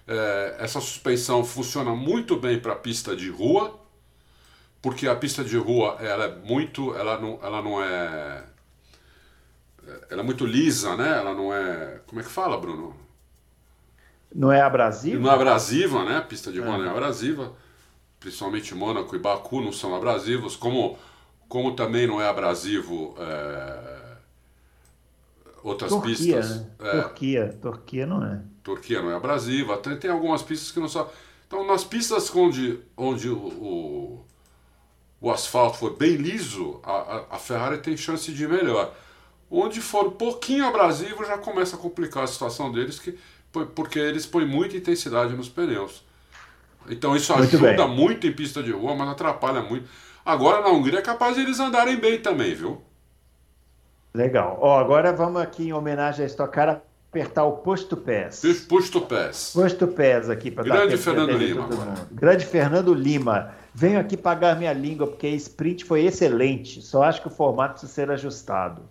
[0.08, 3.80] é, essa suspensão funciona muito bem para pista de rua,
[4.82, 8.44] porque a pista de rua ela é muito, ela não, ela não é,
[10.10, 11.18] ela é muito lisa, né?
[11.18, 12.96] Ela não é, como é que fala, Bruno?
[14.34, 15.20] Não é abrasiva?
[15.20, 16.18] Não é abrasiva, né?
[16.18, 16.78] A pista de rua é.
[16.78, 17.54] não é abrasiva.
[18.20, 20.98] Principalmente Mônaco e Baku não são abrasivos, como,
[21.50, 24.02] como também não é abrasivo é,
[25.64, 26.62] outras Turquia, pistas.
[26.62, 26.68] Né?
[26.80, 28.42] É, Turquia, Turquia não é.
[28.64, 31.10] Turquia não é abrasiva, tem, tem algumas pistas que não são.
[31.48, 34.26] Então, nas pistas onde, onde o, o,
[35.20, 38.94] o asfalto foi bem liso, a, a, Ferrari tem chance de ir melhor.
[39.50, 43.18] Onde for um pouquinho abrasivo, já começa a complicar a situação deles, que,
[43.76, 46.06] porque eles põem muita intensidade nos pneus.
[46.90, 47.96] Então, isso muito ajuda bem.
[47.96, 49.90] muito em pista de rua, mas atrapalha muito.
[50.24, 52.82] Agora, na Hungria, é capaz de eles andarem bem também, viu?
[54.14, 54.58] Legal.
[54.62, 58.42] Ó, agora vamos aqui em homenagem a Stock Car apertar o posto pés.
[58.68, 59.52] Posto pés.
[59.54, 61.70] Posto pés aqui para dar Grande Fernando Lima.
[62.12, 63.54] Grande Fernando Lima.
[63.74, 66.82] Venho aqui pagar minha língua porque a sprint foi excelente.
[66.82, 68.82] Só acho que o formato precisa ser ajustado.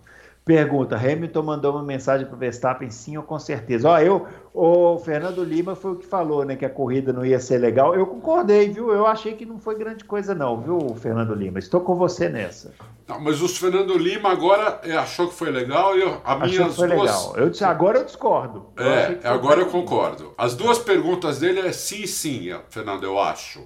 [0.43, 3.87] Pergunta: Hamilton mandou uma mensagem para o Verstappen, sim ou com certeza?
[3.87, 7.39] Ó, eu, o Fernando Lima foi o que falou, né, que a corrida não ia
[7.39, 7.93] ser legal.
[7.93, 8.91] Eu concordei, viu?
[8.91, 11.59] Eu achei que não foi grande coisa, não, viu, Fernando Lima?
[11.59, 12.73] Estou com você nessa.
[13.07, 16.87] Não, mas o Fernando Lima agora é, achou que foi legal e a minha foi
[16.87, 16.99] duas...
[17.01, 17.33] legal.
[17.37, 18.65] Eu disse, agora eu discordo.
[18.77, 20.33] Eu é, agora eu concordo.
[20.35, 23.61] As duas perguntas dele é sim, sim, Fernando, eu acho.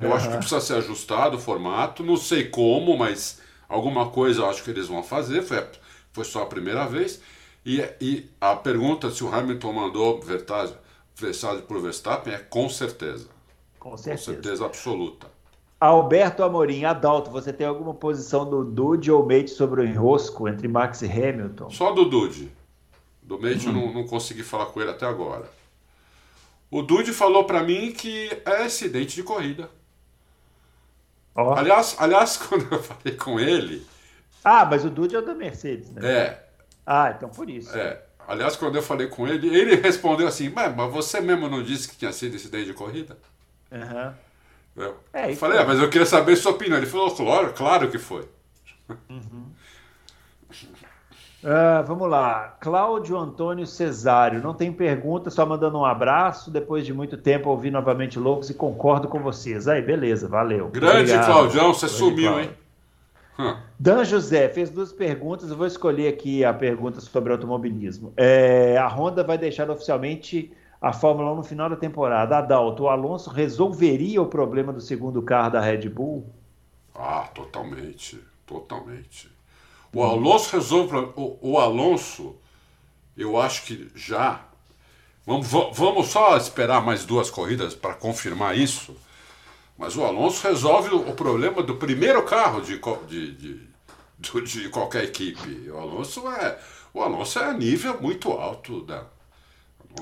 [0.00, 0.14] Eu uhum.
[0.14, 2.04] acho que precisa ser ajustado o formato.
[2.04, 5.42] Não sei como, mas alguma coisa eu acho que eles vão fazer.
[5.42, 5.58] Foi
[6.12, 7.20] foi só a primeira vez.
[7.64, 10.20] E, e a pergunta se o Hamilton mandou
[11.20, 13.28] mensagem para o Verstappen é com certeza.
[13.78, 14.30] Com certeza.
[14.30, 15.26] Com certeza absoluta.
[15.80, 20.68] Alberto Amorim, Adalto, você tem alguma posição do Dude ou Mate sobre o enrosco entre
[20.68, 21.70] Max e Hamilton?
[21.70, 22.52] Só do Dude.
[23.22, 23.70] Do Mate hum.
[23.70, 25.50] eu não, não consegui falar com ele até agora.
[26.70, 29.70] O Dude falou para mim que é acidente de corrida.
[31.34, 31.52] Oh.
[31.52, 33.86] Aliás, aliás, quando eu falei com ele,
[34.44, 36.10] ah, mas o Dude é o da Mercedes, né?
[36.10, 36.44] É.
[36.86, 37.76] Ah, então por isso.
[37.76, 38.02] É.
[38.26, 41.88] Aliás, quando eu falei com ele, ele respondeu assim: mas, mas você mesmo não disse
[41.88, 43.16] que tinha sido acidente de corrida?
[43.72, 44.06] Aham.
[44.06, 44.30] Uhum.
[44.76, 46.78] Eu, é, falei, ah, mas eu queria saber sua opinião.
[46.78, 48.26] Ele falou, claro, claro que foi.
[49.08, 49.50] Uhum.
[51.42, 52.56] Uh, vamos lá.
[52.60, 54.42] Cláudio Antônio Cesário.
[54.42, 56.50] Não tem pergunta, só mandando um abraço.
[56.50, 59.66] Depois de muito tempo, ouvi novamente Loucos e concordo com vocês.
[59.66, 60.68] Aí, beleza, valeu.
[60.68, 61.26] Grande Obrigado.
[61.26, 62.50] Claudião, você Grande sumiu, Cláudio.
[62.50, 62.56] hein?
[63.78, 65.50] Dan José fez duas perguntas.
[65.50, 68.12] Eu vou escolher aqui a pergunta sobre automobilismo.
[68.16, 72.38] É, a Honda vai deixar oficialmente a Fórmula 1 no final da temporada.
[72.38, 76.26] Adalto, o Alonso resolveria o problema do segundo carro da Red Bull?
[76.94, 78.18] Ah, totalmente.
[78.46, 79.30] Totalmente.
[79.92, 80.96] O Alonso resolve.
[81.14, 82.34] O, o Alonso,
[83.16, 84.44] eu acho que já.
[85.24, 88.96] Vamos, vamos só esperar mais duas corridas para confirmar isso.
[89.80, 92.78] Mas o Alonso resolve o problema do primeiro carro de,
[93.08, 95.70] de, de, de qualquer equipe.
[95.70, 96.58] O Alonso é.
[96.92, 99.04] O Alonso é a nível muito alto da.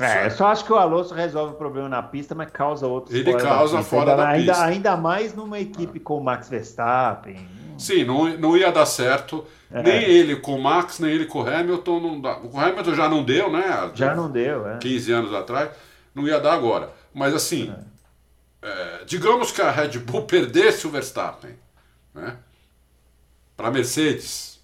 [0.00, 3.14] É, eu só acho que o Alonso resolve o problema na pista, mas causa outros
[3.14, 4.66] Ele causa fora da ainda, pista.
[4.66, 7.48] Ainda mais numa equipe com o Max Verstappen.
[7.78, 9.46] Sim, não, não ia dar certo.
[9.70, 9.80] É.
[9.80, 12.00] Nem ele com o Max, nem ele com o Hamilton.
[12.00, 12.36] Não dá.
[12.40, 13.92] O Hamilton já não deu, né?
[13.94, 14.78] Já não deu, é.
[14.78, 15.70] 15 anos atrás.
[16.12, 16.90] Não ia dar agora.
[17.14, 17.87] Mas assim, é.
[18.60, 21.56] É, digamos que a Red Bull perdesse o Verstappen
[22.14, 22.36] né?
[23.56, 24.60] para a Mercedes.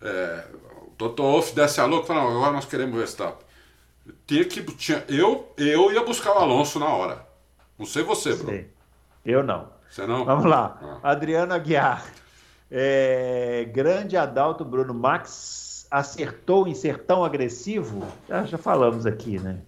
[0.00, 0.44] É,
[0.82, 3.46] o Toto Wolff desse a louca e falou: agora nós queremos o Verstappen.
[4.26, 7.26] Tinha que, tinha, eu, eu ia buscar o Alonso na hora.
[7.78, 8.64] Não sei você, Bruno.
[9.24, 9.68] Eu não.
[9.90, 10.24] Você não?
[10.24, 10.78] Vamos lá.
[11.02, 11.10] Ah.
[11.10, 12.04] Adriano Aguiar.
[12.70, 18.06] É, grande Adalto Bruno Max acertou em ser tão agressivo?
[18.28, 19.60] Já, já falamos aqui, né?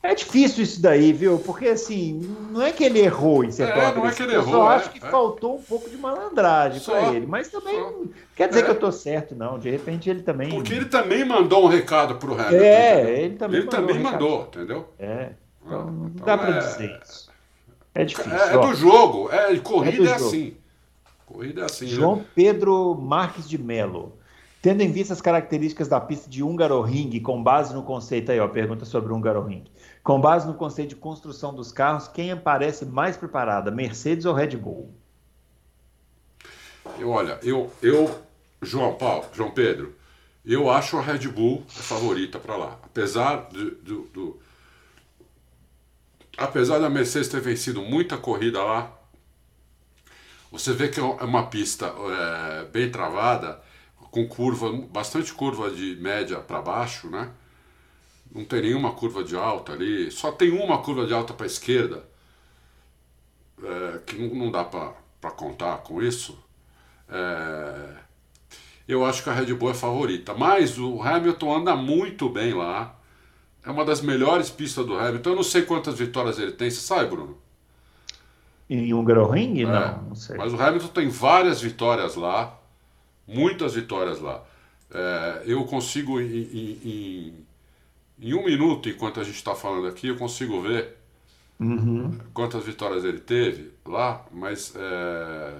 [0.00, 1.40] É difícil isso daí, viu?
[1.40, 2.20] Porque assim,
[2.52, 4.00] não é que ele errou em ser é, tão agressivo.
[4.00, 5.10] Não é que ele errou, eu só é, acho que é.
[5.10, 7.26] faltou um pouco de malandragem para ele.
[7.26, 7.94] Mas também só.
[8.36, 8.62] quer dizer é.
[8.62, 9.58] que eu tô certo, não.
[9.58, 10.50] De repente ele também.
[10.50, 12.56] Porque ele também mandou um recado pro Hamilton.
[12.56, 13.24] É, entendeu?
[13.24, 13.78] ele também ele mandou.
[13.78, 14.88] Ele também um mandou, entendeu?
[15.00, 15.30] É.
[15.66, 17.30] Então, não então dá para é dizer isso.
[17.94, 18.32] É difícil.
[18.32, 19.30] É, é do jogo.
[19.32, 20.56] É, corrida é, assim.
[21.26, 21.86] Corrida é assim.
[21.86, 21.90] Né?
[21.90, 22.24] João né?
[22.36, 24.16] Pedro Marques de Melo.
[24.62, 28.48] Tendo em vista as características da pista de Hungaroring, com base no conceito aí, ó,
[28.48, 29.64] pergunta sobre o Hungaroring.
[30.08, 34.56] Com base no conceito de construção dos carros, quem parece mais preparada, Mercedes ou Red
[34.56, 34.90] Bull?
[36.98, 38.18] Eu, olha, eu, eu,
[38.62, 39.94] João Paulo, João Pedro,
[40.46, 42.78] eu acho a Red Bull a favorita para lá.
[42.82, 44.40] Apesar de, do, do,
[46.38, 48.90] apesar da Mercedes ter vencido muita corrida lá,
[50.50, 53.62] você vê que é uma pista é, bem travada,
[54.10, 57.30] com curva, bastante curva de média para baixo, né?
[58.34, 61.46] Não tem nenhuma curva de alta ali, só tem uma curva de alta para a
[61.46, 62.04] esquerda,
[63.62, 66.38] é, que não, não dá para contar com isso.
[67.08, 67.94] É,
[68.86, 72.94] eu acho que a Red Bull é favorita, mas o Hamilton anda muito bem lá.
[73.64, 75.30] É uma das melhores pistas do Hamilton.
[75.30, 77.36] Eu não sei quantas vitórias ele tem, você sabe, Bruno?
[78.70, 79.62] Em Hungaroring?
[79.62, 80.36] É, não, não sei.
[80.36, 82.58] Mas o Hamilton tem várias vitórias lá,
[83.26, 84.42] muitas vitórias lá.
[84.90, 87.46] É, eu consigo, em, em, em,
[88.34, 90.96] um minuto, enquanto a gente está falando aqui, eu consigo ver
[91.60, 92.18] uhum.
[92.34, 95.54] quantas vitórias ele teve lá, mas é,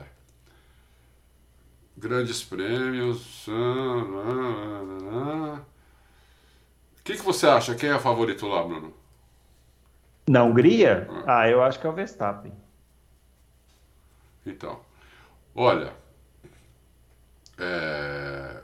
[1.96, 3.46] grandes prêmios.
[3.48, 5.61] O
[7.04, 7.74] que, que você acha?
[7.74, 8.92] Quem é favorito lá, Bruno?
[10.28, 11.09] Na Hungria?
[11.26, 11.40] Ah.
[11.40, 12.52] ah, eu acho que é o Verstappen.
[14.44, 14.80] Então,
[15.54, 15.92] olha,
[17.59, 18.62] é,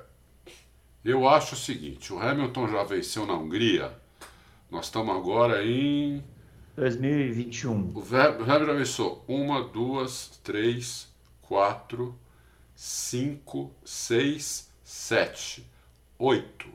[1.05, 3.93] eu acho o seguinte: o Hamilton já venceu na Hungria.
[4.71, 6.25] Nós estamos agora em
[6.77, 7.93] 2021.
[7.95, 11.09] O Hamilton já venceu uma, duas, três,
[11.43, 12.15] quatro,
[12.75, 15.65] cinco, seis, sete,
[16.19, 16.69] oito.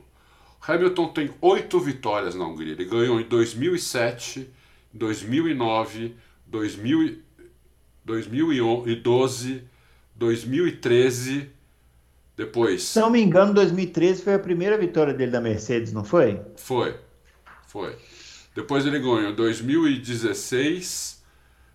[0.66, 2.72] Hamilton tem oito vitórias na Hungria.
[2.72, 4.48] Ele ganhou em 2007,
[4.92, 6.14] 2009,
[6.46, 7.30] 2000
[8.04, 9.62] 2012,
[10.16, 11.50] 2013,
[12.40, 12.82] depois.
[12.84, 16.40] Se não me engano, 2013 foi a primeira vitória dele da Mercedes, não foi?
[16.56, 16.96] Foi,
[17.66, 17.94] foi.
[18.54, 21.22] Depois ele ganhou em 2016,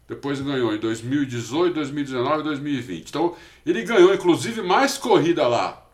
[0.09, 3.09] depois ganhou em 2018, 2019 e 2020.
[3.09, 5.87] Então, ele ganhou inclusive mais corrida lá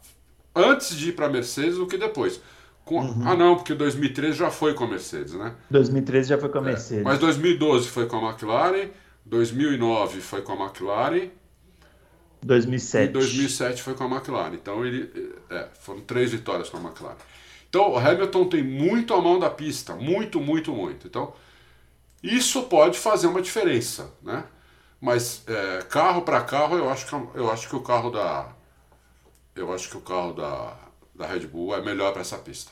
[0.56, 2.42] antes de ir para a Mercedes do que depois.
[2.86, 3.02] Com...
[3.02, 3.24] Uhum.
[3.26, 5.54] Ah, não, porque 2013 já foi com a Mercedes, né?
[5.70, 7.02] 2013 já foi com a é, Mercedes.
[7.02, 8.88] É, mas 2012 foi com a McLaren,
[9.26, 11.30] 2009 foi com a McLaren.
[12.44, 13.10] 2007.
[13.10, 14.54] E 2007 foi com a McLaren.
[14.54, 17.16] Então ele, é, foram três vitórias com a McLaren.
[17.70, 21.08] Então o Hamilton tem muito a mão da pista, muito, muito, muito.
[21.08, 21.34] Então
[22.22, 24.44] isso pode fazer uma diferença, né?
[25.00, 28.50] Mas é, carro para carro, eu acho que eu acho que o carro da
[29.56, 30.78] eu acho que o carro da,
[31.16, 32.72] da Red Bull é melhor para essa pista.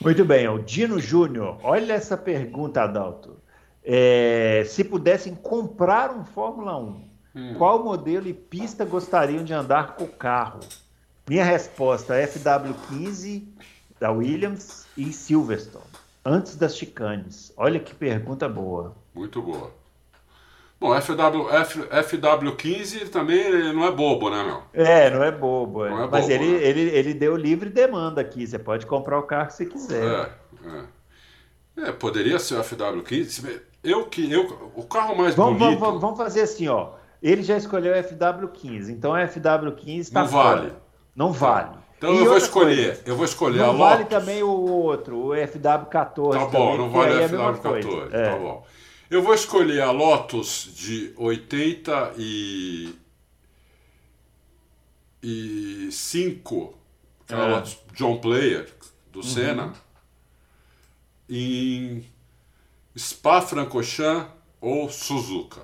[0.00, 1.58] Muito bem, o Dino Júnior.
[1.62, 3.40] Olha essa pergunta, Adalto.
[3.82, 7.54] É, se pudessem comprar um Fórmula 1, hum.
[7.58, 10.60] qual modelo e pista gostariam de andar com o carro?
[11.28, 13.44] Minha resposta é FW15
[14.00, 15.84] da Williams e Silverstone,
[16.24, 17.52] antes das chicanes.
[17.56, 18.94] Olha que pergunta boa.
[19.14, 19.70] Muito boa.
[20.78, 24.62] Bom, FW, F, FW15 também não é bobo, né, meu?
[24.74, 25.86] É, não é bobo.
[25.86, 25.90] É.
[25.90, 26.64] Não é Mas bobo, ele, né?
[26.64, 28.46] ele, ele deu livre demanda aqui.
[28.46, 30.04] Você pode comprar o carro que você quiser.
[30.04, 31.88] É, é.
[31.88, 33.58] é poderia ser o FW15.
[33.82, 35.78] Eu que eu, o carro mais vamos, bonito.
[35.78, 36.90] Vamos, vamos fazer assim, ó.
[37.22, 40.72] Ele já escolheu o FW15, então o FW15 está Não vale.
[41.14, 41.76] Não vale.
[41.96, 43.88] Então e eu vou escolher, coisa, eu vou escolher não a Lotus.
[43.88, 46.32] vale também o outro, o FW14.
[46.32, 48.30] Tá bom, também, não vale o FW14, é.
[48.30, 48.66] tá bom.
[49.08, 52.94] Eu vou escolher a Lotus de 80 e
[55.22, 56.74] e 5,
[57.28, 57.34] é.
[57.34, 58.72] a Lotus John Player
[59.10, 59.22] do uhum.
[59.24, 59.72] Senna,
[61.28, 62.04] em
[62.96, 64.30] Spa-Francorchamps
[64.60, 65.62] ou Suzuka.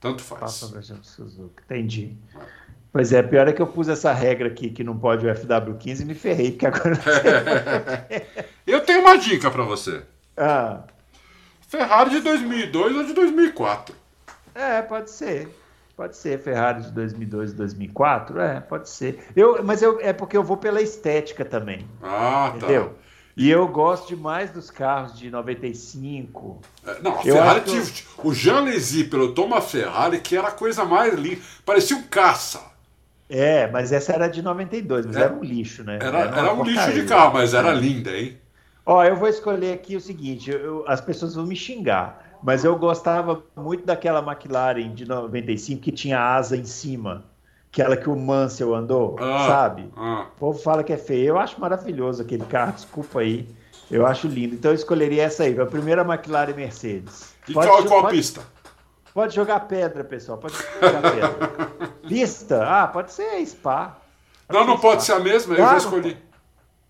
[0.00, 0.52] Tanto faz.
[0.52, 2.16] Spa-Francorchamps Suzuka, entendi.
[2.34, 2.66] É.
[2.92, 6.00] Pois é, pior é que eu pus essa regra aqui que não pode o FW15
[6.00, 6.98] e me ferrei, porque agora.
[8.66, 10.02] eu tenho uma dica para você.
[10.36, 10.84] Ah.
[11.68, 13.94] Ferrari de 2002 ou de 2004.
[14.54, 15.48] É, pode ser.
[15.96, 19.26] Pode ser Ferrari de 2002 e 2004, é, pode ser.
[19.34, 21.86] Eu, mas eu, é porque eu vou pela estética também.
[22.02, 22.66] Ah, tá.
[23.36, 26.58] E eu gosto demais dos carros de 95.
[26.86, 28.04] É, não, a eu Ferrari que...
[28.24, 31.42] O Jean Lézy pilotou uma Ferrari que era a coisa mais linda.
[31.64, 32.60] Parecia um caça.
[33.28, 35.98] É, mas essa era de 92, mas é, era um lixo, né?
[36.00, 38.38] Era, era, era um lixo de carro, mas era linda, hein?
[38.86, 42.76] Ó, eu vou escolher aqui o seguinte: eu, as pessoas vão me xingar, mas eu
[42.78, 47.24] gostava muito daquela McLaren de 95 que tinha asa em cima.
[47.76, 49.92] Aquela que o Mansell andou, ah, sabe?
[49.94, 50.28] Ah.
[50.34, 51.26] O povo fala que é feio.
[51.26, 53.46] Eu acho maravilhoso aquele carro, desculpa aí.
[53.90, 54.54] Eu acho lindo.
[54.54, 57.34] Então eu escolheria essa aí, a primeira McLaren Mercedes.
[57.46, 58.40] E pode, qual, qual pode, pista?
[59.12, 60.38] Pode jogar pedra, pessoal.
[60.38, 61.90] Pode jogar pedra.
[62.08, 62.64] Pista?
[62.66, 63.98] Ah, pode ser Spa.
[64.48, 66.16] Pode não, não pode ser a mesma, eu já escolhi.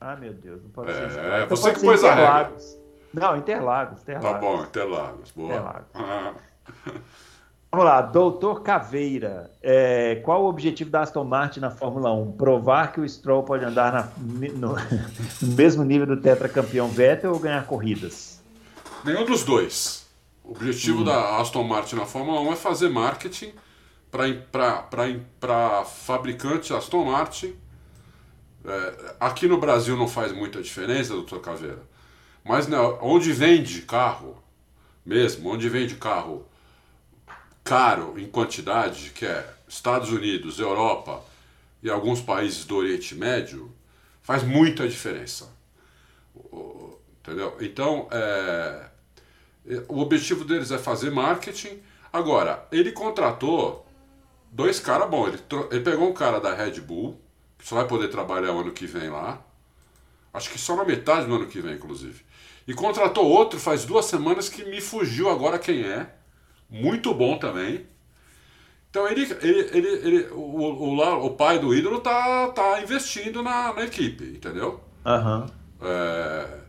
[0.00, 1.10] Ah, meu Deus, não pode é, ser.
[1.10, 1.20] Spa.
[1.20, 2.52] É, então você que pôs a regra.
[3.12, 4.30] Não, Interlagos, Interlagos.
[4.30, 5.48] Tá bom, Interlagos, boa.
[5.48, 5.88] Interlagos.
[5.94, 6.32] Ah.
[7.70, 9.50] Vamos lá, doutor Caveira.
[9.60, 12.32] É, qual o objetivo da Aston Martin na Fórmula 1?
[12.32, 14.76] Provar que o Stroll pode andar na, no,
[15.42, 18.40] no mesmo nível do tetracampeão Vettel ou ganhar corridas?
[19.04, 20.06] Nenhum dos dois.
[20.44, 21.04] O objetivo hum.
[21.04, 23.52] da Aston Martin na Fórmula 1 é fazer marketing
[24.10, 27.54] para fabricante Aston Martin.
[28.64, 31.82] É, aqui no Brasil não faz muita diferença, doutor Caveira.
[32.44, 34.36] Mas não, onde vende carro,
[35.04, 36.46] mesmo, onde vende carro
[37.66, 41.22] caro em quantidade, que é Estados Unidos, Europa
[41.82, 43.70] e alguns países do Oriente Médio,
[44.22, 45.52] faz muita diferença.
[47.20, 47.56] Entendeu?
[47.60, 48.86] Então, é,
[49.88, 51.82] o objetivo deles é fazer marketing.
[52.12, 53.84] Agora, ele contratou
[54.52, 55.28] dois caras bons.
[55.28, 57.20] Ele, ele pegou um cara da Red Bull,
[57.58, 59.42] que só vai poder trabalhar o ano que vem lá.
[60.32, 62.24] Acho que só na metade do ano que vem, inclusive.
[62.66, 66.14] E contratou outro faz duas semanas que me fugiu agora quem é.
[66.68, 67.86] Muito bom também.
[68.90, 73.72] Então ele, ele, ele, ele o, o, o, pai do ídolo tá, tá investindo na,
[73.74, 74.80] na equipe, entendeu?
[75.04, 75.46] Uhum.
[75.82, 76.66] É,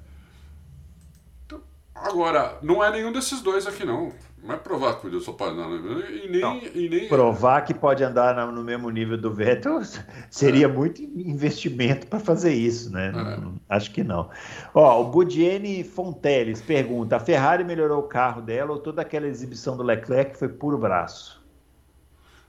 [2.04, 4.14] Agora, não é nenhum desses dois aqui, não.
[4.44, 8.52] Não é provar que pode andar no e nem, e nem Provar que pode andar
[8.52, 9.82] no mesmo nível do Vettel
[10.30, 10.68] seria é.
[10.68, 13.12] muito investimento para fazer isso, né?
[13.16, 13.76] É.
[13.76, 14.30] acho que não.
[14.74, 19.76] Ó, o Budiene Fonteles pergunta: a Ferrari melhorou o carro dela ou toda aquela exibição
[19.76, 21.44] do Leclerc foi puro braço?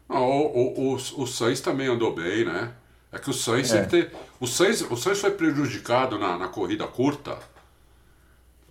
[0.09, 2.73] Não, o, o, o, o Sainz também andou bem, né?
[3.11, 3.85] É que o Sainz, é.
[3.85, 7.39] Ter, o Sainz, o Sainz foi prejudicado na, na corrida curta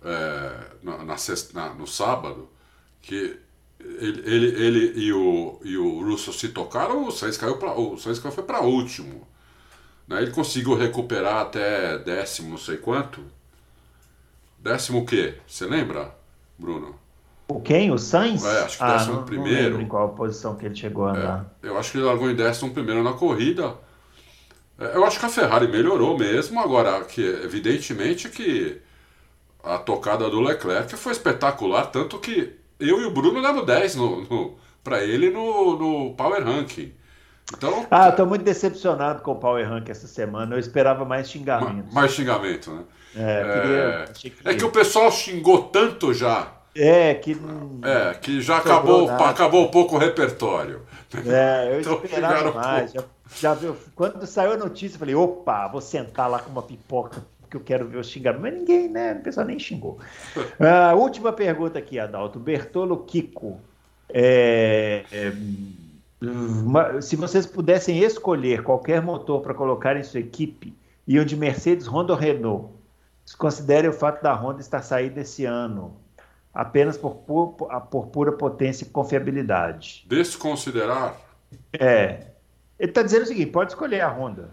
[0.04, 1.16] é, na, na,
[1.54, 2.48] na, no sábado,
[3.00, 3.38] que
[3.80, 7.96] ele, ele, ele e, o, e o Russo se tocaram, o Sainz caiu pra, o
[7.96, 9.26] Sainz foi para último.
[10.06, 10.22] Né?
[10.22, 13.22] Ele conseguiu recuperar até décimo, não sei quanto.
[14.58, 15.34] Décimo o quê?
[15.46, 16.14] Você lembra,
[16.58, 16.98] Bruno?
[17.46, 17.90] O quem?
[17.90, 18.44] O Sainz?
[18.44, 19.74] É, acho que ah, décimo não, primeiro.
[19.74, 21.56] Não em qual posição que ele chegou a é, andar.
[21.62, 23.74] É, eu acho que ele largou em décimo primeiro na corrida.
[24.78, 28.80] É, eu acho que a Ferrari melhorou mesmo, agora que evidentemente que
[29.62, 34.20] a tocada do Leclerc foi espetacular, tanto que eu e o Bruno demos 10 no,
[34.22, 36.92] no para ele no, no Power Ranking.
[37.56, 40.54] Então, ah, estou muito decepcionado com o Power Ranking essa semana.
[40.54, 41.92] Eu esperava mais xingamento.
[41.92, 42.82] Mais xingamento, né?
[43.16, 44.42] É, é, queria...
[44.52, 46.52] é que o pessoal xingou tanto já.
[46.76, 47.36] É, que
[47.82, 50.82] É, que já acabou, acabou um pouco o repertório.
[51.26, 52.92] É, eu então, esperava mais.
[52.92, 56.62] Já, já viu, quando saiu a notícia, eu falei, opa, vou sentar lá com uma
[56.62, 58.42] pipoca porque eu quero ver o xingamento.
[58.42, 59.14] Mas ninguém, né?
[59.14, 59.98] O pessoal nem xingou.
[60.58, 62.38] Uh, última pergunta aqui, Adalto.
[62.38, 63.60] Bertolo Kiko.
[64.10, 65.32] É, é,
[67.00, 70.74] se vocês pudessem escolher qualquer motor para colocar em sua equipe,
[71.06, 72.72] iam de Mercedes, Honda ou Renault.
[73.24, 75.96] Desconsidere o fato da Honda estar saindo esse ano,
[76.52, 77.50] apenas por, por,
[77.90, 80.04] por pura potência e confiabilidade.
[80.08, 81.14] Desconsiderar?
[81.78, 82.26] É.
[82.78, 84.50] Ele está dizendo o seguinte: pode escolher a Honda.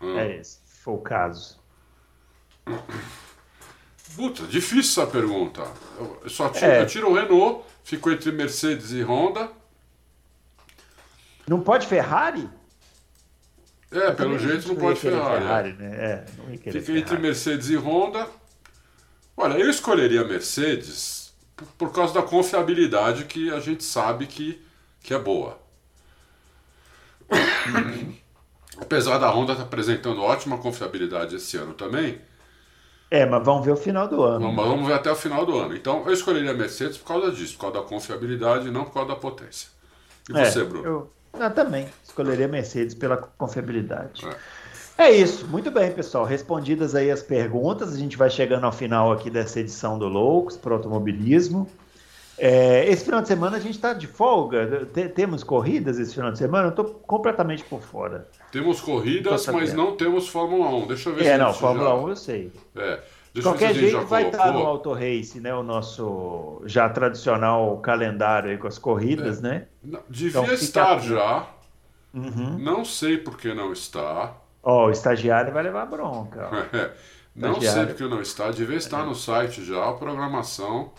[0.00, 0.18] Hum.
[0.18, 1.58] É esse, se for o caso.
[4.16, 5.62] Puta, difícil essa pergunta.
[5.98, 6.80] Eu só tiro, é.
[6.80, 9.50] eu tiro o Renault, fico entre Mercedes e Honda.
[11.46, 12.48] Não pode Ferrari?
[13.92, 15.42] É, eu pelo jeito não pode Ferrari.
[15.42, 15.96] Ferrari né?
[15.96, 16.24] é,
[16.56, 16.98] Fica Ferrari.
[16.98, 18.26] entre Mercedes e Honda.
[19.36, 24.64] Olha, eu escolheria Mercedes por, por causa da confiabilidade que a gente sabe que,
[25.02, 25.60] que é boa.
[28.78, 32.20] Apesar da Honda estar tá apresentando ótima confiabilidade esse ano também.
[33.10, 34.40] É, mas vamos ver o final do ano.
[34.40, 35.76] Vamos, vamos ver até o final do ano.
[35.76, 38.94] Então eu escolheria a Mercedes por causa disso, por causa da confiabilidade e não por
[38.94, 39.68] causa da potência.
[40.28, 40.84] E é, você, Bruno?
[40.84, 44.26] Eu, eu também escolheria a Mercedes pela confiabilidade.
[44.98, 45.04] É.
[45.04, 45.10] é.
[45.12, 46.24] isso, muito bem, pessoal.
[46.24, 50.56] Respondidas aí as perguntas, a gente vai chegando ao final aqui dessa edição do Loucos
[50.56, 51.68] para Automobilismo.
[52.38, 54.86] É, esse final de semana a gente está de folga.
[55.14, 56.66] temos corridas esse final de semana?
[56.66, 58.28] Eu estou completamente por fora.
[58.52, 60.86] Temos corridas, mas não temos Fórmula 1.
[60.86, 61.94] Deixa eu ver é, se É, não, Fórmula já...
[61.94, 62.52] 1 eu sei.
[62.76, 63.00] É.
[63.32, 64.40] De qualquer jeito vai colocou.
[64.46, 65.54] estar no Auto Race, né?
[65.54, 69.42] O nosso já tradicional calendário aí com as corridas, é.
[69.42, 69.66] né?
[69.82, 71.46] Não, devia então, estar já.
[72.14, 72.58] Uhum.
[72.58, 74.34] Não sei por que não está.
[74.62, 76.48] Ó, oh, o estagiário vai levar bronca.
[77.36, 78.50] Não sei por que não está.
[78.50, 80.90] Devia estar no site já a programação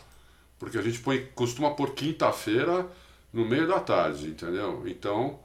[0.59, 2.87] porque a gente põe, costuma pôr quinta-feira
[3.31, 4.83] no meio da tarde, entendeu?
[4.87, 5.39] Então,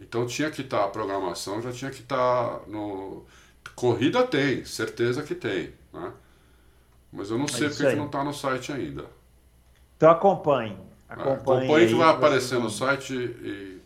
[0.00, 3.24] então tinha que estar, tá, a programação já tinha que estar tá no.
[3.74, 6.12] Corrida tem, certeza que tem, né?
[7.12, 9.06] Mas eu não sei é porque que não está no site ainda.
[9.96, 10.78] Então acompanhe.
[11.08, 13.80] Acompanhe, é, acompanhe que vai aparecer no site e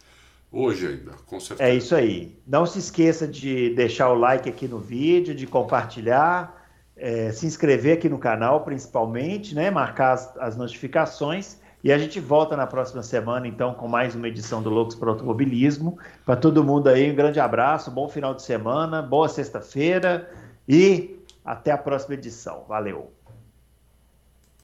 [0.52, 1.68] hoje ainda, com certeza.
[1.68, 2.38] É isso aí.
[2.46, 6.59] Não se esqueça de deixar o like aqui no vídeo, de compartilhar
[7.00, 9.70] é, se inscrever aqui no canal, principalmente, né?
[9.70, 11.58] Marcar as, as, notificações.
[11.82, 15.08] E a gente volta na próxima semana, então, com mais uma edição do Loucos para
[15.08, 15.98] Automobilismo.
[16.26, 20.30] Para todo mundo aí, um grande abraço, bom final de semana, boa sexta-feira
[20.68, 22.64] e até a próxima edição.
[22.68, 23.19] Valeu!